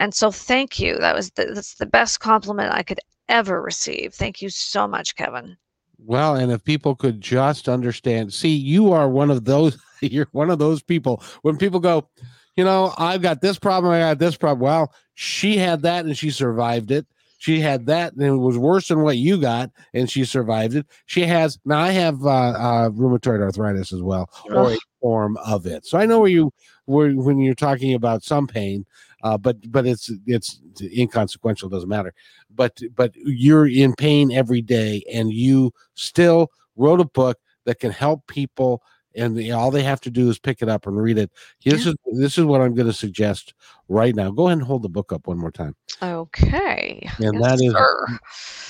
And 0.00 0.14
so 0.14 0.30
thank 0.30 0.78
you. 0.78 0.96
That 0.96 1.14
was 1.14 1.30
the, 1.32 1.46
that's 1.54 1.74
the 1.74 1.86
best 1.86 2.20
compliment 2.20 2.72
I 2.72 2.82
could 2.82 3.00
ever 3.28 3.60
receive. 3.60 4.14
Thank 4.14 4.42
you 4.42 4.50
so 4.50 4.86
much, 4.86 5.16
Kevin. 5.16 5.56
Well, 5.98 6.36
and 6.36 6.52
if 6.52 6.64
people 6.64 6.94
could 6.94 7.20
just 7.20 7.68
understand, 7.68 8.32
see, 8.32 8.54
you 8.54 8.92
are 8.92 9.08
one 9.08 9.30
of 9.30 9.44
those, 9.44 9.78
you're 10.00 10.28
one 10.32 10.50
of 10.50 10.58
those 10.58 10.82
people 10.82 11.22
when 11.42 11.56
people 11.56 11.80
go, 11.80 12.08
you 12.56 12.64
know, 12.64 12.92
I've 12.98 13.22
got 13.22 13.40
this 13.40 13.58
problem, 13.58 13.92
I 13.92 14.00
got 14.00 14.18
this 14.18 14.36
problem. 14.36 14.60
Well, 14.60 14.92
she 15.14 15.56
had 15.56 15.82
that 15.82 16.04
and 16.04 16.16
she 16.16 16.30
survived 16.30 16.90
it. 16.90 17.06
She 17.38 17.60
had 17.60 17.86
that 17.86 18.12
and 18.12 18.22
it 18.22 18.36
was 18.36 18.58
worse 18.58 18.88
than 18.88 19.02
what 19.02 19.16
you 19.16 19.40
got 19.40 19.70
and 19.94 20.10
she 20.10 20.24
survived 20.24 20.74
it. 20.74 20.86
She 21.06 21.22
has, 21.22 21.58
now 21.64 21.78
I 21.78 21.90
have 21.90 22.24
uh, 22.24 22.28
uh, 22.28 22.90
rheumatoid 22.90 23.40
arthritis 23.40 23.92
as 23.92 24.02
well, 24.02 24.28
or 24.50 24.72
a 24.72 24.78
form 25.00 25.36
of 25.38 25.66
it. 25.66 25.86
So 25.86 25.98
I 25.98 26.06
know 26.06 26.20
where 26.20 26.30
you, 26.30 26.52
were 26.86 27.10
when 27.10 27.38
you're 27.38 27.54
talking 27.54 27.94
about 27.94 28.24
some 28.24 28.46
pain, 28.46 28.86
uh, 29.22 29.36
but 29.36 29.56
but 29.70 29.86
it's 29.86 30.10
it's 30.26 30.60
inconsequential 30.80 31.68
doesn't 31.68 31.88
matter 31.88 32.14
but 32.58 32.80
but 32.94 33.12
you're 33.16 33.66
in 33.66 33.94
pain 33.94 34.32
every 34.32 34.60
day 34.60 35.02
and 35.12 35.32
you 35.32 35.72
still 35.94 36.50
wrote 36.76 37.00
a 37.00 37.04
book 37.04 37.38
that 37.64 37.78
can 37.78 37.90
help 37.90 38.26
people 38.26 38.82
and 39.18 39.52
all 39.52 39.70
they 39.70 39.82
have 39.82 40.00
to 40.02 40.10
do 40.10 40.30
is 40.30 40.38
pick 40.38 40.62
it 40.62 40.68
up 40.68 40.86
and 40.86 40.96
read 40.96 41.18
it. 41.18 41.30
This 41.64 41.84
yeah. 41.84 41.92
is 41.92 42.18
this 42.18 42.38
is 42.38 42.44
what 42.44 42.60
i'm 42.60 42.74
going 42.74 42.86
to 42.86 42.92
suggest 42.92 43.54
right 43.88 44.14
now. 44.14 44.30
Go 44.30 44.46
ahead 44.46 44.58
and 44.58 44.66
hold 44.66 44.82
the 44.82 44.88
book 44.88 45.12
up 45.12 45.26
one 45.26 45.38
more 45.38 45.50
time. 45.50 45.74
Okay. 46.02 47.08
And 47.18 47.40
yes, 47.40 47.42
that 47.42 47.64
is 47.64 47.72
sir. 47.72 48.18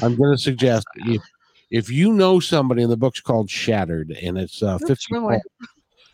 i'm 0.07 0.17
going 0.17 0.37
to 0.37 0.43
suggest 0.43 0.87
if, 0.97 1.23
if 1.71 1.91
you 1.91 2.13
know 2.13 2.41
somebody 2.41 2.83
and 2.83 2.91
the 2.91 2.97
book's 2.97 3.21
called 3.21 3.51
shattered 3.51 4.11
and 4.23 4.39
it's 4.39 4.63
uh 4.63 4.79
50 4.79 4.95
poems, 5.13 5.43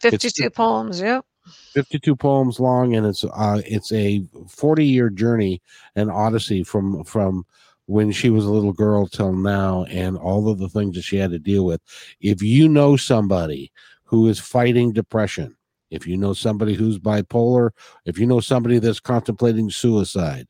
52 0.01 0.45
it's, 0.45 0.57
poems 0.57 1.01
yep. 1.01 1.25
52 1.73 2.17
poems 2.17 2.59
long 2.59 2.97
and 2.97 3.07
it's 3.07 3.25
uh 3.25 3.61
it's 3.65 3.93
a 3.93 4.25
40 4.49 4.87
year 4.87 5.11
journey 5.11 5.63
and 5.95 6.11
odyssey 6.11 6.65
from 6.65 7.05
from 7.05 7.45
when 7.87 8.13
she 8.13 8.31
was 8.31 8.45
a 8.45 8.51
little 8.51 8.73
girl 8.73 9.07
till 9.07 9.33
now 9.33 9.85
and 9.85 10.17
all 10.17 10.49
of 10.49 10.59
the 10.59 10.69
things 10.69 10.97
that 10.97 11.03
she 11.03 11.17
had 11.17 11.31
to 11.31 11.39
deal 11.39 11.65
with. 11.65 11.81
If 12.21 12.43
you 12.43 12.69
know 12.69 12.97
somebody 12.97 13.71
who 14.15 14.29
is 14.29 14.39
fighting 14.39 14.93
depression 14.93 15.57
if 15.91 16.07
you 16.07 16.17
know 16.17 16.33
somebody 16.33 16.75
who's 16.75 16.99
bipolar 16.99 17.71
if 18.05 18.17
you 18.19 18.27
know 18.27 18.39
somebody 18.39 18.79
that's 18.79 19.01
contemplating 19.01 19.69
suicide 19.69 20.47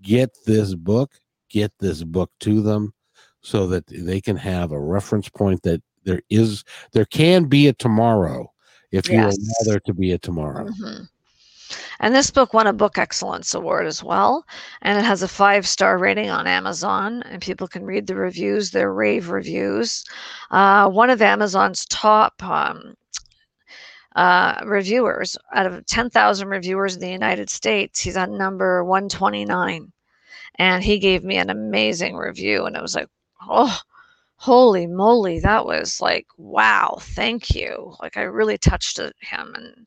get 0.00 0.30
this 0.46 0.74
book 0.74 1.12
get 1.50 1.72
this 1.78 2.02
book 2.02 2.30
to 2.40 2.62
them 2.62 2.94
so 3.42 3.66
that 3.66 3.84
they 3.86 4.20
can 4.20 4.36
have 4.36 4.72
a 4.72 4.80
reference 4.80 5.28
point 5.28 5.62
that 5.62 5.82
there 6.04 6.22
is 6.30 6.64
there 6.92 7.04
can 7.04 7.44
be 7.44 7.68
a 7.68 7.72
tomorrow 7.74 8.50
if 8.92 9.08
you 9.08 9.16
yes. 9.16 9.36
allow 9.36 9.72
there 9.72 9.80
to 9.80 9.94
be 9.94 10.12
a 10.12 10.18
tomorrow. 10.18 10.66
Mm-hmm. 10.66 11.04
And 12.00 12.14
this 12.14 12.30
book 12.30 12.52
won 12.52 12.66
a 12.66 12.72
Book 12.72 12.98
Excellence 12.98 13.54
Award 13.54 13.86
as 13.86 14.02
well. 14.02 14.44
And 14.82 14.98
it 14.98 15.04
has 15.04 15.22
a 15.22 15.28
five 15.28 15.66
star 15.66 15.98
rating 15.98 16.30
on 16.30 16.46
Amazon. 16.46 17.22
And 17.22 17.40
people 17.40 17.68
can 17.68 17.84
read 17.84 18.06
the 18.06 18.16
reviews, 18.16 18.70
they're 18.70 18.92
rave 18.92 19.30
reviews. 19.30 20.04
Uh, 20.50 20.90
one 20.90 21.10
of 21.10 21.22
Amazon's 21.22 21.86
top 21.86 22.42
um, 22.42 22.94
uh, 24.14 24.60
reviewers, 24.64 25.36
out 25.54 25.66
of 25.66 25.86
10,000 25.86 26.48
reviewers 26.48 26.94
in 26.94 27.00
the 27.00 27.10
United 27.10 27.48
States, 27.50 28.00
he's 28.00 28.16
on 28.16 28.36
number 28.36 28.84
129. 28.84 29.92
And 30.56 30.84
he 30.84 30.98
gave 30.98 31.24
me 31.24 31.36
an 31.38 31.50
amazing 31.50 32.16
review. 32.16 32.66
And 32.66 32.76
it 32.76 32.82
was 32.82 32.94
like, 32.94 33.08
oh, 33.48 33.80
holy 34.36 34.86
moly, 34.86 35.40
that 35.40 35.64
was 35.64 36.00
like, 36.00 36.26
wow, 36.36 36.98
thank 37.00 37.54
you. 37.54 37.94
Like, 38.00 38.16
I 38.16 38.22
really 38.22 38.58
touched 38.58 38.98
him. 38.98 39.12
And 39.54 39.86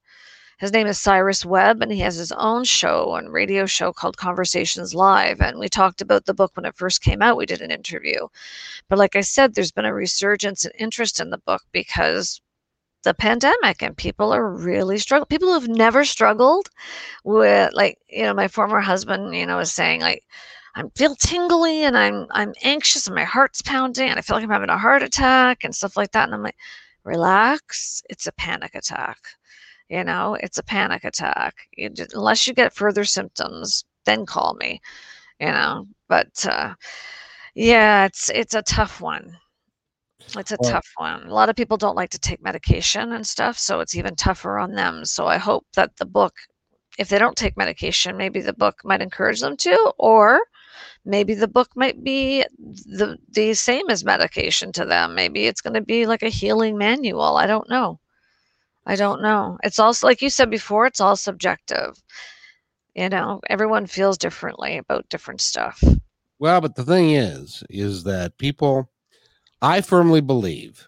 his 0.57 0.71
name 0.71 0.87
is 0.87 0.99
Cyrus 0.99 1.45
Webb, 1.45 1.81
and 1.81 1.91
he 1.91 1.99
has 1.99 2.15
his 2.15 2.31
own 2.31 2.63
show 2.63 3.15
and 3.15 3.33
radio 3.33 3.65
show 3.65 3.91
called 3.91 4.15
Conversations 4.15 4.95
Live. 4.95 5.41
And 5.41 5.59
we 5.59 5.67
talked 5.67 6.01
about 6.01 6.25
the 6.25 6.33
book 6.33 6.53
when 6.55 6.65
it 6.65 6.77
first 6.77 7.01
came 7.01 7.21
out. 7.21 7.35
We 7.35 7.45
did 7.45 7.61
an 7.61 7.71
interview. 7.71 8.27
But 8.87 8.97
like 8.97 9.17
I 9.17 9.21
said, 9.21 9.53
there's 9.53 9.73
been 9.73 9.85
a 9.85 9.93
resurgence 9.93 10.63
in 10.63 10.71
interest 10.79 11.19
in 11.19 11.29
the 11.29 11.37
book 11.39 11.63
because 11.73 12.39
the 13.05 13.13
pandemic 13.13 13.81
and 13.81 13.95
people 13.97 14.33
are 14.33 14.49
really 14.49 14.97
struggling. 14.97 15.27
People 15.27 15.53
who've 15.53 15.69
never 15.69 16.03
struggled 16.05 16.69
with, 17.23 17.73
like, 17.73 17.99
you 18.09 18.23
know, 18.23 18.33
my 18.33 18.49
former 18.49 18.81
husband, 18.81 19.35
you 19.35 19.45
know, 19.45 19.57
was 19.57 19.71
saying, 19.71 20.01
like, 20.01 20.23
I 20.75 20.83
feel 20.95 21.15
tingly 21.15 21.83
and 21.85 21.97
I'm 21.97 22.27
I'm 22.31 22.53
anxious 22.63 23.07
and 23.07 23.15
my 23.15 23.23
heart's 23.23 23.61
pounding 23.61 24.09
and 24.09 24.19
I 24.19 24.21
feel 24.21 24.35
like 24.35 24.43
I'm 24.43 24.49
having 24.49 24.69
a 24.69 24.77
heart 24.77 25.03
attack 25.03 25.63
and 25.63 25.73
stuff 25.73 25.95
like 25.97 26.11
that. 26.11 26.25
And 26.25 26.35
I'm 26.35 26.43
like, 26.43 26.57
relax, 27.05 28.03
it's 28.09 28.27
a 28.27 28.33
panic 28.33 28.75
attack. 28.75 29.17
You 29.89 30.03
know, 30.03 30.35
it's 30.41 30.57
a 30.57 30.63
panic 30.63 31.03
attack. 31.05 31.55
You 31.77 31.89
just, 31.91 32.13
unless 32.13 32.47
you 32.47 32.53
get 32.53 32.73
further 32.73 33.05
symptoms, 33.05 33.85
then 34.05 34.25
call 34.25 34.55
me. 34.55 34.81
You 35.39 35.47
know, 35.47 35.87
but 36.09 36.45
uh, 36.45 36.73
yeah, 37.55 38.05
it's 38.05 38.29
it's 38.31 38.53
a 38.55 38.61
tough 38.63 39.01
one. 39.01 39.37
It's 40.37 40.51
a 40.51 40.57
well, 40.59 40.71
tough 40.71 40.87
one. 40.97 41.23
A 41.27 41.33
lot 41.33 41.49
of 41.49 41.55
people 41.55 41.77
don't 41.77 41.95
like 41.95 42.09
to 42.11 42.19
take 42.19 42.41
medication 42.43 43.13
and 43.13 43.25
stuff, 43.25 43.57
so 43.57 43.79
it's 43.79 43.95
even 43.95 44.15
tougher 44.15 44.57
on 44.57 44.73
them. 44.73 45.05
So 45.05 45.27
I 45.27 45.37
hope 45.37 45.65
that 45.75 45.95
the 45.97 46.05
book, 46.05 46.33
if 46.97 47.09
they 47.09 47.19
don't 47.19 47.37
take 47.37 47.57
medication, 47.57 48.17
maybe 48.17 48.41
the 48.41 48.53
book 48.53 48.81
might 48.83 49.01
encourage 49.01 49.39
them 49.39 49.55
to, 49.57 49.93
or 49.97 50.41
maybe 51.05 51.33
the 51.35 51.47
book 51.47 51.69
might 51.75 52.03
be 52.03 52.43
the 52.57 53.17
the 53.29 53.53
same 53.53 53.89
as 53.89 54.03
medication 54.03 54.71
to 54.73 54.85
them. 54.85 55.15
Maybe 55.15 55.45
it's 55.45 55.61
going 55.61 55.75
to 55.75 55.81
be 55.81 56.05
like 56.05 56.23
a 56.23 56.29
healing 56.29 56.77
manual. 56.77 57.37
I 57.37 57.47
don't 57.47 57.69
know. 57.69 57.99
I 58.85 58.95
don't 58.95 59.21
know. 59.21 59.57
It's 59.63 59.79
also 59.79 60.07
like 60.07 60.21
you 60.21 60.29
said 60.29 60.49
before 60.49 60.85
it's 60.85 61.01
all 61.01 61.15
subjective. 61.15 62.01
You 62.95 63.09
know 63.09 63.41
everyone 63.49 63.87
feels 63.87 64.17
differently 64.17 64.77
about 64.77 65.09
different 65.09 65.41
stuff. 65.41 65.83
Well 66.39 66.61
but 66.61 66.75
the 66.75 66.83
thing 66.85 67.11
is 67.11 67.63
is 67.69 68.03
that 68.03 68.37
people 68.37 68.89
i 69.61 69.81
firmly 69.81 70.21
believe 70.21 70.87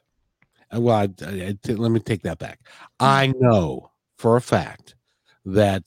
uh, 0.75 0.81
well, 0.81 0.95
I, 0.95 1.09
I, 1.25 1.57
I, 1.67 1.71
let 1.71 1.91
me 1.91 1.99
take 1.99 2.23
that 2.23 2.39
back. 2.39 2.59
I 2.99 3.33
know 3.39 3.91
for 4.17 4.35
a 4.35 4.41
fact 4.41 4.95
that 5.45 5.83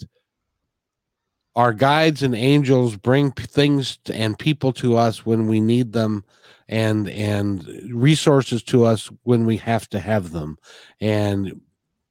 our 1.56 1.72
guides 1.72 2.22
and 2.22 2.34
angels 2.34 2.96
bring 2.96 3.32
things 3.32 3.98
and 4.12 4.38
people 4.38 4.72
to 4.74 4.96
us 4.96 5.26
when 5.26 5.46
we 5.46 5.60
need 5.60 5.92
them 5.92 6.24
and 6.68 7.08
and 7.08 7.66
resources 7.92 8.62
to 8.62 8.84
us 8.84 9.10
when 9.24 9.44
we 9.44 9.56
have 9.56 9.88
to 9.88 9.98
have 9.98 10.30
them 10.30 10.56
and 11.00 11.60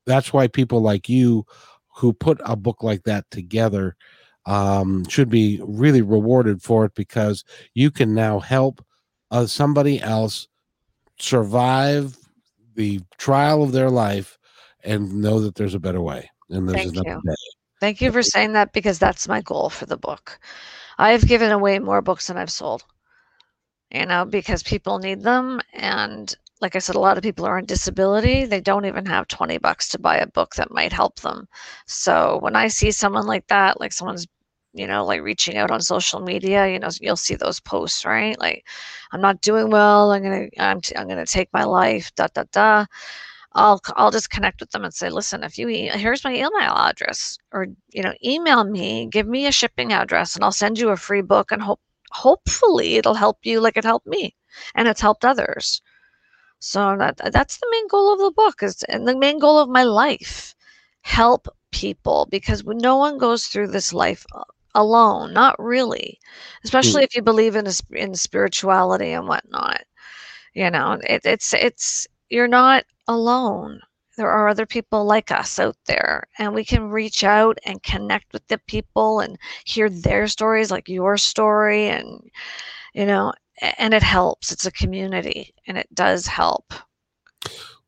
that's 0.05 0.33
why 0.33 0.47
people 0.47 0.81
like 0.81 1.07
you 1.07 1.45
who 1.95 2.11
put 2.11 2.41
a 2.43 2.57
book 2.57 2.83
like 2.83 3.03
that 3.03 3.23
together 3.31 3.95
um, 4.45 5.07
should 5.07 5.29
be 5.29 5.61
really 5.63 6.01
rewarded 6.01 6.61
for 6.61 6.83
it 6.83 6.93
because 6.93 7.45
you 7.73 7.89
can 7.89 8.13
now 8.13 8.39
help 8.39 8.83
uh, 9.31 9.45
somebody 9.45 10.01
else 10.01 10.49
survive 11.19 12.17
the 12.75 13.01
trial 13.17 13.63
of 13.63 13.71
their 13.71 13.89
life 13.89 14.37
and 14.83 15.13
know 15.15 15.39
that 15.41 15.55
there's 15.55 15.75
a 15.75 15.79
better 15.79 16.01
way 16.01 16.29
and 16.49 16.67
there's 16.67 16.85
Thank 16.85 16.95
another 16.95 17.09
you. 17.09 17.21
day. 17.25 17.35
Thank 17.79 18.01
you 18.01 18.11
for 18.11 18.23
saying 18.23 18.53
that 18.53 18.73
because 18.73 18.99
that's 18.99 19.27
my 19.27 19.41
goal 19.41 19.69
for 19.69 19.85
the 19.85 19.97
book. 19.97 20.39
I've 20.97 21.27
given 21.27 21.51
away 21.51 21.79
more 21.79 22.01
books 22.01 22.27
than 22.27 22.37
I've 22.37 22.51
sold, 22.51 22.83
you 23.91 24.05
know, 24.05 24.25
because 24.25 24.63
people 24.63 24.99
need 24.99 25.23
them. 25.23 25.61
And 25.73 26.35
like 26.61 26.75
I 26.75 26.79
said, 26.79 26.95
a 26.95 26.99
lot 26.99 27.17
of 27.17 27.23
people 27.23 27.45
are 27.45 27.57
on 27.57 27.65
disability. 27.65 28.45
They 28.45 28.59
don't 28.59 28.85
even 28.85 29.05
have 29.05 29.29
20 29.29 29.57
bucks 29.59 29.87
to 29.89 29.99
buy 29.99 30.17
a 30.17 30.27
book 30.27 30.55
that 30.55 30.71
might 30.71 30.91
help 30.91 31.21
them. 31.21 31.47
So 31.87 32.39
when 32.41 32.55
I 32.57 32.67
see 32.67 32.91
someone 32.91 33.27
like 33.27 33.47
that, 33.47 33.79
like 33.79 33.93
someone's 33.93 34.27
you 34.79 34.87
know, 34.87 35.05
like 35.05 35.21
reaching 35.21 35.57
out 35.57 35.71
on 35.71 35.81
social 35.81 36.21
media, 36.21 36.67
you 36.67 36.79
know, 36.79 36.89
you'll 37.01 37.17
see 37.17 37.35
those 37.35 37.59
posts, 37.59 38.05
right? 38.05 38.39
Like, 38.39 38.65
I'm 39.11 39.21
not 39.21 39.41
doing 39.41 39.69
well. 39.69 40.11
I'm 40.11 40.23
gonna, 40.23 40.47
I'm, 40.59 40.81
t- 40.81 40.95
I'm 40.97 41.07
gonna 41.07 41.25
take 41.25 41.49
my 41.53 41.65
life. 41.65 42.13
Da 42.15 42.27
da 42.33 42.43
da. 42.51 42.85
I'll, 43.53 43.81
I'll 43.95 44.11
just 44.11 44.29
connect 44.29 44.59
with 44.61 44.71
them 44.71 44.83
and 44.85 44.93
say, 44.93 45.09
listen, 45.09 45.43
if 45.43 45.57
you, 45.57 45.69
e- 45.69 45.87
here's 45.89 46.23
my 46.23 46.33
email 46.33 46.75
address, 46.75 47.37
or 47.51 47.67
you 47.91 48.03
know, 48.03 48.13
email 48.23 48.63
me, 48.63 49.07
give 49.11 49.27
me 49.27 49.47
a 49.47 49.51
shipping 49.51 49.91
address, 49.93 50.35
and 50.35 50.43
I'll 50.43 50.51
send 50.51 50.79
you 50.79 50.89
a 50.89 50.97
free 50.97 51.21
book, 51.23 51.51
and 51.51 51.61
hope, 51.61 51.81
hopefully, 52.11 52.95
it'll 52.95 53.15
help 53.15 53.39
you 53.43 53.59
like 53.59 53.77
it 53.77 53.83
helped 53.83 54.07
me, 54.07 54.35
and 54.75 54.87
it's 54.87 55.01
helped 55.01 55.25
others. 55.25 55.81
So 56.59 56.95
that 56.97 57.17
that's 57.33 57.57
the 57.57 57.67
main 57.71 57.87
goal 57.87 58.13
of 58.13 58.19
the 58.19 58.31
book 58.31 58.63
is, 58.63 58.83
and 58.83 59.07
the 59.07 59.17
main 59.17 59.39
goal 59.39 59.59
of 59.59 59.69
my 59.69 59.83
life, 59.83 60.55
help 61.01 61.47
people 61.71 62.27
because 62.31 62.63
no 62.65 62.97
one 62.97 63.17
goes 63.17 63.47
through 63.47 63.67
this 63.67 63.93
life 63.93 64.25
uh, 64.33 64.43
alone. 64.75 65.33
Not 65.33 65.55
really, 65.59 66.19
especially 66.63 67.01
mm. 67.01 67.05
if 67.05 67.15
you 67.15 67.21
believe 67.21 67.55
in 67.55 67.67
a, 67.67 67.73
in 67.91 68.15
spirituality 68.15 69.11
and 69.11 69.27
whatnot. 69.27 69.83
You 70.53 70.69
know, 70.71 70.99
it, 71.03 71.21
it's 71.25 71.53
it's 71.53 72.07
you're 72.29 72.47
not 72.47 72.85
alone. 73.07 73.79
There 74.17 74.29
are 74.29 74.49
other 74.49 74.65
people 74.65 75.05
like 75.05 75.31
us 75.31 75.59
out 75.59 75.77
there, 75.85 76.27
and 76.37 76.53
we 76.53 76.65
can 76.65 76.89
reach 76.89 77.23
out 77.23 77.57
and 77.65 77.81
connect 77.83 78.33
with 78.33 78.45
the 78.47 78.57
people 78.67 79.21
and 79.21 79.37
hear 79.65 79.89
their 79.89 80.27
stories, 80.27 80.71
like 80.71 80.89
your 80.89 81.17
story, 81.17 81.87
and 81.87 82.29
you 82.93 83.05
know, 83.05 83.33
and 83.77 83.93
it 83.93 84.03
helps. 84.03 84.51
It's 84.51 84.65
a 84.65 84.71
community, 84.71 85.53
and 85.67 85.77
it 85.77 85.87
does 85.93 86.27
help 86.27 86.73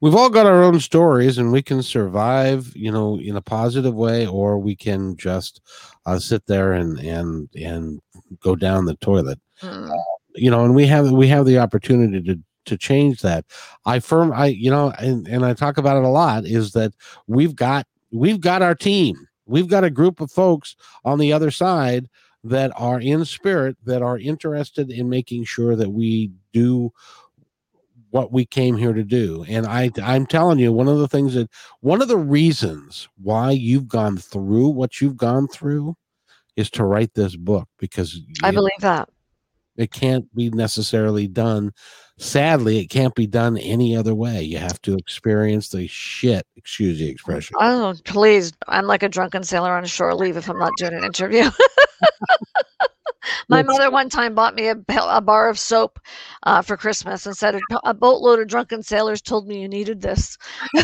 we've 0.01 0.15
all 0.15 0.29
got 0.29 0.45
our 0.45 0.63
own 0.63 0.79
stories 0.79 1.37
and 1.37 1.51
we 1.51 1.61
can 1.61 1.81
survive 1.81 2.71
you 2.75 2.91
know 2.91 3.19
in 3.19 3.37
a 3.37 3.41
positive 3.41 3.93
way 3.93 4.27
or 4.27 4.59
we 4.59 4.75
can 4.75 5.15
just 5.15 5.61
uh, 6.05 6.19
sit 6.19 6.45
there 6.47 6.73
and 6.73 6.99
and 6.99 7.49
and 7.55 8.01
go 8.41 8.55
down 8.55 8.85
the 8.85 8.95
toilet. 8.95 9.39
Mm. 9.61 9.91
uh, 9.91 10.03
you 10.35 10.49
know 10.49 10.65
and 10.65 10.75
we 10.75 10.85
have 10.87 11.11
we 11.11 11.27
have 11.27 11.45
the 11.45 11.59
opportunity 11.59 12.21
to 12.21 12.39
to 12.65 12.77
change 12.77 13.21
that. 13.21 13.45
I 13.85 13.99
firm 13.99 14.31
i 14.33 14.47
you 14.47 14.69
know 14.69 14.91
and, 14.99 15.27
and 15.27 15.45
i 15.45 15.53
talk 15.53 15.77
about 15.77 15.97
it 15.97 16.03
a 16.03 16.09
lot 16.09 16.45
is 16.45 16.73
that 16.73 16.93
we've 17.27 17.55
got 17.55 17.87
we've 18.11 18.41
got 18.41 18.61
our 18.61 18.75
team. 18.75 19.27
We've 19.45 19.67
got 19.67 19.83
a 19.83 19.89
group 19.89 20.21
of 20.21 20.31
folks 20.31 20.75
on 21.03 21.19
the 21.19 21.33
other 21.33 21.51
side 21.51 22.07
that 22.43 22.71
are 22.75 22.99
in 22.99 23.25
spirit 23.25 23.77
that 23.85 24.01
are 24.01 24.17
interested 24.17 24.89
in 24.89 25.09
making 25.09 25.43
sure 25.43 25.75
that 25.75 25.91
we 25.91 26.31
do 26.53 26.91
what 28.11 28.31
we 28.31 28.45
came 28.45 28.77
here 28.77 28.93
to 28.93 29.03
do. 29.03 29.43
And 29.47 29.65
I 29.65 29.89
I'm 30.01 30.25
telling 30.25 30.59
you, 30.59 30.71
one 30.71 30.87
of 30.87 30.99
the 30.99 31.07
things 31.07 31.33
that 31.33 31.49
one 31.79 32.01
of 32.01 32.07
the 32.07 32.17
reasons 32.17 33.07
why 33.21 33.51
you've 33.51 33.87
gone 33.87 34.17
through 34.17 34.69
what 34.69 35.01
you've 35.01 35.17
gone 35.17 35.47
through 35.47 35.95
is 36.55 36.69
to 36.71 36.83
write 36.83 37.13
this 37.13 37.35
book 37.35 37.67
because 37.79 38.19
I 38.43 38.49
it, 38.49 38.53
believe 38.53 38.71
that. 38.81 39.09
It 39.77 39.91
can't 39.91 40.33
be 40.35 40.49
necessarily 40.49 41.27
done. 41.27 41.71
Sadly, 42.17 42.79
it 42.79 42.87
can't 42.89 43.15
be 43.15 43.25
done 43.25 43.57
any 43.57 43.95
other 43.95 44.13
way. 44.13 44.43
You 44.43 44.57
have 44.57 44.81
to 44.83 44.95
experience 44.95 45.69
the 45.69 45.87
shit, 45.87 46.45
excuse 46.55 46.99
the 46.99 47.09
expression. 47.09 47.55
Oh, 47.59 47.95
please. 48.05 48.51
I'm 48.67 48.85
like 48.85 49.01
a 49.01 49.09
drunken 49.09 49.43
sailor 49.43 49.71
on 49.71 49.85
shore 49.85 50.13
leave 50.13 50.37
if 50.37 50.49
I'm 50.49 50.59
not 50.59 50.73
doing 50.77 50.93
an 50.93 51.03
interview. 51.03 51.49
My 53.49 53.63
mother 53.63 53.91
one 53.91 54.09
time 54.09 54.33
bought 54.33 54.55
me 54.55 54.67
a, 54.67 54.75
a 54.89 55.21
bar 55.21 55.49
of 55.49 55.59
soap 55.59 55.99
uh, 56.43 56.61
for 56.61 56.77
Christmas 56.77 57.25
and 57.25 57.35
said, 57.35 57.59
A 57.83 57.93
boatload 57.93 58.39
of 58.39 58.47
drunken 58.47 58.83
sailors 58.83 59.21
told 59.21 59.47
me 59.47 59.61
you 59.61 59.67
needed 59.67 60.01
this. 60.01 60.37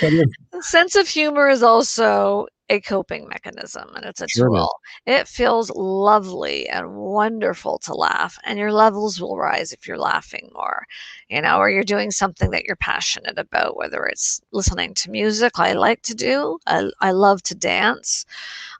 sense 0.60 0.96
of 0.96 1.08
humor 1.08 1.48
is 1.48 1.62
also 1.62 2.46
a 2.72 2.80
coping 2.80 3.28
mechanism 3.28 3.90
and 3.94 4.04
it's 4.04 4.20
a 4.22 4.28
sure 4.28 4.48
tool. 4.48 4.70
It 5.06 5.28
feels 5.28 5.70
lovely 5.70 6.68
and 6.68 6.94
wonderful 6.94 7.78
to 7.80 7.94
laugh, 7.94 8.38
and 8.44 8.58
your 8.58 8.72
levels 8.72 9.20
will 9.20 9.36
rise 9.36 9.72
if 9.72 9.86
you're 9.86 9.98
laughing 9.98 10.50
more, 10.54 10.86
you 11.28 11.42
know, 11.42 11.58
or 11.58 11.70
you're 11.70 11.84
doing 11.84 12.10
something 12.10 12.50
that 12.50 12.64
you're 12.64 12.76
passionate 12.76 13.38
about, 13.38 13.76
whether 13.76 14.04
it's 14.06 14.40
listening 14.52 14.94
to 14.94 15.10
music, 15.10 15.52
I 15.58 15.74
like 15.74 16.02
to 16.02 16.14
do. 16.14 16.58
I, 16.66 16.90
I 17.00 17.10
love 17.12 17.42
to 17.44 17.54
dance. 17.54 18.24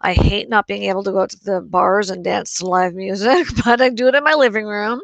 I 0.00 0.14
hate 0.14 0.48
not 0.48 0.66
being 0.66 0.84
able 0.84 1.04
to 1.04 1.12
go 1.12 1.26
to 1.26 1.44
the 1.44 1.60
bars 1.60 2.10
and 2.10 2.24
dance 2.24 2.54
to 2.58 2.66
live 2.66 2.94
music, 2.94 3.46
but 3.64 3.80
I 3.80 3.90
do 3.90 4.08
it 4.08 4.14
in 4.14 4.24
my 4.24 4.34
living 4.34 4.66
room. 4.66 5.00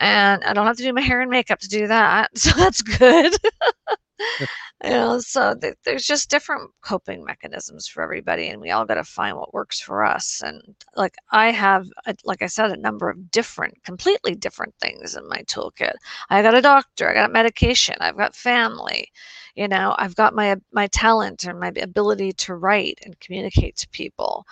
And 0.00 0.44
I 0.44 0.52
don't 0.52 0.66
have 0.66 0.76
to 0.76 0.82
do 0.82 0.92
my 0.92 1.00
hair 1.00 1.20
and 1.22 1.30
makeup 1.30 1.60
to 1.60 1.68
do 1.68 1.86
that. 1.88 2.30
So 2.36 2.50
that's 2.50 2.82
good. 2.82 3.34
you 4.18 4.90
know 4.90 5.18
so 5.18 5.54
th- 5.54 5.74
there's 5.84 6.04
just 6.04 6.30
different 6.30 6.70
coping 6.82 7.24
mechanisms 7.24 7.86
for 7.86 8.02
everybody 8.02 8.48
and 8.48 8.60
we 8.60 8.70
all 8.70 8.84
got 8.84 8.94
to 8.94 9.04
find 9.04 9.36
what 9.36 9.54
works 9.54 9.80
for 9.80 10.04
us 10.04 10.42
and 10.44 10.62
like 10.96 11.16
i 11.32 11.50
have 11.50 11.86
a, 12.06 12.14
like 12.24 12.42
i 12.42 12.46
said 12.46 12.70
a 12.70 12.76
number 12.76 13.08
of 13.08 13.30
different 13.30 13.74
completely 13.84 14.34
different 14.34 14.74
things 14.80 15.16
in 15.16 15.28
my 15.28 15.42
toolkit. 15.48 15.94
I 16.30 16.42
got 16.42 16.54
a 16.54 16.62
doctor 16.62 17.08
i 17.10 17.14
got 17.14 17.32
medication 17.32 17.96
i've 18.00 18.16
got 18.16 18.34
family 18.36 19.10
you 19.54 19.68
know 19.68 19.94
i've 19.98 20.14
got 20.14 20.34
my 20.34 20.56
my 20.72 20.86
talent 20.88 21.44
and 21.44 21.58
my 21.58 21.72
ability 21.80 22.32
to 22.32 22.54
write 22.54 22.98
and 23.04 23.18
communicate 23.20 23.76
to 23.76 23.88
people 23.88 24.44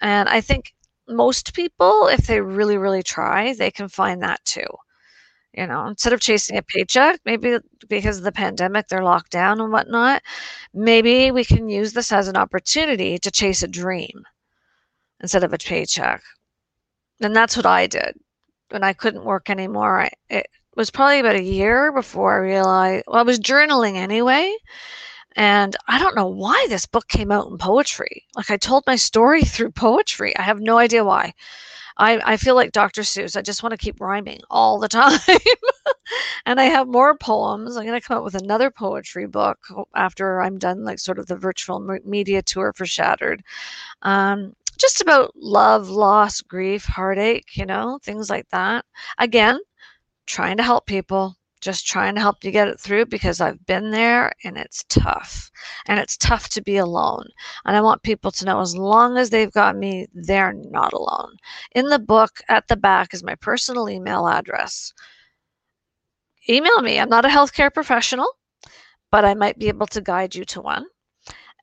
and 0.00 0.28
i 0.28 0.40
think 0.40 0.74
most 1.08 1.54
people 1.54 2.08
if 2.08 2.26
they 2.26 2.40
really 2.40 2.76
really 2.76 3.02
try 3.02 3.52
they 3.54 3.70
can 3.70 3.88
find 3.88 4.22
that 4.22 4.44
too 4.44 4.66
you 5.56 5.66
know 5.66 5.86
instead 5.86 6.12
of 6.12 6.20
chasing 6.20 6.56
a 6.56 6.62
paycheck 6.62 7.20
maybe 7.24 7.58
because 7.88 8.18
of 8.18 8.24
the 8.24 8.32
pandemic 8.32 8.88
they're 8.88 9.02
locked 9.04 9.30
down 9.30 9.60
and 9.60 9.72
whatnot 9.72 10.22
maybe 10.74 11.30
we 11.30 11.44
can 11.44 11.68
use 11.68 11.92
this 11.92 12.12
as 12.12 12.28
an 12.28 12.36
opportunity 12.36 13.18
to 13.18 13.30
chase 13.30 13.62
a 13.62 13.68
dream 13.68 14.24
instead 15.20 15.44
of 15.44 15.52
a 15.52 15.58
paycheck 15.58 16.22
and 17.20 17.34
that's 17.34 17.56
what 17.56 17.66
i 17.66 17.86
did 17.86 18.16
when 18.70 18.82
i 18.84 18.92
couldn't 18.92 19.24
work 19.24 19.50
anymore 19.50 20.02
I, 20.02 20.10
it 20.30 20.46
was 20.76 20.90
probably 20.90 21.20
about 21.20 21.36
a 21.36 21.42
year 21.42 21.92
before 21.92 22.34
i 22.34 22.38
realized 22.38 23.04
well 23.06 23.20
i 23.20 23.22
was 23.22 23.40
journaling 23.40 23.96
anyway 23.96 24.54
and 25.36 25.76
I 25.86 25.98
don't 25.98 26.16
know 26.16 26.26
why 26.26 26.66
this 26.68 26.86
book 26.86 27.08
came 27.08 27.30
out 27.30 27.48
in 27.50 27.58
poetry. 27.58 28.24
Like 28.34 28.50
I 28.50 28.56
told 28.56 28.84
my 28.86 28.96
story 28.96 29.42
through 29.44 29.72
poetry. 29.72 30.36
I 30.36 30.42
have 30.42 30.60
no 30.60 30.78
idea 30.78 31.04
why. 31.04 31.34
I, 31.98 32.32
I 32.32 32.36
feel 32.36 32.54
like 32.54 32.72
Dr. 32.72 33.02
Seuss. 33.02 33.36
I 33.36 33.42
just 33.42 33.62
want 33.62 33.72
to 33.72 33.78
keep 33.78 34.00
rhyming 34.00 34.40
all 34.50 34.78
the 34.78 34.88
time. 34.88 35.18
and 36.46 36.60
I 36.60 36.64
have 36.64 36.88
more 36.88 37.16
poems. 37.16 37.76
I'm 37.76 37.86
going 37.86 38.00
to 38.00 38.06
come 38.06 38.18
up 38.18 38.24
with 38.24 38.34
another 38.34 38.70
poetry 38.70 39.26
book 39.26 39.58
after 39.94 40.40
I'm 40.42 40.58
done, 40.58 40.84
like 40.84 40.98
sort 40.98 41.18
of 41.18 41.26
the 41.26 41.36
virtual 41.36 41.80
media 42.04 42.42
tour 42.42 42.72
for 42.74 42.86
Shattered. 42.86 43.42
Um, 44.02 44.52
just 44.78 45.00
about 45.00 45.32
love, 45.36 45.88
loss, 45.88 46.42
grief, 46.42 46.84
heartache, 46.84 47.56
you 47.56 47.66
know, 47.66 47.98
things 48.02 48.28
like 48.28 48.48
that. 48.50 48.84
Again, 49.18 49.58
trying 50.26 50.58
to 50.58 50.62
help 50.62 50.86
people, 50.86 51.36
just 51.60 51.86
trying 51.86 52.14
to 52.14 52.20
help 52.20 52.44
you 52.44 52.50
get 52.50 52.68
it 52.68 52.78
through 52.78 53.06
because 53.06 53.40
I've 53.40 53.64
been 53.66 53.90
there 53.90 54.32
and 54.44 54.56
it's 54.56 54.84
tough. 54.88 55.50
And 55.86 55.98
it's 55.98 56.16
tough 56.16 56.48
to 56.50 56.62
be 56.62 56.76
alone. 56.76 57.26
And 57.64 57.76
I 57.76 57.80
want 57.80 58.02
people 58.02 58.30
to 58.32 58.44
know 58.44 58.60
as 58.60 58.76
long 58.76 59.16
as 59.16 59.30
they've 59.30 59.52
got 59.52 59.76
me, 59.76 60.06
they're 60.14 60.52
not 60.52 60.92
alone. 60.92 61.36
In 61.72 61.86
the 61.86 61.98
book, 61.98 62.40
at 62.48 62.68
the 62.68 62.76
back, 62.76 63.14
is 63.14 63.24
my 63.24 63.34
personal 63.36 63.88
email 63.88 64.28
address. 64.28 64.92
Email 66.48 66.82
me. 66.82 67.00
I'm 67.00 67.08
not 67.08 67.24
a 67.24 67.28
healthcare 67.28 67.72
professional, 67.72 68.30
but 69.10 69.24
I 69.24 69.34
might 69.34 69.58
be 69.58 69.68
able 69.68 69.86
to 69.88 70.00
guide 70.00 70.34
you 70.34 70.44
to 70.46 70.60
one. 70.60 70.86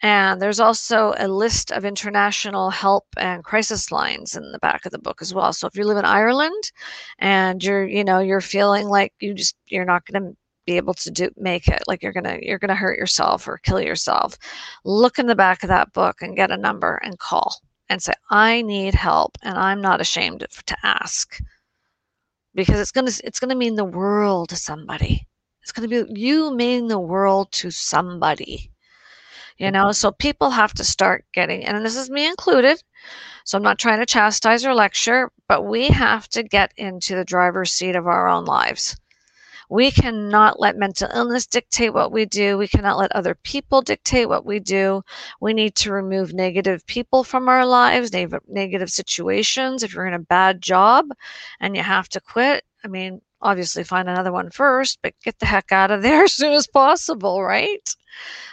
And 0.02 0.42
there's 0.42 0.60
also 0.60 1.14
a 1.18 1.28
list 1.28 1.72
of 1.72 1.86
international 1.86 2.70
help 2.70 3.06
and 3.18 3.44
crisis 3.44 3.92
lines 3.92 4.36
in 4.36 4.52
the 4.52 4.60
back 4.60 4.86
of 4.86 4.92
the 4.92 5.00
book 5.00 5.22
as 5.22 5.34
well. 5.34 5.54
So 5.54 5.68
if 5.68 5.76
you 5.78 5.86
live 5.86 5.98
in 5.98 6.06
Ireland 6.06 6.72
and 7.20 7.64
you're, 7.64 7.88
you 7.88 8.04
know, 8.04 8.20
you're 8.20 8.42
feeling 8.42 8.88
like 8.88 9.14
you 9.20 9.34
just 9.34 9.56
you're 9.68 9.86
not 9.86 10.06
going 10.06 10.22
to 10.22 10.38
be 10.66 10.78
able 10.78 10.94
to 10.94 11.12
do 11.12 11.30
make 11.38 11.68
it 11.68 11.84
like 11.88 12.02
you're 12.02 12.14
gonna 12.14 12.38
you're 12.42 12.58
gonna 12.60 12.76
hurt 12.76 12.98
yourself 12.98 13.48
or 13.50 13.58
kill 13.58 13.82
yourself 13.82 14.38
look 14.86 15.20
in 15.20 15.28
the 15.28 15.36
back 15.36 15.62
of 15.62 15.68
that 15.68 15.92
book 15.92 16.22
and 16.22 16.38
get 16.38 16.52
a 16.52 16.58
number 16.58 17.02
and 17.04 17.20
call 17.20 17.58
and 17.90 18.02
say 18.02 18.14
i 18.30 18.62
need 18.62 18.96
help 18.96 19.38
and 19.44 19.58
i'm 19.58 19.82
not 19.82 20.02
ashamed 20.02 20.46
to 20.66 20.78
ask. 20.84 21.40
Because 22.56 22.80
it's 22.80 22.92
gonna 22.92 23.12
it's 23.24 23.40
gonna 23.40 23.56
mean 23.56 23.76
the 23.76 23.84
world 23.84 24.50
to 24.50 24.56
somebody. 24.56 25.28
It's 25.64 25.72
gonna 25.72 25.88
be 25.88 26.06
you 26.10 26.56
mean 26.56 26.88
the 26.88 27.00
world 27.00 27.52
to 27.54 27.72
somebody 27.72 28.72
you 29.58 29.72
know 29.72 29.92
so 29.92 30.12
people 30.12 30.50
have 30.50 30.74
to 30.74 30.84
start 30.84 31.26
getting 31.34 31.64
and 31.66 31.86
this 31.86 31.96
is 31.96 32.10
me 32.10 32.28
included 32.28 32.82
so 33.46 33.58
i'm 33.58 33.64
not 33.64 33.80
trying 33.80 34.00
to 34.00 34.06
chastise 34.06 34.66
or 34.66 34.74
lecture 34.74 35.32
but 35.48 35.64
we 35.64 35.88
have 35.88 36.28
to 36.28 36.44
get 36.44 36.74
into 36.78 37.16
the 37.16 37.26
driver's 37.26 37.72
seat 37.72 37.96
of 37.96 38.08
our 38.08 38.28
own 38.28 38.46
lives 38.46 38.96
we 39.70 39.90
cannot 39.90 40.60
let 40.60 40.78
mental 40.78 41.10
illness 41.16 41.48
dictate 41.48 41.96
what 41.96 42.12
we 42.12 42.26
do. 42.26 42.60
We 42.60 42.68
cannot 42.68 43.00
let 43.00 43.12
other 43.14 43.34
people 43.34 43.82
dictate 43.82 44.30
what 44.30 44.46
we 44.46 44.60
do. 44.60 45.02
We 45.42 45.54
need 45.54 45.74
to 45.78 45.92
remove 45.92 46.32
negative 46.32 46.86
people 46.86 47.24
from 47.24 47.50
our 47.50 47.66
lives, 47.66 48.12
negative 48.14 48.92
situations. 48.92 49.82
If 49.82 49.96
you're 49.96 50.06
in 50.06 50.14
a 50.14 50.20
bad 50.20 50.62
job 50.62 51.08
and 51.60 51.76
you 51.76 51.82
have 51.82 52.08
to 52.10 52.22
quit, 52.22 52.64
I 52.84 52.88
mean, 52.88 53.20
obviously 53.42 53.84
find 53.84 54.10
another 54.10 54.32
one 54.32 54.52
first, 54.52 55.00
but 55.02 55.14
get 55.24 55.40
the 55.40 55.46
heck 55.46 55.72
out 55.72 55.90
of 55.90 56.02
there 56.02 56.24
as 56.26 56.34
soon 56.34 56.54
as 56.54 56.68
possible, 56.68 57.44
right? 57.44 57.96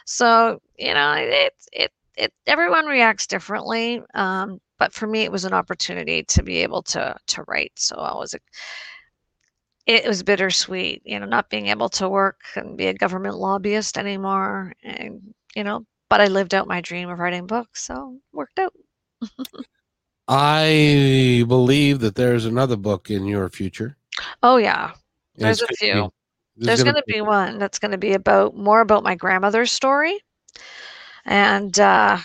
So, 0.07 0.63
you 0.81 0.95
know, 0.95 1.13
it, 1.13 1.53
it, 1.73 1.93
it, 2.17 2.33
everyone 2.47 2.87
reacts 2.87 3.27
differently. 3.27 4.03
Um, 4.15 4.61
but 4.79 4.93
for 4.95 5.07
me, 5.07 5.23
it 5.23 5.33
was 5.33 5.45
an 5.45 5.53
opportunity 5.53 6.23
to 6.25 6.43
be 6.43 6.59
able 6.59 6.83
to, 6.85 7.15
to 7.27 7.45
write. 7.47 7.73
So 7.77 7.97
I 7.97 8.15
was 8.15 8.35
it 9.87 10.07
was 10.07 10.23
bittersweet, 10.23 11.03
you 11.05 11.19
know, 11.19 11.27
not 11.27 11.51
being 11.51 11.67
able 11.67 11.89
to 11.89 12.09
work 12.09 12.41
and 12.55 12.77
be 12.77 12.87
a 12.87 12.95
government 12.95 13.37
lobbyist 13.37 13.99
anymore. 13.99 14.73
And, 14.85 15.35
you 15.57 15.65
know, 15.65 15.85
but 16.09 16.21
I 16.21 16.27
lived 16.27 16.55
out 16.55 16.69
my 16.69 16.81
dream 16.81 17.09
of 17.09 17.19
writing 17.19 17.47
books, 17.47 17.83
so 17.83 18.19
worked 18.33 18.59
out. 18.59 18.73
I 20.29 21.45
believe 21.49 22.01
that 22.01 22.15
there's 22.15 22.45
another 22.45 22.77
book 22.77 23.11
in 23.11 23.27
your 23.27 23.49
future. 23.49 23.97
Oh 24.43 24.59
yeah. 24.59 24.93
There's 25.37 25.63
a 25.63 25.67
few. 25.67 25.95
Be, 26.57 26.67
there's, 26.67 26.81
there's 26.81 26.85
going 26.85 26.97
to 26.97 27.05
be 27.07 27.21
one 27.21 27.59
that's 27.59 27.79
going 27.79 27.93
to 27.93 27.99
be 27.99 28.13
about 28.13 28.57
more 28.57 28.81
about 28.81 29.03
my 29.03 29.15
grandmother's 29.15 29.73
story. 29.73 30.21
And 31.25 31.79
uh 31.79 32.19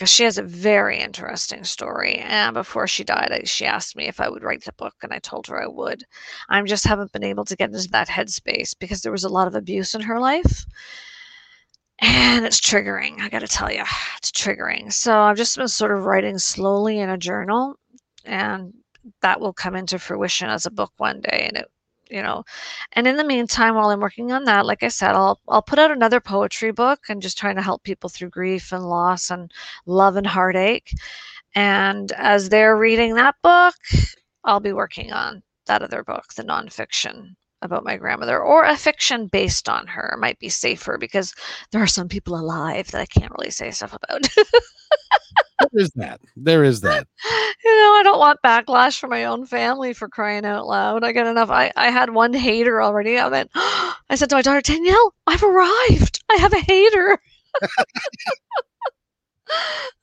because 0.00 0.10
she 0.10 0.24
has 0.24 0.38
a 0.38 0.42
very 0.42 0.98
interesting 0.98 1.62
story. 1.62 2.16
And 2.20 2.54
before 2.54 2.86
she 2.86 3.04
died, 3.04 3.46
she 3.46 3.66
asked 3.66 3.96
me 3.96 4.08
if 4.08 4.18
I 4.18 4.30
would 4.30 4.42
write 4.42 4.64
the 4.64 4.72
book, 4.72 4.94
and 5.02 5.12
I 5.12 5.18
told 5.18 5.46
her 5.48 5.62
I 5.62 5.66
would. 5.66 6.04
I 6.48 6.62
just 6.62 6.86
haven't 6.86 7.12
been 7.12 7.22
able 7.22 7.44
to 7.44 7.54
get 7.54 7.68
into 7.68 7.86
that 7.90 8.08
headspace 8.08 8.74
because 8.78 9.02
there 9.02 9.12
was 9.12 9.24
a 9.24 9.28
lot 9.28 9.46
of 9.46 9.54
abuse 9.54 9.94
in 9.94 10.00
her 10.00 10.18
life. 10.18 10.64
And 11.98 12.46
it's 12.46 12.60
triggering, 12.60 13.20
I 13.20 13.28
got 13.28 13.40
to 13.40 13.46
tell 13.46 13.70
you, 13.70 13.84
it's 14.16 14.30
triggering. 14.30 14.90
So 14.90 15.20
I've 15.20 15.36
just 15.36 15.58
been 15.58 15.68
sort 15.68 15.92
of 15.92 16.06
writing 16.06 16.38
slowly 16.38 16.98
in 16.98 17.10
a 17.10 17.18
journal, 17.18 17.78
and 18.24 18.72
that 19.20 19.38
will 19.38 19.52
come 19.52 19.76
into 19.76 19.98
fruition 19.98 20.48
as 20.48 20.64
a 20.64 20.70
book 20.70 20.92
one 20.96 21.20
day. 21.20 21.44
And 21.46 21.58
it 21.58 21.70
you 22.10 22.22
know. 22.22 22.44
And 22.92 23.06
in 23.06 23.16
the 23.16 23.24
meantime 23.24 23.74
while 23.74 23.90
i'm 23.90 24.00
working 24.00 24.32
on 24.32 24.44
that 24.44 24.66
like 24.66 24.82
i 24.82 24.88
said 24.88 25.10
i'll 25.12 25.40
i'll 25.48 25.62
put 25.62 25.78
out 25.78 25.90
another 25.90 26.20
poetry 26.20 26.72
book 26.72 27.00
and 27.08 27.22
just 27.22 27.38
trying 27.38 27.56
to 27.56 27.62
help 27.62 27.82
people 27.82 28.10
through 28.10 28.30
grief 28.30 28.72
and 28.72 28.88
loss 28.88 29.30
and 29.30 29.50
love 29.86 30.16
and 30.16 30.26
heartache. 30.26 30.92
And 31.54 32.12
as 32.12 32.48
they're 32.48 32.76
reading 32.76 33.14
that 33.14 33.36
book 33.42 33.74
i'll 34.44 34.60
be 34.60 34.72
working 34.72 35.12
on 35.12 35.42
that 35.66 35.82
other 35.82 36.02
book 36.04 36.34
the 36.34 36.42
nonfiction 36.44 37.34
about 37.62 37.84
my 37.84 37.96
grandmother 37.96 38.40
or 38.42 38.64
a 38.64 38.76
fiction 38.76 39.26
based 39.26 39.68
on 39.68 39.86
her. 39.86 40.16
Might 40.18 40.38
be 40.38 40.48
safer 40.48 40.96
because 40.98 41.34
there 41.72 41.82
are 41.82 41.86
some 41.86 42.08
people 42.08 42.38
alive 42.38 42.90
that 42.90 43.00
i 43.00 43.06
can't 43.06 43.32
really 43.38 43.50
say 43.50 43.70
stuff 43.70 43.94
about 44.02 44.26
there 45.60 45.82
is 45.82 45.90
that. 45.96 46.20
There 46.36 46.64
is 46.64 46.80
that. 46.82 47.06
You 47.62 47.76
know, 47.76 47.92
I 47.96 48.02
don't 48.02 48.18
want 48.18 48.40
backlash 48.42 48.98
from 48.98 49.10
my 49.10 49.26
own 49.26 49.44
family 49.44 49.92
for 49.92 50.08
crying 50.08 50.46
out 50.46 50.66
loud. 50.66 51.04
I 51.04 51.12
get 51.12 51.26
enough. 51.26 51.50
I, 51.50 51.70
I 51.76 51.90
had 51.90 52.08
one 52.08 52.32
hater 52.32 52.80
already. 52.80 53.18
I 53.18 53.28
went, 53.28 53.50
I 53.54 54.14
said 54.14 54.30
to 54.30 54.36
my 54.36 54.40
daughter, 54.40 54.62
Danielle, 54.62 55.14
I've 55.26 55.42
arrived. 55.42 56.24
I 56.30 56.36
have 56.36 56.54
a 56.54 56.60
hater. 56.60 57.18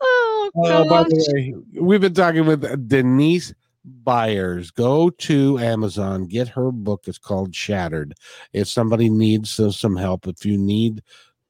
oh, 0.02 0.52
uh, 0.64 0.88
by 0.88 1.02
the 1.04 1.32
way, 1.34 1.56
we've 1.82 2.02
been 2.02 2.14
talking 2.14 2.46
with 2.46 2.88
Denise 2.88 3.56
Byers. 3.84 4.70
Go 4.70 5.10
to 5.10 5.58
Amazon, 5.58 6.26
get 6.26 6.50
her 6.50 6.72
book. 6.72 7.06
It's 7.08 7.18
called 7.18 7.56
Shattered. 7.56 8.14
If 8.54 8.68
somebody 8.68 9.10
needs 9.10 9.60
some 9.76 9.96
help, 9.96 10.28
if 10.28 10.46
you 10.46 10.60
need 10.60 11.02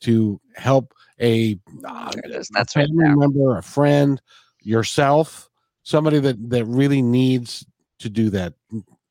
to 0.02 0.40
help 0.56 0.94
a, 1.22 1.58
uh, 1.86 2.12
That's 2.52 2.76
a 2.76 2.80
family 2.80 3.06
right 3.06 3.18
member, 3.18 3.58
a 3.58 3.64
friend, 3.64 4.22
yourself, 4.62 5.50
somebody 5.84 6.20
that 6.20 6.50
that 6.50 6.66
really 6.66 7.02
needs 7.02 7.66
to 8.00 8.10
do 8.10 8.30
that. 8.32 8.54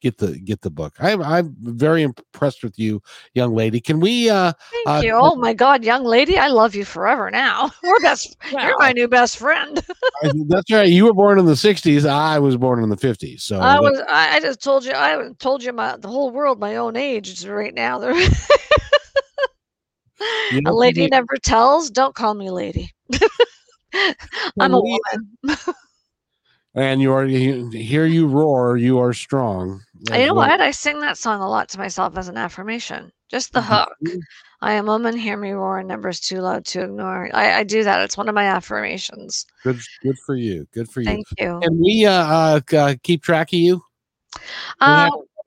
Get 0.03 0.19
the 0.19 0.39
get 0.39 0.61
the 0.61 0.71
book. 0.71 0.95
I'm 1.01 1.23
I'm 1.23 1.57
very 1.59 2.03
impressed 2.03 2.63
with 2.63 2.79
you, 2.79 3.03
young 3.35 3.55
lady. 3.55 3.81
Can 3.81 3.99
we? 3.99 4.29
uh 4.29 4.53
Thank 4.71 4.87
uh, 4.87 5.01
you. 5.05 5.13
Oh 5.15 5.37
my 5.37 5.55
God, 5.55 5.85
young 5.85 6.05
lady, 6.05 6.39
I 6.39 6.49
love 6.49 6.75
you 6.75 6.85
forever. 6.85 7.31
Now 7.31 7.71
we're 7.83 8.01
best. 8.01 8.37
You're 8.51 8.79
my 8.79 8.93
new 8.93 9.09
best 9.09 9.39
friend. 9.39 9.83
that's 10.49 10.71
right. 10.71 10.89
You 10.89 11.07
were 11.07 11.15
born 11.15 11.39
in 11.39 11.47
the 11.47 11.53
'60s. 11.53 12.09
I 12.09 12.39
was 12.39 12.57
born 12.57 12.83
in 12.83 12.91
the 12.91 12.97
'50s. 12.97 13.41
So 13.41 13.59
I 13.59 13.81
was. 13.81 14.01
I 14.09 14.39
just 14.41 14.63
told 14.63 14.85
you. 14.85 14.93
I 14.95 15.31
told 15.39 15.65
you 15.65 15.73
my 15.73 15.97
the 15.97 16.09
whole 16.09 16.31
world 16.31 16.61
my 16.61 16.77
own 16.77 16.97
age 16.97 17.45
right 17.47 17.75
now. 17.75 17.99
You 20.53 20.63
know, 20.63 20.71
a 20.71 20.75
lady 20.75 21.09
never 21.09 21.37
tells. 21.43 21.91
Don't 21.91 22.15
call 22.15 22.35
me 22.35 22.51
lady. 22.51 22.93
I'm 24.61 24.75
a 24.75 24.81
woman. 24.81 25.59
and 26.75 27.01
you 27.01 27.13
are 27.13 27.25
hear 27.25 28.07
you 28.07 28.27
roar. 28.27 28.77
You 28.77 28.99
are 28.99 29.13
strong. 29.13 29.81
You 30.13 30.27
know 30.27 30.35
what? 30.35 30.61
I 30.61 30.71
sing 30.71 31.01
that 31.01 31.19
song 31.19 31.41
a 31.41 31.49
lot 31.49 31.69
to 31.71 31.79
myself 31.79 32.17
as 32.17 32.29
an 32.29 32.37
affirmation. 32.37 33.11
Just 33.29 33.53
the 33.53 33.63
hook. 33.63 33.93
I 34.61 34.73
am 34.73 34.89
a 34.89 34.93
woman. 34.93 35.17
Hear 35.17 35.37
me 35.37 35.51
roar. 35.51 35.79
And 35.79 35.89
numbers 35.89 36.21
too 36.21 36.41
loud 36.41 36.65
to 36.67 36.83
ignore. 36.85 37.29
I, 37.35 37.61
I 37.61 37.65
do 37.65 37.83
that. 37.85 38.01
It's 38.03 38.17
one 38.17 38.29
of 38.29 38.35
my 38.35 38.45
affirmations. 38.45 39.47
Good. 39.65 39.81
Good 40.03 40.19
for 40.25 40.37
you. 40.37 40.67
Good 40.73 40.89
for 40.89 41.01
you. 41.01 41.07
Thank 41.07 41.27
you. 41.39 41.61
Can 41.63 41.81
we 41.81 42.07
uh, 42.07 42.61
uh 42.73 42.95
keep 43.03 43.23
track 43.23 43.53
of 43.53 43.59
you? 43.59 43.83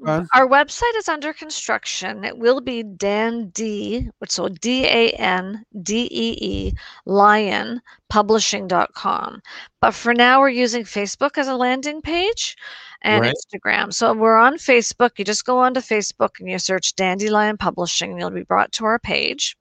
Our 0.07 0.47
website 0.47 0.95
is 0.95 1.09
under 1.09 1.33
construction. 1.33 2.23
It 2.23 2.37
will 2.37 2.61
be 2.61 2.83
Dan 2.83 3.49
D, 3.49 4.09
so 4.27 4.47
D 4.47 4.85
A 4.85 5.09
N 5.11 5.65
D 5.81 6.07
E 6.09 6.37
E, 6.39 6.73
lion 7.05 7.81
publishing.com. 8.09 9.41
But 9.81 9.91
for 9.91 10.13
now, 10.13 10.39
we're 10.39 10.49
using 10.49 10.83
Facebook 10.83 11.37
as 11.37 11.49
a 11.49 11.55
landing 11.55 12.01
page 12.01 12.55
and 13.01 13.21
right. 13.21 13.35
Instagram. 13.35 13.93
So 13.93 14.13
we're 14.13 14.37
on 14.37 14.55
Facebook. 14.55 15.11
You 15.17 15.25
just 15.25 15.45
go 15.45 15.59
onto 15.59 15.81
Facebook 15.81 16.39
and 16.39 16.49
you 16.49 16.59
search 16.59 16.95
Dandelion 16.95 17.57
Publishing, 17.57 18.11
and 18.11 18.19
you'll 18.19 18.29
be 18.29 18.43
brought 18.43 18.71
to 18.73 18.85
our 18.85 18.99
page. 18.99 19.57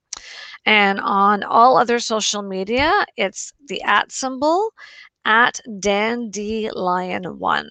And 0.65 1.01
on 1.01 1.43
all 1.43 1.77
other 1.77 1.99
social 1.99 2.43
media, 2.43 2.93
it's 3.17 3.53
the 3.67 3.83
at 3.83 4.13
symbol 4.13 4.71
at 5.25 5.61
Dandelion1 5.69 7.67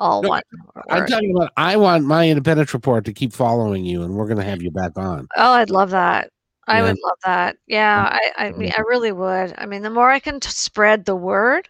all 0.00 0.22
no, 0.22 0.30
one. 0.30 0.42
I'm 0.88 1.06
talking 1.06 1.36
about. 1.36 1.52
I 1.56 1.76
want 1.76 2.04
my 2.04 2.28
independence 2.28 2.74
report 2.74 3.04
to 3.04 3.12
keep 3.12 3.32
following 3.32 3.84
you, 3.84 4.02
and 4.02 4.14
we're 4.14 4.26
going 4.26 4.38
to 4.38 4.44
have 4.44 4.62
you 4.62 4.70
back 4.70 4.96
on. 4.96 5.28
Oh, 5.36 5.52
I'd 5.52 5.70
love 5.70 5.90
that. 5.90 6.30
I 6.66 6.78
yeah. 6.78 6.82
would 6.84 6.98
love 7.02 7.18
that. 7.24 7.56
Yeah, 7.66 8.08
I, 8.10 8.46
I 8.46 8.52
mean, 8.52 8.72
I 8.76 8.80
really 8.80 9.12
would. 9.12 9.54
I 9.58 9.66
mean, 9.66 9.82
the 9.82 9.90
more 9.90 10.10
I 10.10 10.18
can 10.18 10.40
t- 10.40 10.48
spread 10.48 11.04
the 11.04 11.16
word, 11.16 11.68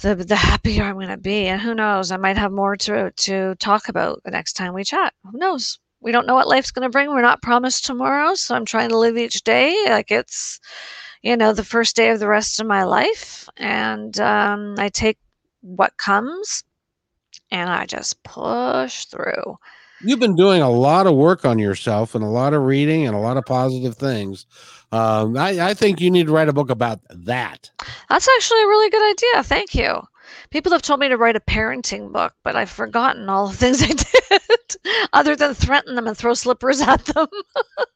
the 0.00 0.14
the 0.14 0.36
happier 0.36 0.84
I'm 0.84 0.94
going 0.94 1.08
to 1.08 1.16
be. 1.16 1.46
And 1.46 1.60
who 1.60 1.74
knows, 1.74 2.12
I 2.12 2.16
might 2.16 2.38
have 2.38 2.52
more 2.52 2.76
to 2.76 3.10
to 3.10 3.54
talk 3.56 3.88
about 3.88 4.22
the 4.24 4.30
next 4.30 4.54
time 4.54 4.72
we 4.72 4.84
chat. 4.84 5.12
Who 5.30 5.38
knows? 5.38 5.78
We 6.00 6.12
don't 6.12 6.26
know 6.26 6.34
what 6.34 6.48
life's 6.48 6.70
going 6.70 6.84
to 6.84 6.90
bring. 6.90 7.08
We're 7.08 7.22
not 7.22 7.42
promised 7.42 7.84
tomorrow, 7.84 8.34
so 8.34 8.54
I'm 8.54 8.64
trying 8.64 8.90
to 8.90 8.98
live 8.98 9.16
each 9.16 9.42
day 9.42 9.74
like 9.88 10.10
it's, 10.10 10.60
you 11.22 11.36
know, 11.36 11.52
the 11.52 11.64
first 11.64 11.96
day 11.96 12.10
of 12.10 12.20
the 12.20 12.28
rest 12.28 12.60
of 12.60 12.66
my 12.66 12.84
life, 12.84 13.48
and 13.56 14.20
um, 14.20 14.76
I 14.78 14.88
take 14.88 15.18
what 15.62 15.96
comes 15.96 16.62
and 17.50 17.70
I 17.70 17.86
just 17.86 18.22
push 18.22 19.06
through. 19.06 19.58
You've 20.02 20.20
been 20.20 20.36
doing 20.36 20.60
a 20.60 20.70
lot 20.70 21.06
of 21.06 21.14
work 21.14 21.44
on 21.44 21.58
yourself 21.58 22.14
and 22.14 22.22
a 22.22 22.28
lot 22.28 22.52
of 22.52 22.62
reading 22.62 23.06
and 23.06 23.16
a 23.16 23.20
lot 23.20 23.38
of 23.38 23.46
positive 23.46 23.96
things. 23.96 24.44
Um, 24.92 25.36
I, 25.36 25.70
I 25.70 25.74
think 25.74 26.00
you 26.00 26.10
need 26.10 26.26
to 26.26 26.32
write 26.32 26.48
a 26.48 26.52
book 26.52 26.70
about 26.70 27.00
that. 27.08 27.70
That's 28.08 28.28
actually 28.28 28.62
a 28.62 28.68
really 28.68 28.90
good 28.90 29.10
idea. 29.10 29.42
Thank 29.42 29.74
you. 29.74 30.02
People 30.50 30.72
have 30.72 30.82
told 30.82 31.00
me 31.00 31.08
to 31.08 31.16
write 31.16 31.36
a 31.36 31.40
parenting 31.40 32.12
book, 32.12 32.34
but 32.42 32.56
I've 32.56 32.70
forgotten 32.70 33.28
all 33.28 33.48
the 33.48 33.56
things 33.56 33.82
I 34.30 34.38
did 34.40 34.76
other 35.12 35.34
than 35.34 35.54
threaten 35.54 35.94
them 35.94 36.06
and 36.06 36.16
throw 36.16 36.34
slippers 36.34 36.80
at 36.80 37.04
them. 37.06 37.28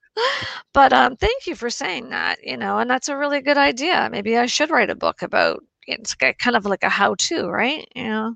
but 0.73 0.93
um, 0.93 1.17
thank 1.17 1.47
you 1.47 1.55
for 1.55 1.71
saying 1.71 2.11
that. 2.11 2.39
You 2.43 2.57
know, 2.57 2.79
and 2.79 2.91
that's 2.91 3.09
a 3.09 3.17
really 3.17 3.41
good 3.41 3.59
idea. 3.59 4.09
Maybe 4.11 4.37
I 4.37 4.47
should 4.47 4.71
write 4.71 4.91
a 4.91 4.97
book 4.97 5.23
about. 5.23 5.63
It's 5.87 6.15
kind 6.15 6.57
of 6.57 6.67
like 6.67 6.85
a 6.85 6.89
how-to, 6.89 7.49
right? 7.49 7.87
You 7.95 8.05
know. 8.05 8.35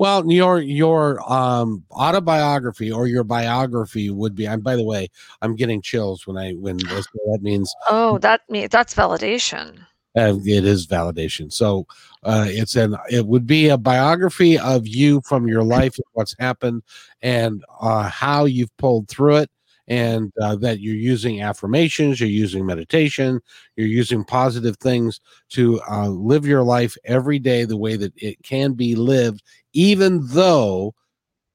Well, 0.00 0.32
your 0.32 0.60
your 0.60 1.20
um 1.30 1.84
autobiography 1.90 2.90
or 2.90 3.06
your 3.06 3.22
biography 3.22 4.08
would 4.08 4.34
be. 4.34 4.46
And 4.46 4.64
by 4.64 4.74
the 4.74 4.82
way, 4.82 5.08
I'm 5.42 5.54
getting 5.56 5.82
chills 5.82 6.26
when 6.26 6.38
I 6.38 6.52
when 6.52 6.78
this, 6.78 7.06
that 7.26 7.40
means. 7.42 7.70
Oh, 7.86 8.16
that 8.20 8.40
means 8.48 8.70
that's 8.70 8.94
validation. 8.94 9.80
Uh, 10.16 10.38
it 10.46 10.64
is 10.64 10.86
validation. 10.86 11.52
So 11.52 11.86
uh, 12.22 12.46
it's 12.48 12.76
an 12.76 12.96
it 13.10 13.26
would 13.26 13.46
be 13.46 13.68
a 13.68 13.76
biography 13.76 14.58
of 14.58 14.88
you 14.88 15.20
from 15.26 15.46
your 15.46 15.62
life, 15.62 15.96
what's 16.12 16.34
happened, 16.38 16.82
and 17.20 17.62
uh, 17.78 18.08
how 18.08 18.46
you've 18.46 18.74
pulled 18.78 19.06
through 19.06 19.36
it, 19.36 19.50
and 19.86 20.32
uh, 20.40 20.54
that 20.56 20.80
you're 20.80 20.94
using 20.94 21.42
affirmations, 21.42 22.20
you're 22.20 22.28
using 22.28 22.64
meditation, 22.64 23.40
you're 23.76 23.88
using 23.88 24.24
positive 24.24 24.76
things 24.78 25.20
to 25.50 25.80
uh, 25.90 26.08
live 26.08 26.46
your 26.46 26.62
life 26.62 26.96
every 27.04 27.40
day 27.40 27.64
the 27.64 27.76
way 27.76 27.96
that 27.96 28.12
it 28.16 28.40
can 28.42 28.72
be 28.72 28.94
lived, 28.94 29.42
even 29.72 30.26
though 30.28 30.94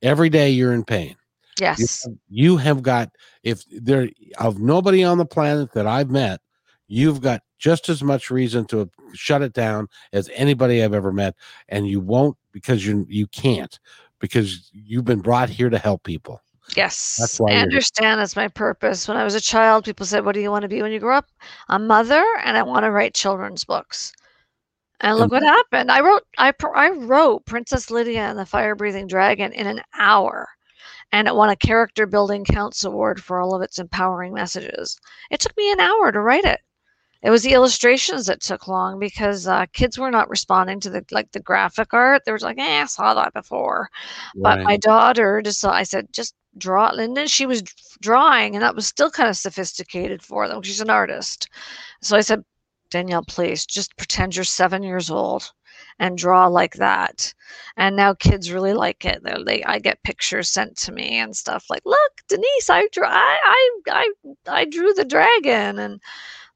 every 0.01 0.29
day 0.29 0.49
you're 0.49 0.73
in 0.73 0.83
pain. 0.83 1.15
Yes, 1.59 2.05
you, 2.29 2.57
have 2.57 2.83
got 2.83 3.11
if 3.43 3.63
there 3.71 4.09
of 4.39 4.59
nobody 4.59 5.05
on 5.05 5.17
the 5.17 5.25
planet 5.25 5.71
that 5.71 5.87
I've 5.87 6.09
met, 6.09 6.41
you've 6.87 7.21
got 7.21 7.41
just 7.57 7.87
as 7.87 8.03
much 8.03 8.29
reason 8.29 8.65
to 8.65 8.89
shut 9.13 9.41
it 9.41 9.53
down 9.53 9.87
as 10.11 10.29
anybody 10.33 10.83
I've 10.83 10.93
ever 10.93 11.13
met, 11.13 11.35
and 11.69 11.87
you 11.87 12.01
won't 12.01 12.37
because 12.51 12.85
you 12.85 13.05
you 13.09 13.27
can't 13.27 13.79
because 14.19 14.69
you've 14.73 15.05
been 15.05 15.21
brought 15.21 15.49
here 15.49 15.69
to 15.69 15.77
help 15.77 16.03
people. 16.03 16.41
Yes, 16.75 17.17
That's 17.19 17.39
why 17.39 17.51
I 17.51 17.57
understand 17.57 18.19
that's 18.19 18.35
my 18.35 18.47
purpose. 18.47 19.07
When 19.07 19.17
I 19.17 19.23
was 19.23 19.35
a 19.35 19.41
child, 19.41 19.85
people 19.85 20.05
said, 20.05 20.25
"What 20.25 20.33
do 20.33 20.41
you 20.41 20.51
want 20.51 20.63
to 20.63 20.67
be 20.67 20.81
when 20.81 20.91
you 20.91 20.99
grow 20.99 21.15
up?" 21.17 21.29
A 21.69 21.79
mother, 21.79 22.25
and 22.43 22.57
I 22.57 22.63
want 22.63 22.83
to 22.85 22.91
write 22.91 23.13
children's 23.13 23.63
books. 23.63 24.11
And 25.01 25.17
look 25.17 25.31
what 25.31 25.43
happened. 25.43 25.91
I 25.91 26.01
wrote 26.01 26.23
I 26.37 26.53
I 26.73 26.89
wrote 26.89 27.45
Princess 27.45 27.89
Lydia 27.91 28.21
and 28.21 28.39
the 28.39 28.45
Fire 28.45 28.75
Breathing 28.75 29.07
Dragon 29.07 29.51
in 29.53 29.67
an 29.67 29.81
hour. 29.97 30.49
And 31.11 31.27
it 31.27 31.35
won 31.35 31.49
a 31.49 31.55
character 31.55 32.05
building 32.05 32.45
counts 32.45 32.83
award 32.83 33.23
for 33.23 33.39
all 33.39 33.55
of 33.55 33.61
its 33.61 33.79
empowering 33.79 34.33
messages. 34.33 34.99
It 35.31 35.39
took 35.39 35.55
me 35.55 35.71
an 35.71 35.79
hour 35.79 36.11
to 36.11 36.19
write 36.19 36.45
it 36.45 36.59
it 37.25 37.31
was 37.31 37.41
the 37.41 37.53
illustrations 37.53 38.27
that 38.27 38.39
took 38.39 38.67
long 38.67 38.99
because 38.99 39.47
uh, 39.47 39.65
kids 39.73 39.97
were 39.97 40.11
not 40.11 40.29
responding 40.29 40.79
to 40.81 40.91
the 40.91 41.03
like 41.09 41.31
the 41.31 41.39
graphic 41.39 41.91
art. 41.91 42.21
They 42.23 42.31
were 42.31 42.37
like, 42.37 42.59
"Eh, 42.59 42.81
I 42.83 42.85
saw 42.85 43.15
that 43.15 43.33
before." 43.33 43.89
Right. 44.35 44.57
But 44.57 44.63
my 44.63 44.77
daughter 44.77 45.41
just 45.41 45.65
I 45.65 45.81
said, 45.83 46.07
"Just 46.13 46.35
draw 46.59 46.89
it," 46.89 46.99
and 46.99 47.17
then 47.17 47.27
she 47.27 47.47
was 47.47 47.63
drawing, 47.99 48.55
and 48.55 48.61
that 48.61 48.75
was 48.75 48.85
still 48.85 49.09
kind 49.09 49.27
of 49.27 49.37
sophisticated 49.37 50.21
for 50.21 50.47
them. 50.47 50.61
She's 50.61 50.81
an 50.81 50.91
artist, 50.91 51.49
so 51.99 52.15
I 52.15 52.21
said, 52.21 52.43
"Danielle, 52.95 53.25
please 53.25 53.65
just 53.65 53.95
pretend 53.97 54.35
you're 54.35 54.45
seven 54.45 54.83
years 54.83 55.09
old." 55.11 55.51
and 55.99 56.17
draw 56.17 56.47
like 56.47 56.73
that. 56.75 57.33
And 57.77 57.95
now 57.95 58.13
kids 58.13 58.51
really 58.51 58.73
like 58.73 59.05
it. 59.05 59.23
They're, 59.23 59.43
they 59.43 59.63
I 59.63 59.79
get 59.79 60.03
pictures 60.03 60.49
sent 60.49 60.77
to 60.77 60.91
me 60.91 61.19
and 61.19 61.35
stuff 61.35 61.65
like, 61.69 61.81
"Look, 61.85 62.11
Denise, 62.29 62.69
I 62.69 62.87
drew 62.91 63.05
I 63.05 63.39
I 63.43 63.79
I, 63.89 64.13
I 64.47 64.65
drew 64.65 64.93
the 64.93 65.05
dragon." 65.05 65.79
And 65.79 66.01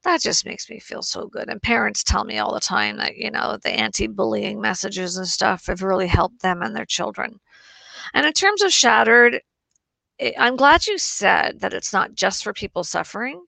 that 0.04 0.22
just 0.22 0.46
makes 0.46 0.68
me 0.70 0.78
feel 0.78 1.02
so 1.02 1.26
good. 1.26 1.48
And 1.48 1.60
parents 1.62 2.02
tell 2.02 2.24
me 2.24 2.38
all 2.38 2.54
the 2.54 2.60
time 2.60 2.96
that, 2.96 3.16
you 3.16 3.30
know, 3.30 3.58
the 3.62 3.70
anti 3.70 4.06
bullying 4.06 4.60
messages 4.60 5.16
and 5.16 5.28
stuff 5.28 5.66
have 5.66 5.82
really 5.82 6.06
helped 6.06 6.40
them 6.42 6.62
and 6.62 6.74
their 6.74 6.86
children. 6.86 7.38
And 8.14 8.26
in 8.26 8.32
terms 8.32 8.62
of 8.62 8.72
Shattered, 8.72 9.42
eh, 10.20 10.32
I'm 10.38 10.56
glad 10.56 10.86
you 10.86 10.98
said 10.98 11.60
that 11.60 11.74
it's 11.74 11.92
not 11.92 12.14
just 12.14 12.44
for 12.44 12.52
people 12.52 12.84
suffering. 12.84 13.44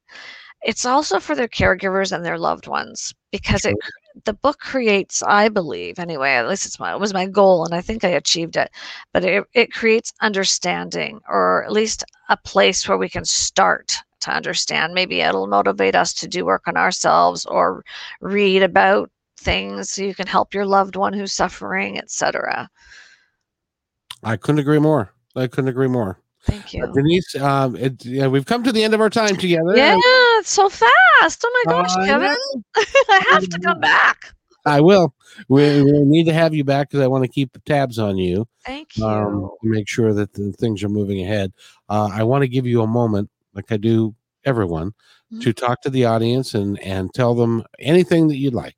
It's 0.65 0.85
also 0.85 1.19
for 1.19 1.35
their 1.35 1.49
caregivers 1.49 2.13
and 2.13 2.25
their 2.25 2.39
loved 2.39 2.67
ones 2.67 3.15
because 3.31 3.65
it 3.65 3.77
the 4.25 4.35
book 4.35 4.59
creates, 4.59 5.23
I 5.23 5.49
believe, 5.49 5.99
anyway, 5.99 6.33
at 6.33 6.49
least 6.49 6.67
it's 6.67 6.79
my 6.79 6.93
it 6.93 7.01
was 7.01 7.15
my 7.15 7.27
goal 7.27 7.65
and 7.65 7.75
I 7.75 7.81
think 7.81 8.05
I 8.05 8.09
achieved 8.09 8.57
it, 8.57 8.71
but 9.13 9.25
it, 9.25 9.45
it 9.55 9.73
creates 9.73 10.13
understanding 10.21 11.21
or 11.29 11.65
at 11.65 11.73
least 11.73 12.05
a 12.29 12.37
place 12.37 12.87
where 12.87 12.99
we 12.99 13.09
can 13.09 13.25
start 13.25 13.95
to 14.21 14.31
understand. 14.31 14.95
Maybe 14.95 15.21
it'll 15.21 15.47
motivate 15.47 15.95
us 15.95 16.13
to 16.15 16.29
do 16.29 16.45
work 16.45 16.69
on 16.69 16.77
ourselves 16.77 17.47
or 17.47 17.85
read 18.21 18.63
about 18.63 19.11
things 19.39 19.91
so 19.91 20.03
you 20.03 20.15
can 20.15 20.27
help 20.27 20.55
your 20.55 20.67
loved 20.67 20.97
one 20.97 21.13
who's 21.13 21.33
suffering, 21.33 21.99
etc. 21.99 22.69
I 24.23 24.37
couldn't 24.37 24.61
agree 24.61 24.79
more. 24.79 25.13
I 25.35 25.47
couldn't 25.49 25.69
agree 25.69 25.89
more. 25.89 26.22
Thank 26.45 26.75
you, 26.75 26.85
uh, 26.85 26.93
Denise. 26.93 27.37
Um, 27.37 27.77
it, 27.77 28.05
yeah, 28.05 28.27
we've 28.27 28.47
come 28.47 28.65
to 28.65 28.73
the 28.73 28.83
end 28.83 28.95
of 28.95 29.01
our 29.01 29.11
time 29.11 29.37
together. 29.37 29.77
Yeah, 29.77 29.97
it's 30.39 30.51
so 30.51 30.69
fast. 30.69 31.45
Oh 31.45 31.63
my 31.65 31.73
gosh, 31.73 31.97
uh, 31.97 32.05
Kevin! 32.05 32.37
I 32.77 33.27
have 33.31 33.49
to 33.49 33.59
come 33.61 33.81
back. 33.81 34.35
I 34.65 34.81
will. 34.81 35.15
We, 35.49 35.83
we 35.83 36.05
need 36.05 36.27
to 36.27 36.33
have 36.33 36.55
you 36.55 36.65
back 36.65 36.91
because 36.91 37.03
I 37.03 37.09
want 37.09 37.25
to 37.25 37.29
keep 37.29 37.57
tabs 37.65 37.99
on 37.99 38.17
you. 38.17 38.47
Thank 38.65 38.97
you. 38.97 39.05
Um, 39.05 39.51
to 39.63 39.69
make 39.69 39.89
sure 39.89 40.13
that 40.15 40.33
the 40.35 40.53
things 40.53 40.85
are 40.85 40.89
moving 40.89 41.23
ahead. 41.23 41.53
Uh, 41.89 42.11
I 42.13 42.23
want 42.23 42.43
to 42.43 42.49
give 42.49 42.67
you 42.67 42.83
a 42.83 42.87
moment 42.87 43.31
like 43.55 43.71
I 43.71 43.77
do 43.77 44.15
everyone, 44.45 44.91
mm-hmm. 45.33 45.41
to 45.41 45.53
talk 45.53 45.83
to 45.83 45.91
the 45.91 46.05
audience 46.05 46.55
and 46.55 46.79
and 46.81 47.13
tell 47.15 47.35
them 47.35 47.65
anything 47.79 48.29
that 48.29 48.37
you'd 48.37 48.55
like. 48.55 48.77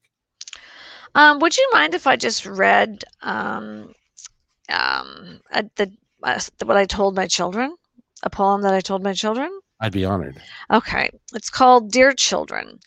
Um, 1.15 1.39
would 1.39 1.57
you 1.57 1.69
mind 1.73 1.95
if 1.95 2.07
I 2.07 2.17
just 2.17 2.45
read 2.45 3.05
um, 3.23 3.95
um, 4.69 5.41
the 5.77 5.85
uh, 5.85 5.87
what 6.65 6.77
I 6.77 6.87
told 6.87 7.15
my 7.15 7.27
children, 7.27 7.77
a 8.23 8.31
poem 8.31 8.63
that 8.63 8.75
I 8.75 8.81
told 8.81 9.03
my 9.03 9.13
children? 9.13 9.51
I'd 9.81 9.93
be 9.93 10.05
honored. 10.05 10.41
Okay, 10.71 11.11
it's 11.35 11.51
called 11.51 11.91
"Dear 11.93 12.13
Children." 12.13 12.81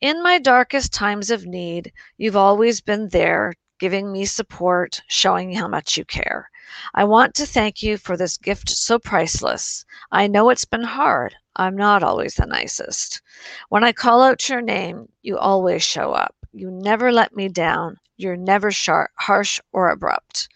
In 0.00 0.22
my 0.22 0.38
darkest 0.38 0.92
times 0.92 1.30
of 1.30 1.44
need, 1.44 1.92
you've 2.16 2.36
always 2.36 2.80
been 2.80 3.08
there, 3.08 3.52
giving 3.78 4.10
me 4.10 4.24
support, 4.24 5.02
showing 5.08 5.52
how 5.52 5.68
much 5.68 5.96
you 5.96 6.04
care. 6.04 6.48
I 6.94 7.04
want 7.04 7.34
to 7.34 7.46
thank 7.46 7.82
you 7.82 7.98
for 7.98 8.16
this 8.16 8.38
gift 8.38 8.70
so 8.70 8.98
priceless. 8.98 9.84
I 10.12 10.26
know 10.26 10.48
it's 10.48 10.64
been 10.64 10.84
hard. 10.84 11.34
I'm 11.56 11.76
not 11.76 12.02
always 12.02 12.34
the 12.36 12.46
nicest. 12.46 13.20
When 13.68 13.84
I 13.84 13.92
call 13.92 14.22
out 14.22 14.48
your 14.48 14.62
name, 14.62 15.08
you 15.22 15.36
always 15.36 15.82
show 15.82 16.12
up. 16.12 16.34
You 16.52 16.70
never 16.70 17.12
let 17.12 17.36
me 17.36 17.48
down. 17.48 17.98
You're 18.16 18.36
never 18.36 18.70
sharp, 18.72 19.10
harsh 19.16 19.60
or 19.70 19.90
abrupt. 19.90 20.48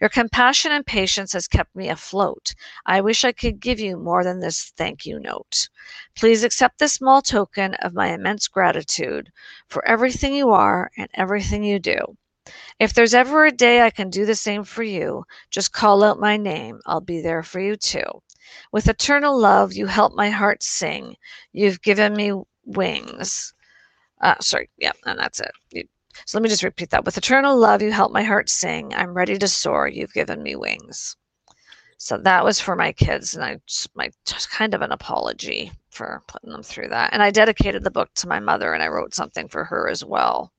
Your 0.00 0.10
compassion 0.10 0.72
and 0.72 0.86
patience 0.86 1.32
has 1.32 1.48
kept 1.48 1.74
me 1.74 1.88
afloat. 1.88 2.54
I 2.86 3.00
wish 3.00 3.24
I 3.24 3.32
could 3.32 3.58
give 3.58 3.80
you 3.80 3.96
more 3.96 4.22
than 4.22 4.40
this 4.40 4.72
thank 4.76 5.06
you 5.06 5.18
note. 5.18 5.68
Please 6.14 6.44
accept 6.44 6.78
this 6.78 6.92
small 6.92 7.22
token 7.22 7.74
of 7.74 7.94
my 7.94 8.12
immense 8.12 8.46
gratitude 8.46 9.32
for 9.68 9.84
everything 9.84 10.34
you 10.34 10.50
are 10.50 10.90
and 10.96 11.08
everything 11.14 11.64
you 11.64 11.78
do. 11.78 12.16
If 12.78 12.94
there's 12.94 13.14
ever 13.14 13.46
a 13.46 13.50
day 13.50 13.82
I 13.82 13.90
can 13.90 14.10
do 14.10 14.26
the 14.26 14.34
same 14.34 14.64
for 14.64 14.82
you, 14.82 15.24
just 15.50 15.72
call 15.72 16.04
out 16.04 16.20
my 16.20 16.36
name. 16.36 16.80
I'll 16.86 17.00
be 17.00 17.20
there 17.20 17.42
for 17.42 17.58
you 17.58 17.74
too. 17.74 18.22
With 18.70 18.88
eternal 18.88 19.36
love, 19.38 19.72
you 19.72 19.86
help 19.86 20.14
my 20.14 20.30
heart 20.30 20.62
sing. 20.62 21.16
You've 21.52 21.82
given 21.82 22.14
me 22.14 22.32
wings. 22.64 23.54
Uh, 24.20 24.34
sorry, 24.40 24.68
yeah, 24.78 24.92
and 25.04 25.18
that's 25.18 25.40
it. 25.40 25.50
You, 25.70 25.84
so 26.26 26.38
let 26.38 26.42
me 26.42 26.48
just 26.48 26.62
repeat 26.64 26.90
that. 26.90 27.04
With 27.04 27.16
eternal 27.16 27.56
love, 27.56 27.82
you 27.82 27.92
help 27.92 28.12
my 28.12 28.22
heart 28.22 28.48
sing. 28.48 28.92
I'm 28.94 29.14
ready 29.14 29.38
to 29.38 29.48
soar. 29.48 29.88
You've 29.88 30.12
given 30.12 30.42
me 30.42 30.56
wings. 30.56 31.16
So 31.98 32.16
that 32.18 32.44
was 32.44 32.60
for 32.60 32.76
my 32.76 32.92
kids, 32.92 33.34
and 33.34 33.44
I 33.44 33.60
just 33.66 33.94
my 33.96 34.10
just 34.24 34.50
kind 34.50 34.74
of 34.74 34.82
an 34.82 34.92
apology 34.92 35.72
for 35.90 36.22
putting 36.28 36.50
them 36.50 36.62
through 36.62 36.88
that. 36.88 37.12
And 37.12 37.22
I 37.22 37.30
dedicated 37.30 37.82
the 37.82 37.90
book 37.90 38.08
to 38.16 38.28
my 38.28 38.40
mother, 38.40 38.72
and 38.72 38.82
I 38.82 38.88
wrote 38.88 39.14
something 39.14 39.48
for 39.48 39.64
her 39.64 39.88
as 39.88 40.04
well. 40.04 40.52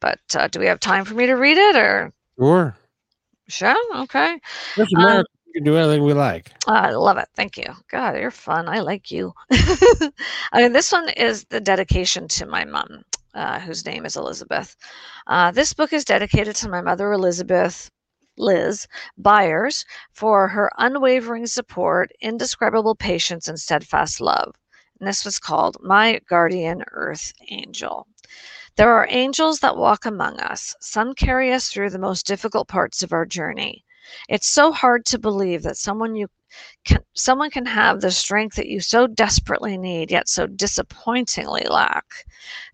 But 0.00 0.20
uh, 0.34 0.48
do 0.48 0.60
we 0.60 0.66
have 0.66 0.80
time 0.80 1.04
for 1.04 1.14
me 1.14 1.26
to 1.26 1.34
read 1.34 1.56
it 1.56 1.76
or? 1.76 2.12
Sure. 2.38 2.76
Sure. 3.48 3.76
Okay. 4.02 4.38
Um, 4.96 5.24
we 5.52 5.60
can 5.60 5.64
do 5.64 5.76
anything 5.76 6.02
we 6.02 6.14
like. 6.14 6.50
I 6.66 6.92
love 6.92 7.18
it. 7.18 7.28
Thank 7.36 7.58
you. 7.58 7.66
God, 7.90 8.16
you're 8.16 8.30
fun. 8.30 8.68
I 8.68 8.80
like 8.80 9.10
you. 9.10 9.32
I 9.50 10.12
mean, 10.62 10.72
this 10.72 10.90
one 10.90 11.10
is 11.10 11.44
the 11.44 11.60
dedication 11.60 12.26
to 12.28 12.46
my 12.46 12.64
mom, 12.64 13.02
uh, 13.34 13.60
whose 13.60 13.84
name 13.84 14.06
is 14.06 14.16
Elizabeth. 14.16 14.74
Uh, 15.26 15.50
this 15.50 15.74
book 15.74 15.92
is 15.92 16.04
dedicated 16.04 16.56
to 16.56 16.70
my 16.70 16.80
mother, 16.80 17.12
Elizabeth. 17.12 17.90
Liz 18.38 18.88
Byers 19.18 19.84
for 20.14 20.48
her 20.48 20.70
unwavering 20.78 21.46
support, 21.46 22.10
indescribable 22.22 22.94
patience, 22.94 23.46
and 23.46 23.60
steadfast 23.60 24.22
love. 24.22 24.54
And 24.98 25.06
this 25.06 25.26
was 25.26 25.38
called 25.38 25.76
My 25.82 26.18
Guardian 26.30 26.82
Earth 26.92 27.34
Angel. 27.50 28.06
There 28.76 28.90
are 28.90 29.06
angels 29.10 29.60
that 29.60 29.76
walk 29.76 30.06
among 30.06 30.40
us. 30.40 30.74
Some 30.80 31.14
carry 31.14 31.52
us 31.52 31.68
through 31.68 31.90
the 31.90 31.98
most 31.98 32.24
difficult 32.26 32.68
parts 32.68 33.02
of 33.02 33.12
our 33.12 33.26
journey. 33.26 33.84
It's 34.28 34.48
so 34.48 34.72
hard 34.72 35.04
to 35.06 35.18
believe 35.18 35.62
that 35.62 35.76
someone 35.76 36.16
you 36.16 36.28
can 36.84 37.02
someone 37.14 37.50
can 37.50 37.64
have 37.64 38.00
the 38.00 38.10
strength 38.10 38.56
that 38.56 38.68
you 38.68 38.80
so 38.80 39.06
desperately 39.06 39.78
need 39.78 40.10
yet 40.10 40.28
so 40.28 40.46
disappointingly 40.46 41.64
lack. 41.68 42.04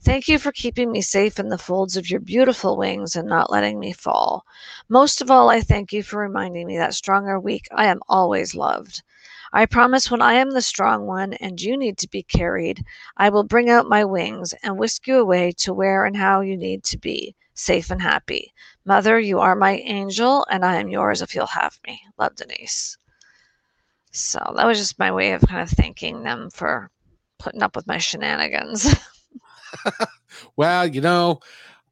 Thank 0.02 0.26
you 0.28 0.38
for 0.38 0.50
keeping 0.50 0.90
me 0.90 1.00
safe 1.00 1.38
in 1.38 1.48
the 1.48 1.58
folds 1.58 1.96
of 1.96 2.10
your 2.10 2.20
beautiful 2.20 2.76
wings 2.76 3.14
and 3.14 3.28
not 3.28 3.52
letting 3.52 3.78
me 3.78 3.92
fall. 3.92 4.44
Most 4.88 5.20
of 5.20 5.30
all, 5.30 5.48
I 5.48 5.60
thank 5.60 5.92
you 5.92 6.02
for 6.02 6.20
reminding 6.20 6.66
me 6.66 6.76
that 6.78 6.94
strong 6.94 7.26
or 7.26 7.38
weak, 7.38 7.68
I 7.72 7.86
am 7.86 8.00
always 8.08 8.54
loved. 8.54 9.02
I 9.52 9.64
promise 9.64 10.10
when 10.10 10.20
I 10.20 10.34
am 10.34 10.50
the 10.50 10.60
strong 10.60 11.06
one 11.06 11.32
and 11.34 11.60
you 11.60 11.76
need 11.76 11.96
to 11.98 12.08
be 12.08 12.22
carried, 12.22 12.84
I 13.16 13.30
will 13.30 13.44
bring 13.44 13.70
out 13.70 13.88
my 13.88 14.04
wings 14.04 14.52
and 14.62 14.76
whisk 14.78 15.06
you 15.06 15.18
away 15.18 15.52
to 15.58 15.72
where 15.72 16.04
and 16.04 16.16
how 16.16 16.40
you 16.42 16.56
need 16.56 16.84
to 16.84 16.98
be, 16.98 17.34
safe 17.54 17.90
and 17.90 18.02
happy. 18.02 18.52
Mother, 18.88 19.20
you 19.20 19.38
are 19.38 19.54
my 19.54 19.76
angel, 19.84 20.46
and 20.50 20.64
I 20.64 20.76
am 20.76 20.88
yours 20.88 21.20
if 21.20 21.34
you'll 21.34 21.46
have 21.46 21.78
me. 21.86 22.00
Love, 22.18 22.34
Denise. 22.36 22.96
So 24.12 24.38
that 24.56 24.66
was 24.66 24.78
just 24.78 24.98
my 24.98 25.12
way 25.12 25.32
of 25.32 25.42
kind 25.42 25.60
of 25.60 25.68
thanking 25.68 26.22
them 26.22 26.48
for 26.48 26.90
putting 27.38 27.62
up 27.62 27.76
with 27.76 27.86
my 27.86 27.98
shenanigans. 27.98 28.94
well, 30.56 30.86
you 30.86 31.02
know, 31.02 31.38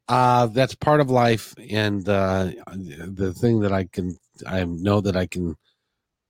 uh, 0.07 0.47
that's 0.47 0.73
part 0.73 0.99
of 0.99 1.11
life, 1.11 1.53
and 1.69 2.09
uh, 2.09 2.49
the 2.65 3.31
thing 3.31 3.59
that 3.59 3.71
I 3.71 3.83
can, 3.83 4.17
I 4.47 4.63
know 4.63 4.99
that 5.01 5.15
I 5.15 5.27
can 5.27 5.55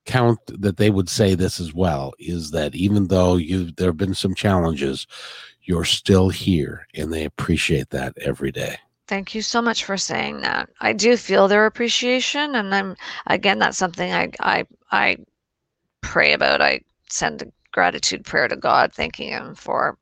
count 0.04 0.38
that 0.48 0.76
they 0.76 0.90
would 0.90 1.08
say 1.08 1.34
this 1.34 1.60
as 1.60 1.72
well 1.72 2.12
is 2.18 2.50
that 2.50 2.74
even 2.74 3.06
though 3.06 3.36
you 3.36 3.72
there 3.72 3.88
have 3.88 3.96
been 3.96 4.12
some 4.12 4.34
challenges, 4.34 5.06
you're 5.62 5.86
still 5.86 6.28
here, 6.28 6.86
and 6.92 7.10
they 7.10 7.24
appreciate 7.24 7.88
that 7.88 8.12
every 8.18 8.52
day. 8.52 8.76
Thank 9.08 9.34
you 9.34 9.40
so 9.40 9.62
much 9.62 9.84
for 9.84 9.96
saying 9.96 10.42
that. 10.42 10.68
I 10.80 10.92
do 10.92 11.16
feel 11.16 11.48
their 11.48 11.64
appreciation, 11.64 12.54
and 12.54 12.74
I'm 12.74 12.94
again 13.26 13.58
that's 13.58 13.78
something 13.78 14.12
I 14.12 14.30
I 14.40 14.66
I 14.92 15.16
pray 16.02 16.34
about. 16.34 16.60
I 16.60 16.82
send 17.08 17.40
a 17.42 17.46
gratitude 17.72 18.24
prayer 18.26 18.48
to 18.48 18.56
God, 18.56 18.92
thanking 18.92 19.30
Him 19.30 19.54
for, 19.54 19.96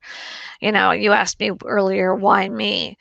you 0.60 0.72
know, 0.72 0.90
you 0.90 1.12
asked 1.12 1.38
me 1.38 1.52
earlier, 1.64 2.14
why 2.16 2.48
me? 2.48 2.98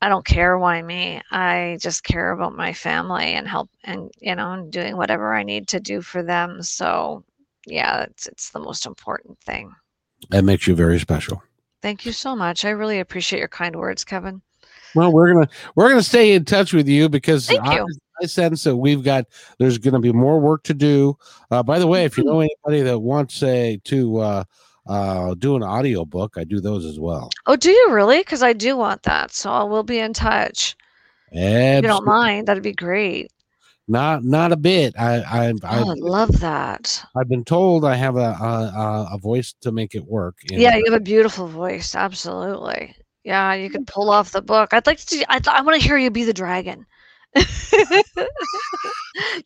I 0.00 0.08
don't 0.08 0.24
care 0.24 0.58
why 0.58 0.80
me. 0.80 1.20
I 1.30 1.76
just 1.80 2.02
care 2.04 2.32
about 2.32 2.56
my 2.56 2.72
family 2.72 3.34
and 3.34 3.46
help 3.46 3.68
and 3.84 4.10
you 4.20 4.34
know, 4.34 4.52
and 4.52 4.72
doing 4.72 4.96
whatever 4.96 5.34
I 5.34 5.42
need 5.42 5.68
to 5.68 5.80
do 5.80 6.00
for 6.00 6.22
them. 6.22 6.62
So 6.62 7.24
yeah, 7.66 8.04
it's 8.04 8.26
it's 8.26 8.50
the 8.50 8.60
most 8.60 8.86
important 8.86 9.38
thing. 9.40 9.70
That 10.30 10.44
makes 10.44 10.66
you 10.66 10.74
very 10.74 10.98
special. 10.98 11.42
Thank 11.82 12.06
you 12.06 12.12
so 12.12 12.34
much. 12.34 12.64
I 12.64 12.70
really 12.70 13.00
appreciate 13.00 13.40
your 13.40 13.48
kind 13.48 13.76
words, 13.76 14.04
Kevin. 14.04 14.40
Well, 14.94 15.12
we're 15.12 15.32
gonna 15.32 15.48
we're 15.74 15.88
gonna 15.88 16.02
stay 16.02 16.34
in 16.34 16.44
touch 16.44 16.72
with 16.72 16.88
you 16.88 17.08
because 17.08 17.50
I, 17.50 17.84
I, 18.22 18.26
sense 18.26 18.64
that 18.64 18.76
we've 18.76 19.02
got 19.02 19.26
there's 19.58 19.78
gonna 19.78 20.00
be 20.00 20.12
more 20.12 20.40
work 20.40 20.62
to 20.64 20.74
do. 20.74 21.18
Uh, 21.50 21.62
by 21.62 21.78
the 21.78 21.86
way, 21.86 22.04
if 22.04 22.16
you 22.16 22.24
know 22.24 22.36
mm-hmm. 22.36 22.48
anybody 22.66 22.82
that 22.82 22.98
wants 22.98 23.34
say 23.34 23.80
to 23.84 24.18
uh, 24.18 24.44
uh, 24.86 25.34
do 25.34 25.56
an 25.56 25.62
audio 25.62 26.04
book, 26.04 26.34
I 26.36 26.44
do 26.44 26.60
those 26.60 26.84
as 26.84 26.98
well. 26.98 27.30
Oh, 27.46 27.56
do 27.56 27.70
you 27.70 27.90
really? 27.90 28.18
Because 28.18 28.42
I 28.42 28.52
do 28.52 28.76
want 28.76 29.02
that, 29.02 29.32
so 29.32 29.50
I 29.50 29.64
will 29.64 29.82
be 29.82 29.98
in 29.98 30.12
touch. 30.12 30.76
Absolutely. 31.32 31.58
If 31.58 31.82
you 31.82 31.88
don't 31.88 32.06
mind, 32.06 32.46
that'd 32.46 32.62
be 32.62 32.72
great. 32.72 33.32
Not 33.86 34.24
not 34.24 34.52
a 34.52 34.56
bit. 34.56 34.94
I 34.98 35.16
I 35.20 35.50
oh, 35.50 35.90
I 35.90 35.94
love 35.96 36.40
that. 36.40 37.04
I've 37.16 37.28
been 37.28 37.44
told 37.44 37.84
I 37.84 37.96
have 37.96 38.16
a 38.16 38.36
a, 38.40 39.08
a 39.12 39.18
voice 39.18 39.54
to 39.60 39.72
make 39.72 39.94
it 39.94 40.04
work. 40.04 40.36
Yeah, 40.50 40.76
you 40.76 40.84
have 40.86 40.94
a 40.94 41.04
beautiful 41.04 41.48
voice. 41.48 41.94
Absolutely. 41.94 42.94
Yeah, 43.24 43.54
you 43.54 43.70
could 43.70 43.86
pull 43.86 44.10
off 44.10 44.32
the 44.32 44.42
book. 44.42 44.74
I'd 44.74 44.86
like 44.86 44.98
to. 44.98 45.24
I, 45.32 45.40
I 45.48 45.62
want 45.62 45.80
to 45.80 45.86
hear 45.86 45.96
you 45.96 46.10
be 46.10 46.24
the 46.24 46.34
dragon. 46.34 46.86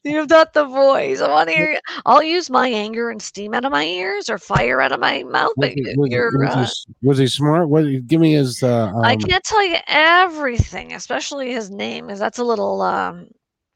You've 0.05 0.29
got 0.29 0.53
the 0.53 0.67
voice. 0.67 1.21
I 1.21 1.29
want 1.29 1.49
to 1.49 1.55
hear 1.55 1.73
you. 1.73 1.79
I'll 2.05 2.23
use 2.23 2.51
my 2.51 2.69
anger 2.69 3.09
and 3.09 3.23
steam 3.23 3.55
out 3.55 3.65
of 3.65 3.73
my 3.73 3.85
ears 3.85 4.29
or 4.29 4.37
fire 4.37 4.81
out 4.81 4.93
of 4.93 5.01
my 5.01 5.23
mouth. 5.23 5.53
Was, 5.57 5.71
he, 5.71 5.95
was, 5.97 6.13
uh, 6.13 6.67
he, 6.67 7.07
was 7.07 7.19
he, 7.19 7.27
smart? 7.29 7.69
What? 7.69 7.85
Give 8.07 8.21
me 8.21 8.33
his. 8.33 8.63
Uh, 8.63 8.89
um, 8.89 9.05
I 9.05 9.17
can't 9.17 9.45
tell 9.45 9.65
you 9.65 9.77
everything, 9.87 10.93
especially 10.93 11.53
his 11.53 11.71
name, 11.71 12.07
because 12.07 12.19
that's 12.19 12.39
a 12.39 12.45
little 12.45 12.83
um, 12.83 13.29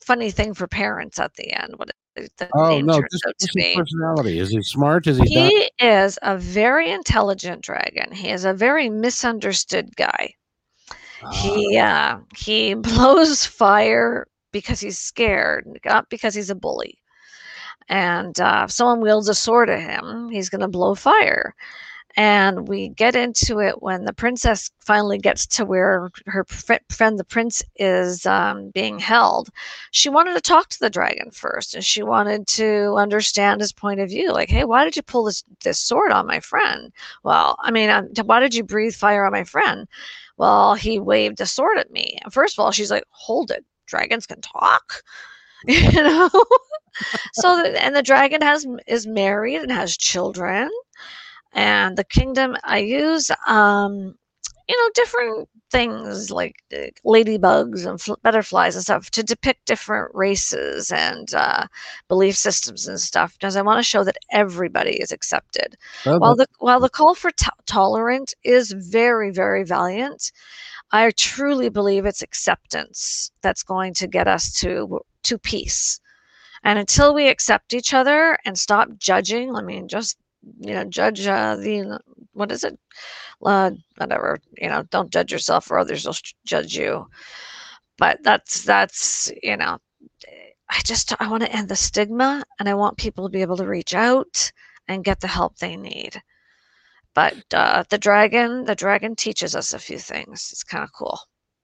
funny 0.04 0.30
thing 0.30 0.52
for 0.52 0.66
parents 0.66 1.18
at 1.18 1.34
the 1.34 1.52
end. 1.52 1.74
What 1.76 1.90
the 2.14 2.48
oh 2.54 2.80
no, 2.80 3.00
just, 3.10 3.24
just 3.40 3.56
his 3.56 3.74
personality. 3.76 4.38
Is 4.38 4.50
he 4.50 4.62
smart? 4.62 5.06
Is 5.06 5.18
he? 5.18 5.24
He 5.26 5.70
is 5.80 6.18
a 6.22 6.36
very 6.36 6.90
intelligent 6.90 7.62
dragon. 7.62 8.12
He 8.12 8.30
is 8.30 8.44
a 8.44 8.52
very 8.52 8.90
misunderstood 8.90 9.96
guy. 9.96 10.34
He 11.32 11.78
uh, 11.78 12.18
he 12.36 12.74
blows 12.74 13.46
fire 13.46 14.26
because 14.52 14.80
he's 14.80 14.98
scared, 14.98 15.66
not 15.84 16.08
because 16.10 16.34
he's 16.34 16.50
a 16.50 16.54
bully. 16.54 16.98
And 17.88 18.38
uh, 18.40 18.62
if 18.64 18.70
someone 18.70 19.00
wields 19.00 19.28
a 19.28 19.34
sword 19.34 19.68
at 19.68 19.80
him, 19.80 20.28
he's 20.30 20.48
going 20.48 20.60
to 20.60 20.68
blow 20.68 20.94
fire. 20.94 21.54
And 22.16 22.68
we 22.68 22.90
get 22.90 23.16
into 23.16 23.60
it 23.60 23.82
when 23.82 24.04
the 24.04 24.12
princess 24.12 24.70
finally 24.80 25.18
gets 25.18 25.46
to 25.46 25.64
where 25.64 26.10
her 26.26 26.44
friend, 26.44 27.18
the 27.18 27.24
prince, 27.24 27.62
is 27.76 28.26
um, 28.26 28.70
being 28.70 28.98
held. 28.98 29.48
She 29.92 30.08
wanted 30.08 30.34
to 30.34 30.40
talk 30.40 30.68
to 30.70 30.78
the 30.78 30.90
dragon 30.90 31.30
first, 31.30 31.74
and 31.74 31.84
she 31.84 32.02
wanted 32.02 32.46
to 32.48 32.94
understand 32.96 33.60
his 33.60 33.72
point 33.72 34.00
of 34.00 34.10
view. 34.10 34.32
Like, 34.32 34.50
hey, 34.50 34.64
why 34.64 34.84
did 34.84 34.96
you 34.96 35.02
pull 35.02 35.24
this 35.24 35.42
this 35.62 35.78
sword 35.80 36.12
on 36.12 36.26
my 36.26 36.40
friend? 36.40 36.92
Well, 37.22 37.56
I 37.60 37.70
mean, 37.70 37.88
um, 37.88 38.08
why 38.24 38.40
did 38.40 38.54
you 38.54 38.62
breathe 38.64 38.94
fire 38.94 39.24
on 39.24 39.32
my 39.32 39.44
friend? 39.44 39.88
Well, 40.36 40.74
he 40.74 40.98
waved 40.98 41.40
a 41.40 41.46
sword 41.46 41.78
at 41.78 41.90
me. 41.90 42.18
and 42.22 42.32
First 42.32 42.58
of 42.58 42.62
all, 42.64 42.72
she's 42.72 42.90
like, 42.90 43.04
hold 43.10 43.50
it, 43.50 43.64
dragons 43.86 44.26
can 44.26 44.40
talk. 44.40 45.02
you 45.66 45.92
know 45.92 46.28
so 47.34 47.64
and 47.64 47.94
the 47.94 48.02
dragon 48.02 48.42
has 48.42 48.66
is 48.86 49.06
married 49.06 49.62
and 49.62 49.70
has 49.70 49.96
children 49.96 50.68
and 51.52 51.96
the 51.96 52.04
kingdom 52.04 52.56
i 52.64 52.78
use 52.78 53.30
um 53.46 54.14
you 54.68 54.76
know 54.76 54.90
different 54.94 55.48
things 55.70 56.30
like 56.30 56.56
ladybugs 57.04 57.86
and 57.86 58.00
fl- 58.00 58.14
butterflies 58.22 58.74
and 58.74 58.84
stuff 58.84 59.10
to 59.10 59.22
depict 59.22 59.64
different 59.66 60.14
races 60.14 60.90
and 60.92 61.34
uh, 61.34 61.66
belief 62.08 62.36
systems 62.36 62.86
and 62.86 63.00
stuff 63.00 63.32
because 63.34 63.56
I 63.56 63.62
want 63.62 63.78
to 63.78 63.82
show 63.82 64.04
that 64.04 64.18
everybody 64.30 65.00
is 65.00 65.12
accepted. 65.12 65.76
Okay. 66.06 66.16
While 66.18 66.36
the 66.36 66.46
while 66.58 66.80
the 66.80 66.90
call 66.90 67.14
for 67.14 67.30
t- 67.30 67.46
tolerant 67.66 68.34
is 68.44 68.72
very 68.72 69.30
very 69.30 69.64
valiant, 69.64 70.30
I 70.92 71.10
truly 71.12 71.68
believe 71.68 72.06
it's 72.06 72.22
acceptance 72.22 73.30
that's 73.42 73.62
going 73.62 73.94
to 73.94 74.06
get 74.06 74.28
us 74.28 74.52
to 74.60 75.00
to 75.24 75.38
peace. 75.38 76.00
And 76.64 76.78
until 76.78 77.12
we 77.12 77.28
accept 77.28 77.74
each 77.74 77.92
other 77.92 78.38
and 78.44 78.56
stop 78.56 78.88
judging, 78.98 79.56
I 79.56 79.62
mean, 79.62 79.88
just 79.88 80.16
you 80.60 80.74
know, 80.74 80.84
judge 80.84 81.26
uh, 81.26 81.56
the 81.56 82.00
what 82.32 82.52
is 82.52 82.64
it? 82.64 82.78
Uh, 83.44 83.72
whatever. 83.96 84.38
You 84.56 84.68
know, 84.68 84.82
don't 84.90 85.12
judge 85.12 85.32
yourself, 85.32 85.70
or 85.70 85.78
others 85.78 86.06
will 86.06 86.16
judge 86.44 86.76
you. 86.76 87.06
But 87.98 88.22
that's 88.22 88.62
that's 88.62 89.30
you 89.42 89.56
know, 89.56 89.78
I 90.70 90.80
just 90.84 91.14
I 91.20 91.28
want 91.28 91.42
to 91.42 91.52
end 91.52 91.68
the 91.68 91.76
stigma, 91.76 92.44
and 92.58 92.68
I 92.68 92.74
want 92.74 92.96
people 92.96 93.24
to 93.24 93.30
be 93.30 93.42
able 93.42 93.56
to 93.58 93.66
reach 93.66 93.94
out 93.94 94.50
and 94.88 95.04
get 95.04 95.20
the 95.20 95.28
help 95.28 95.56
they 95.56 95.76
need. 95.76 96.20
But 97.14 97.42
uh, 97.52 97.84
the 97.90 97.98
dragon, 97.98 98.64
the 98.64 98.74
dragon 98.74 99.14
teaches 99.14 99.54
us 99.54 99.72
a 99.72 99.78
few 99.78 99.98
things. 99.98 100.48
It's 100.52 100.64
kind 100.64 100.82
of 100.82 100.90
cool. 100.92 101.18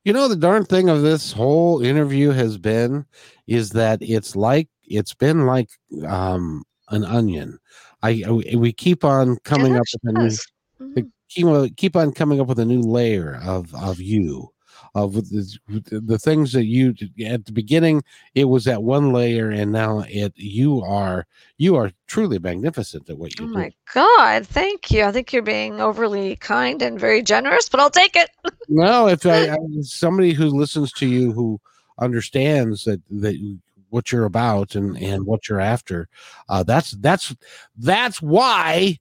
You 0.05 0.13
know, 0.13 0.29
the 0.29 0.37
darn 0.37 0.65
thing 0.65 0.89
of 0.89 1.03
this 1.03 1.33
whole 1.33 1.83
interview 1.83 2.31
has 2.31 2.59
been 2.59 3.07
is 3.47 3.71
that 3.71 3.99
it's 4.03 4.37
like 4.37 4.69
it's 4.85 5.15
been 5.15 5.47
like 5.47 5.71
um, 6.07 6.65
an 6.91 7.05
onion. 7.05 7.59
I, 8.03 8.23
I 8.27 8.57
we 8.57 8.73
keep 8.73 9.05
on 9.05 9.37
coming 9.45 9.77
up 9.77 9.85
with 9.93 10.15
a 10.15 10.19
new 10.19 10.29
mm-hmm. 10.29 11.01
keep, 11.29 11.77
keep 11.77 11.97
on 11.97 12.13
coming 12.13 12.41
up 12.41 12.47
with 12.47 12.59
a 12.59 12.65
new 12.65 12.81
layer 12.81 13.41
of 13.43 13.75
of 13.75 14.01
you 14.01 14.51
of 14.95 15.15
the, 15.15 15.59
the 15.91 16.19
things 16.19 16.53
that 16.53 16.65
you 16.65 16.95
at 17.27 17.45
the 17.45 17.53
beginning 17.53 18.03
it 18.35 18.45
was 18.45 18.65
that 18.65 18.83
one 18.83 19.13
layer 19.13 19.51
and 19.51 19.73
now 19.73 20.05
it 20.09 20.33
you 20.37 20.83
are 20.83 21.27
you 21.59 21.77
are 21.77 21.91
truly 22.07 22.39
magnificent 22.39 23.09
at 23.11 23.19
what 23.19 23.31
you 23.33 23.37
do. 23.37 23.45
oh 23.45 23.47
do. 23.49 23.53
my 23.55 23.73
god 23.93 24.47
thank 24.47 24.91
you 24.91 25.05
i 25.05 25.13
think 25.13 25.33
you're 25.33 25.43
being 25.43 25.81
overly 25.81 26.37
kind 26.37 26.81
and 26.83 26.99
very 26.99 27.23
generous 27.23 27.69
but 27.69 27.81
i'll 27.81 27.91
take 27.91 28.17
it 28.17 28.31
no 28.69 29.09
if 29.09 29.27
I, 29.27 29.51
I 29.53 29.57
somebody 29.83 30.33
who 30.33 30.47
listens 30.47 30.93
to 30.95 31.07
you 31.07 31.33
who 31.33 31.61
understands 31.99 32.85
that 32.85 33.01
that 33.11 33.59
what 33.91 34.13
you're 34.13 34.25
about 34.25 34.75
and 34.75 34.97
and 34.99 35.25
what 35.25 35.49
you're 35.49 35.61
after. 35.61 36.09
Uh, 36.49 36.63
that's 36.63 36.93
that's 36.93 37.35
that's 37.77 38.21
why. 38.23 38.99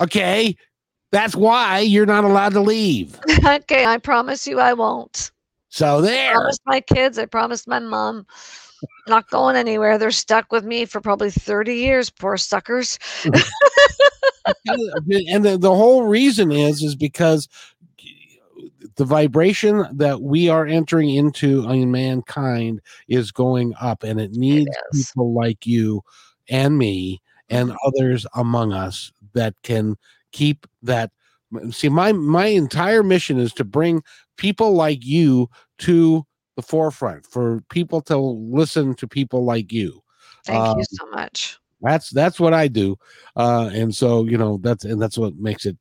Okay, 0.00 0.56
that's 1.12 1.36
why 1.36 1.80
you're 1.80 2.06
not 2.06 2.24
allowed 2.24 2.52
to 2.52 2.60
leave. 2.60 3.18
okay, 3.44 3.84
I 3.84 3.98
promise 3.98 4.46
you, 4.46 4.60
I 4.60 4.72
won't. 4.72 5.30
So 5.68 6.00
there. 6.00 6.30
I 6.30 6.34
promised 6.34 6.62
my 6.66 6.80
kids. 6.80 7.18
I 7.18 7.26
promised 7.26 7.68
my 7.68 7.78
mom. 7.78 8.26
Not 9.08 9.28
going 9.30 9.56
anywhere. 9.56 9.98
They're 9.98 10.10
stuck 10.10 10.50
with 10.50 10.64
me 10.64 10.84
for 10.86 11.00
probably 11.00 11.30
30 11.30 11.74
years, 11.74 12.08
poor 12.08 12.36
suckers. 12.38 12.98
and 13.24 13.34
the, 15.44 15.58
the 15.60 15.74
whole 15.74 16.04
reason 16.04 16.50
is 16.50 16.82
is 16.82 16.96
because 16.96 17.46
the 19.00 19.06
vibration 19.06 19.86
that 19.92 20.20
we 20.20 20.50
are 20.50 20.66
entering 20.66 21.08
into 21.08 21.66
in 21.70 21.90
mankind 21.90 22.82
is 23.08 23.32
going 23.32 23.72
up 23.80 24.02
and 24.02 24.20
it 24.20 24.32
needs 24.32 24.68
it 24.68 24.92
people 24.92 25.32
like 25.32 25.66
you 25.66 26.02
and 26.50 26.76
me 26.76 27.18
and 27.48 27.70
mm-hmm. 27.70 27.76
others 27.86 28.26
among 28.34 28.74
us 28.74 29.10
that 29.32 29.54
can 29.62 29.96
keep 30.32 30.66
that 30.82 31.10
see 31.70 31.88
my 31.88 32.12
my 32.12 32.44
entire 32.44 33.02
mission 33.02 33.38
is 33.38 33.54
to 33.54 33.64
bring 33.64 34.02
people 34.36 34.74
like 34.74 35.02
you 35.02 35.48
to 35.78 36.26
the 36.56 36.62
forefront 36.62 37.24
for 37.24 37.62
people 37.70 38.02
to 38.02 38.18
listen 38.18 38.92
to 38.96 39.08
people 39.08 39.46
like 39.46 39.72
you. 39.72 40.02
Thank 40.44 40.60
um, 40.60 40.76
you 40.76 40.84
so 40.90 41.06
much. 41.06 41.58
That's 41.80 42.10
that's 42.10 42.38
what 42.38 42.52
I 42.52 42.68
do, 42.68 42.98
uh, 43.34 43.70
and 43.72 43.94
so 43.94 44.26
you 44.26 44.36
know 44.36 44.58
that's 44.60 44.84
and 44.84 45.00
that's 45.00 45.16
what 45.16 45.36
makes 45.36 45.64
it 45.64 45.78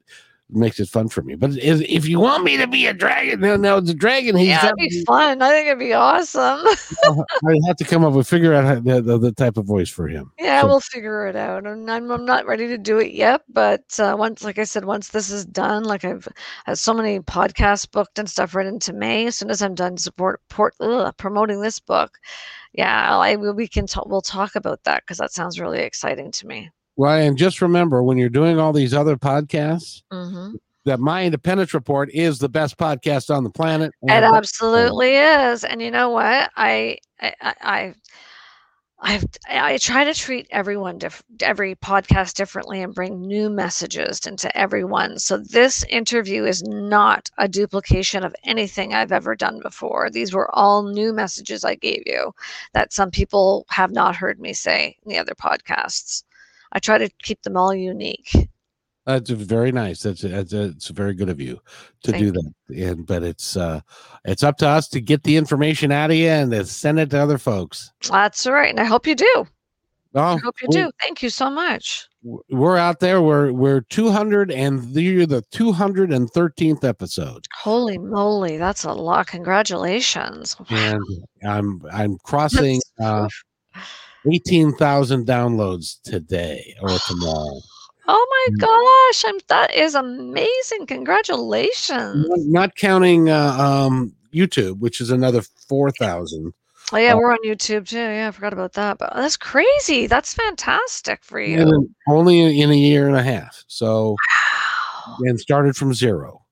makes 0.50 0.80
it 0.80 0.90
fun 0.90 1.10
for 1.10 1.22
me. 1.22 1.36
But 1.36 1.52
if, 1.52 1.82
if 1.82 2.08
you 2.08 2.20
want 2.20 2.44
me 2.44 2.58
to 2.58 2.68
be 2.68 2.88
a 2.88 2.94
dragon, 2.94 3.40
no, 3.40 3.56
no, 3.56 3.80
the 3.80 3.94
dragon. 3.94 4.36
He's 4.36 4.50
yeah, 4.50 4.66
it'd 4.66 4.76
be 4.78 5.04
fun. 5.06 5.42
I 5.42 5.50
think 5.50 5.68
it'd 5.68 5.80
be 5.80 5.94
awesome. 5.94 6.60
I 7.04 7.60
have 7.68 7.78
to 7.78 7.86
come 7.86 8.04
up 8.04 8.14
with 8.14 8.28
figure 8.28 8.54
out 8.54 8.66
how, 8.66 8.76
the, 8.76 9.02
the, 9.02 9.18
the 9.18 9.32
type 9.32 9.58
of 9.58 9.66
voice 9.66 9.90
for 9.90 10.08
him. 10.08 10.32
Yeah, 10.40 10.62
so. 10.62 10.68
we'll 10.68 10.80
figure 10.80 11.28
it 11.28 11.36
out. 11.36 11.66
And 11.66 11.90
I'm, 11.90 12.12
I'm 12.12 12.26
not 12.26 12.46
ready 12.46 12.68
to 12.68 12.78
do 12.78 13.00
it 13.00 13.14
yet, 13.14 13.42
but 13.50 14.00
uh, 14.00 14.16
once, 14.18 14.44
like 14.44 14.60
I 14.60 14.64
said, 14.64 14.86
once 14.86 15.10
this 15.10 15.30
is 15.30 15.46
done, 15.46 15.84
like 15.84 16.04
I've 16.04 16.28
had 16.66 16.78
so 16.78 16.94
many 16.94 17.20
podcasts 17.20 17.90
booked 17.90 18.20
and 18.20 18.30
stuff 18.30 18.56
right 18.56 18.66
into 18.66 18.94
May. 18.94 19.28
As 19.28 19.38
soon 19.38 19.50
as 19.50 19.62
I'm 19.62 19.76
done 19.76 19.98
support, 19.98 20.42
port, 20.50 20.74
ugh, 20.80 21.14
promoting 21.18 21.62
this 21.62 21.80
book, 21.80 22.18
yeah, 22.74 23.18
I 23.18 23.36
we 23.36 23.68
can 23.68 23.88
t- 23.88 24.00
we'll 24.06 24.22
talk 24.22 24.56
about 24.56 24.84
that 24.84 25.04
because 25.04 25.18
that 25.18 25.32
sounds 25.32 25.60
really 25.60 25.80
exciting 25.80 26.32
to 26.32 26.48
me. 26.48 26.70
Well, 27.00 27.14
and 27.14 27.38
just 27.38 27.62
remember 27.62 28.04
when 28.04 28.18
you're 28.18 28.28
doing 28.28 28.60
all 28.60 28.74
these 28.74 28.94
other 28.94 29.16
podcasts, 29.16 30.04
mm-hmm. 30.12 30.56
that 30.84 31.00
My 31.00 31.24
Independence 31.24 31.74
Report 31.74 32.10
is 32.12 32.40
the 32.40 32.50
best 32.50 32.78
podcast 32.78 33.34
on 33.34 33.46
the 33.46 33.50
planet. 33.50 33.94
It 34.04 34.22
absolutely 34.22 35.16
is. 35.16 35.64
And 35.64 35.82
you 35.82 35.92
know 35.92 36.10
what? 36.10 36.52
I 36.58 36.98
I 37.22 37.34
I 37.42 37.94
I've 39.00 39.24
I 39.48 39.78
try 39.78 40.04
to 40.04 40.14
treat 40.14 40.48
everyone 40.52 40.98
diff- 40.98 41.24
every 41.40 41.76
podcast 41.76 42.34
differently 42.34 42.82
and 42.84 42.94
bring 42.94 43.22
new 43.22 43.50
messages 43.50 44.20
into 44.28 44.56
everyone. 44.58 45.20
So 45.20 45.38
this 45.38 45.86
interview 45.86 46.44
is 46.44 46.62
not 46.64 47.30
a 47.38 47.48
duplication 47.48 48.26
of 48.26 48.36
anything 48.44 48.94
I've 48.94 49.14
ever 49.14 49.38
done 49.38 49.62
before. 49.62 50.10
These 50.10 50.34
were 50.34 50.54
all 50.54 50.84
new 50.84 51.14
messages 51.14 51.64
I 51.64 51.76
gave 51.76 52.04
you 52.06 52.34
that 52.74 52.92
some 52.92 53.10
people 53.10 53.66
have 53.70 53.92
not 53.92 54.18
heard 54.18 54.42
me 54.42 54.52
say 54.52 54.98
in 55.06 55.12
the 55.12 55.18
other 55.18 55.34
podcasts. 55.34 56.24
I 56.72 56.80
try 56.80 56.98
to 56.98 57.10
keep 57.24 57.42
them 57.42 57.58
all 57.58 57.74
unique. 57.74 58.50
That's 59.06 59.32
very 59.32 59.72
nice. 59.72 60.04
That's 60.04 60.22
that's 60.22 60.54
it's 60.54 60.90
very 60.90 61.16
good 61.16 61.30
of 61.30 61.42
you 61.42 61.60
to 62.04 62.12
Thank 62.12 62.24
do 62.24 62.32
that. 62.32 62.54
And 62.76 63.08
but 63.08 63.24
it's 63.24 63.58
uh 63.58 63.82
it's 64.24 64.44
up 64.44 64.58
to 64.58 64.68
us 64.68 64.88
to 64.90 65.02
get 65.02 65.24
the 65.24 65.36
information 65.36 65.92
out 65.92 66.12
of 66.12 66.18
you 66.18 66.28
and 66.28 66.52
to 66.52 66.64
send 66.66 67.00
it 67.00 67.10
to 67.12 67.20
other 67.20 67.40
folks. 67.40 67.92
That's 68.08 68.46
right, 68.46 68.70
and 68.70 68.80
I 68.80 68.84
hope 68.84 69.08
you 69.08 69.16
do. 69.16 69.48
Oh, 70.16 70.22
I 70.22 70.38
hope 70.38 70.56
you 70.62 70.68
do. 70.70 70.92
Thank 71.02 71.24
you 71.24 71.30
so 71.30 71.50
much. 71.50 72.08
We're 72.50 72.78
out 72.78 73.00
there. 73.00 73.22
We're 73.22 73.52
we're 73.52 73.82
200 73.82 74.52
and 74.52 74.84
you're 74.96 75.26
the 75.26 75.44
213th 75.54 76.84
episode. 76.84 77.46
Holy 77.54 77.98
moly, 77.98 78.58
that's 78.58 78.84
a 78.84 78.92
lot. 78.92 79.28
Congratulations. 79.28 80.56
And 80.70 81.02
I'm 81.48 81.82
I'm 81.92 82.18
crossing 82.26 82.82
uh 83.00 83.28
18,000 84.32 85.26
downloads 85.26 86.02
today 86.04 86.76
or 86.82 86.90
tomorrow. 87.08 87.60
Oh 88.12 88.48
my 88.50 88.56
mm. 88.56 88.60
gosh, 88.60 89.24
I'm 89.28 89.40
that 89.50 89.76
is 89.76 89.94
amazing. 89.94 90.88
Congratulations. 90.88 92.28
Not 92.48 92.76
counting 92.76 93.30
uh, 93.30 93.56
um, 93.56 94.16
YouTube, 94.34 94.80
which 94.80 95.00
is 95.00 95.12
another 95.12 95.44
4,000. 95.68 96.52
Oh 96.92 96.98
yeah, 96.98 97.14
uh, 97.14 97.18
we're 97.18 97.32
on 97.32 97.38
YouTube 97.46 97.88
too. 97.88 97.98
Yeah, 97.98 98.28
I 98.28 98.32
forgot 98.32 98.54
about 98.54 98.74
that. 98.74 98.98
But 98.98 99.14
that's 99.14 99.38
crazy. 99.38 100.08
That's 100.08 100.34
fantastic 100.34 101.24
for 101.24 101.40
you. 101.40 101.88
Only 102.08 102.60
in 102.60 102.72
a 102.72 102.76
year 102.76 103.08
and 103.08 103.16
a 103.16 103.24
half. 103.24 103.64
So 103.68 104.16
wow. 105.08 105.18
and 105.22 105.40
started 105.40 105.76
from 105.76 105.94
zero. 105.94 106.46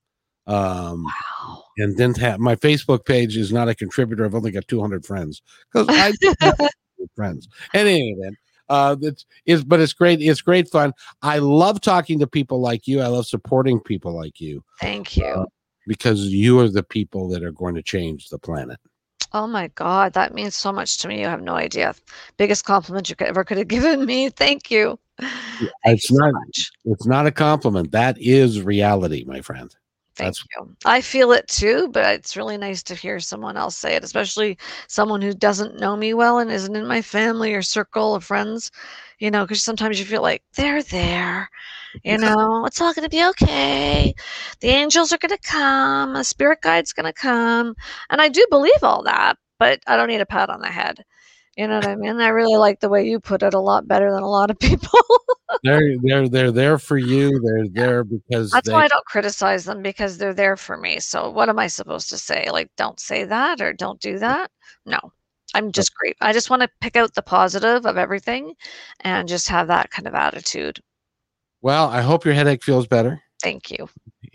Um 0.46 1.04
wow. 1.04 1.64
and 1.78 1.98
didn't 1.98 2.18
have 2.18 2.40
my 2.40 2.56
Facebook 2.56 3.06
page 3.06 3.36
is 3.36 3.52
not 3.52 3.68
a 3.68 3.76
contributor. 3.76 4.26
I've 4.26 4.36
only 4.36 4.52
got 4.52 4.68
200 4.68 5.06
friends 5.06 5.42
because 5.74 5.88
I 5.90 6.14
friends. 7.16 7.48
And 7.74 7.88
anyway, 7.88 8.32
uh, 8.70 8.96
it's 9.02 9.26
is 9.46 9.64
but 9.64 9.80
it's 9.80 9.94
great. 9.94 10.22
It's 10.22 10.42
great 10.42 10.70
fun. 10.70 10.94
I 11.22 11.40
love 11.40 11.82
talking 11.82 12.20
to 12.20 12.28
people 12.28 12.60
like 12.60 12.88
you. 12.88 13.02
I 13.02 13.08
love 13.08 13.26
supporting 13.26 13.80
people 13.80 14.16
like 14.16 14.40
you. 14.40 14.64
Thank 14.80 15.18
you. 15.18 15.26
Uh, 15.26 15.46
because 15.88 16.28
you 16.28 16.60
are 16.60 16.68
the 16.68 16.84
people 16.84 17.30
that 17.30 17.44
are 17.44 17.52
going 17.52 17.76
to 17.76 17.84
change 17.84 18.30
the 18.30 18.38
planet. 18.38 18.80
Oh 19.34 19.48
my 19.48 19.68
God, 19.70 20.14
that 20.14 20.34
means 20.34 20.56
so 20.56 20.72
much 20.72 20.98
to 21.00 21.08
me. 21.08 21.22
You 21.22 21.28
have 21.28 21.42
no 21.42 21.56
idea. 21.56 21.94
Biggest 22.38 22.66
compliment 22.66 23.10
you 23.10 23.16
could 23.16 23.28
ever 23.28 23.44
could 23.44 23.58
have 23.58 23.68
given 23.68 24.06
me. 24.06 24.30
Thank 24.30 24.72
you. 24.72 25.00
Thank 25.20 25.72
it's 25.86 26.10
you 26.10 26.18
not. 26.18 26.34
So 26.56 26.70
it's 26.86 27.06
not 27.06 27.28
a 27.28 27.32
compliment. 27.32 27.92
That 27.92 28.18
is 28.20 28.62
reality, 28.62 29.26
my 29.26 29.42
friend. 29.42 29.74
Thank 30.18 30.30
That's, 30.30 30.46
you. 30.58 30.76
I 30.84 31.02
feel 31.02 31.32
it 31.32 31.48
too, 31.48 31.90
but 31.90 32.16
it's 32.16 32.36
really 32.36 32.58
nice 32.58 32.82
to 32.84 32.96
hear 32.96 33.20
someone 33.20 33.56
else 33.56 33.78
say 33.78 33.96
it, 33.96 34.04
especially 34.04 34.58
someone 34.88 35.22
who 35.22 35.34
doesn't 35.34 35.80
know 35.80 35.96
me 35.96 36.16
well 36.16 36.40
and 36.40 36.52
isn't 36.52 36.76
in 36.76 36.88
my 36.88 37.04
family 37.04 37.54
or 37.54 37.62
circle 37.62 38.16
of 38.16 38.24
friends. 38.24 38.72
You 39.20 39.32
know, 39.32 39.44
because 39.44 39.64
sometimes 39.64 40.00
you 40.00 40.06
feel 40.06 40.22
like 40.22 40.44
they're 40.56 40.84
there. 40.84 41.50
You 42.04 42.18
know, 42.18 42.66
it's 42.66 42.82
all 42.82 42.94
going 42.94 43.10
to 43.10 43.16
be 43.16 43.26
okay. 43.30 44.14
The 44.60 44.68
angels 44.68 45.12
are 45.12 45.18
going 45.18 45.36
to 45.36 45.50
come. 45.50 46.16
A 46.16 46.24
spirit 46.24 46.62
guide's 46.62 46.94
going 46.94 47.06
to 47.06 47.14
come. 47.14 47.76
And 48.10 48.22
I 48.22 48.30
do 48.30 48.46
believe 48.52 48.84
all 48.84 49.04
that, 49.04 49.38
but 49.58 49.80
I 49.88 49.98
don't 49.98 50.10
need 50.10 50.22
a 50.22 50.26
pat 50.26 50.50
on 50.50 50.62
the 50.62 50.68
head. 50.68 51.04
You 51.56 51.68
know 51.68 51.76
what 51.78 51.88
I 51.88 51.96
mean? 51.96 52.22
I 52.22 52.28
really 52.28 52.58
like 52.58 52.80
the 52.80 52.90
way 52.90 53.08
you 53.08 53.20
put 53.20 53.42
it 53.42 53.56
a 53.56 53.60
lot 53.60 53.88
better 53.88 54.12
than 54.12 54.22
a 54.22 54.30
lot 54.30 54.52
of 54.52 54.60
people. 54.60 55.00
They're 55.64 55.98
they're 56.04 56.30
they're 56.30 56.52
there 56.52 56.78
for 56.78 56.98
you. 56.98 57.40
They're 57.40 57.68
there 57.70 58.04
because 58.04 58.52
that's 58.52 58.68
they... 58.68 58.74
why 58.74 58.86
I 58.86 58.88
don't 58.88 59.06
criticize 59.06 59.66
them 59.66 59.82
because 59.82 60.18
they're 60.18 60.34
there 60.34 60.58
for 60.58 60.78
me. 60.78 61.00
So 61.00 61.30
what 61.30 61.50
am 61.50 61.60
I 61.60 61.68
supposed 61.68 62.10
to 62.10 62.18
say? 62.18 62.50
Like, 62.52 62.70
don't 62.78 63.00
say 63.00 63.24
that 63.26 63.62
or 63.62 63.74
don't 63.74 64.00
do 64.00 64.20
that? 64.20 64.52
No, 64.86 65.00
I'm 65.54 65.72
just 65.72 65.96
great. 65.96 66.16
I 66.22 66.34
just 66.34 66.50
want 66.50 66.62
to 66.62 66.70
pick 66.82 66.96
out 66.96 67.14
the 67.14 67.22
positive 67.22 67.86
of 67.86 67.98
everything, 67.98 68.54
and 69.02 69.28
just 69.28 69.48
have 69.50 69.68
that 69.68 69.92
kind 69.92 70.08
of 70.08 70.16
attitude. 70.16 70.80
Well, 71.62 71.88
I 71.88 72.02
hope 72.02 72.26
your 72.26 72.34
headache 72.34 72.64
feels 72.64 72.88
better. 72.88 73.22
Thank 73.42 73.72
you. 73.72 73.90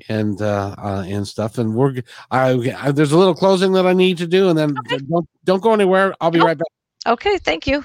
And 0.08 0.40
uh, 0.40 0.74
uh 0.78 1.04
and 1.06 1.26
stuff, 1.26 1.58
and 1.58 1.74
we're 1.74 2.02
I, 2.30 2.72
I, 2.78 2.92
there's 2.92 3.12
a 3.12 3.18
little 3.18 3.34
closing 3.34 3.72
that 3.72 3.86
I 3.86 3.92
need 3.92 4.18
to 4.18 4.26
do, 4.26 4.48
and 4.48 4.58
then 4.58 4.74
okay. 4.86 4.98
don't 4.98 5.28
don't 5.44 5.62
go 5.62 5.74
anywhere. 5.74 6.14
I'll 6.20 6.30
be 6.30 6.38
nope. 6.38 6.46
right 6.46 6.58
back. 6.58 7.12
Okay, 7.12 7.38
thank 7.38 7.66
you. 7.66 7.84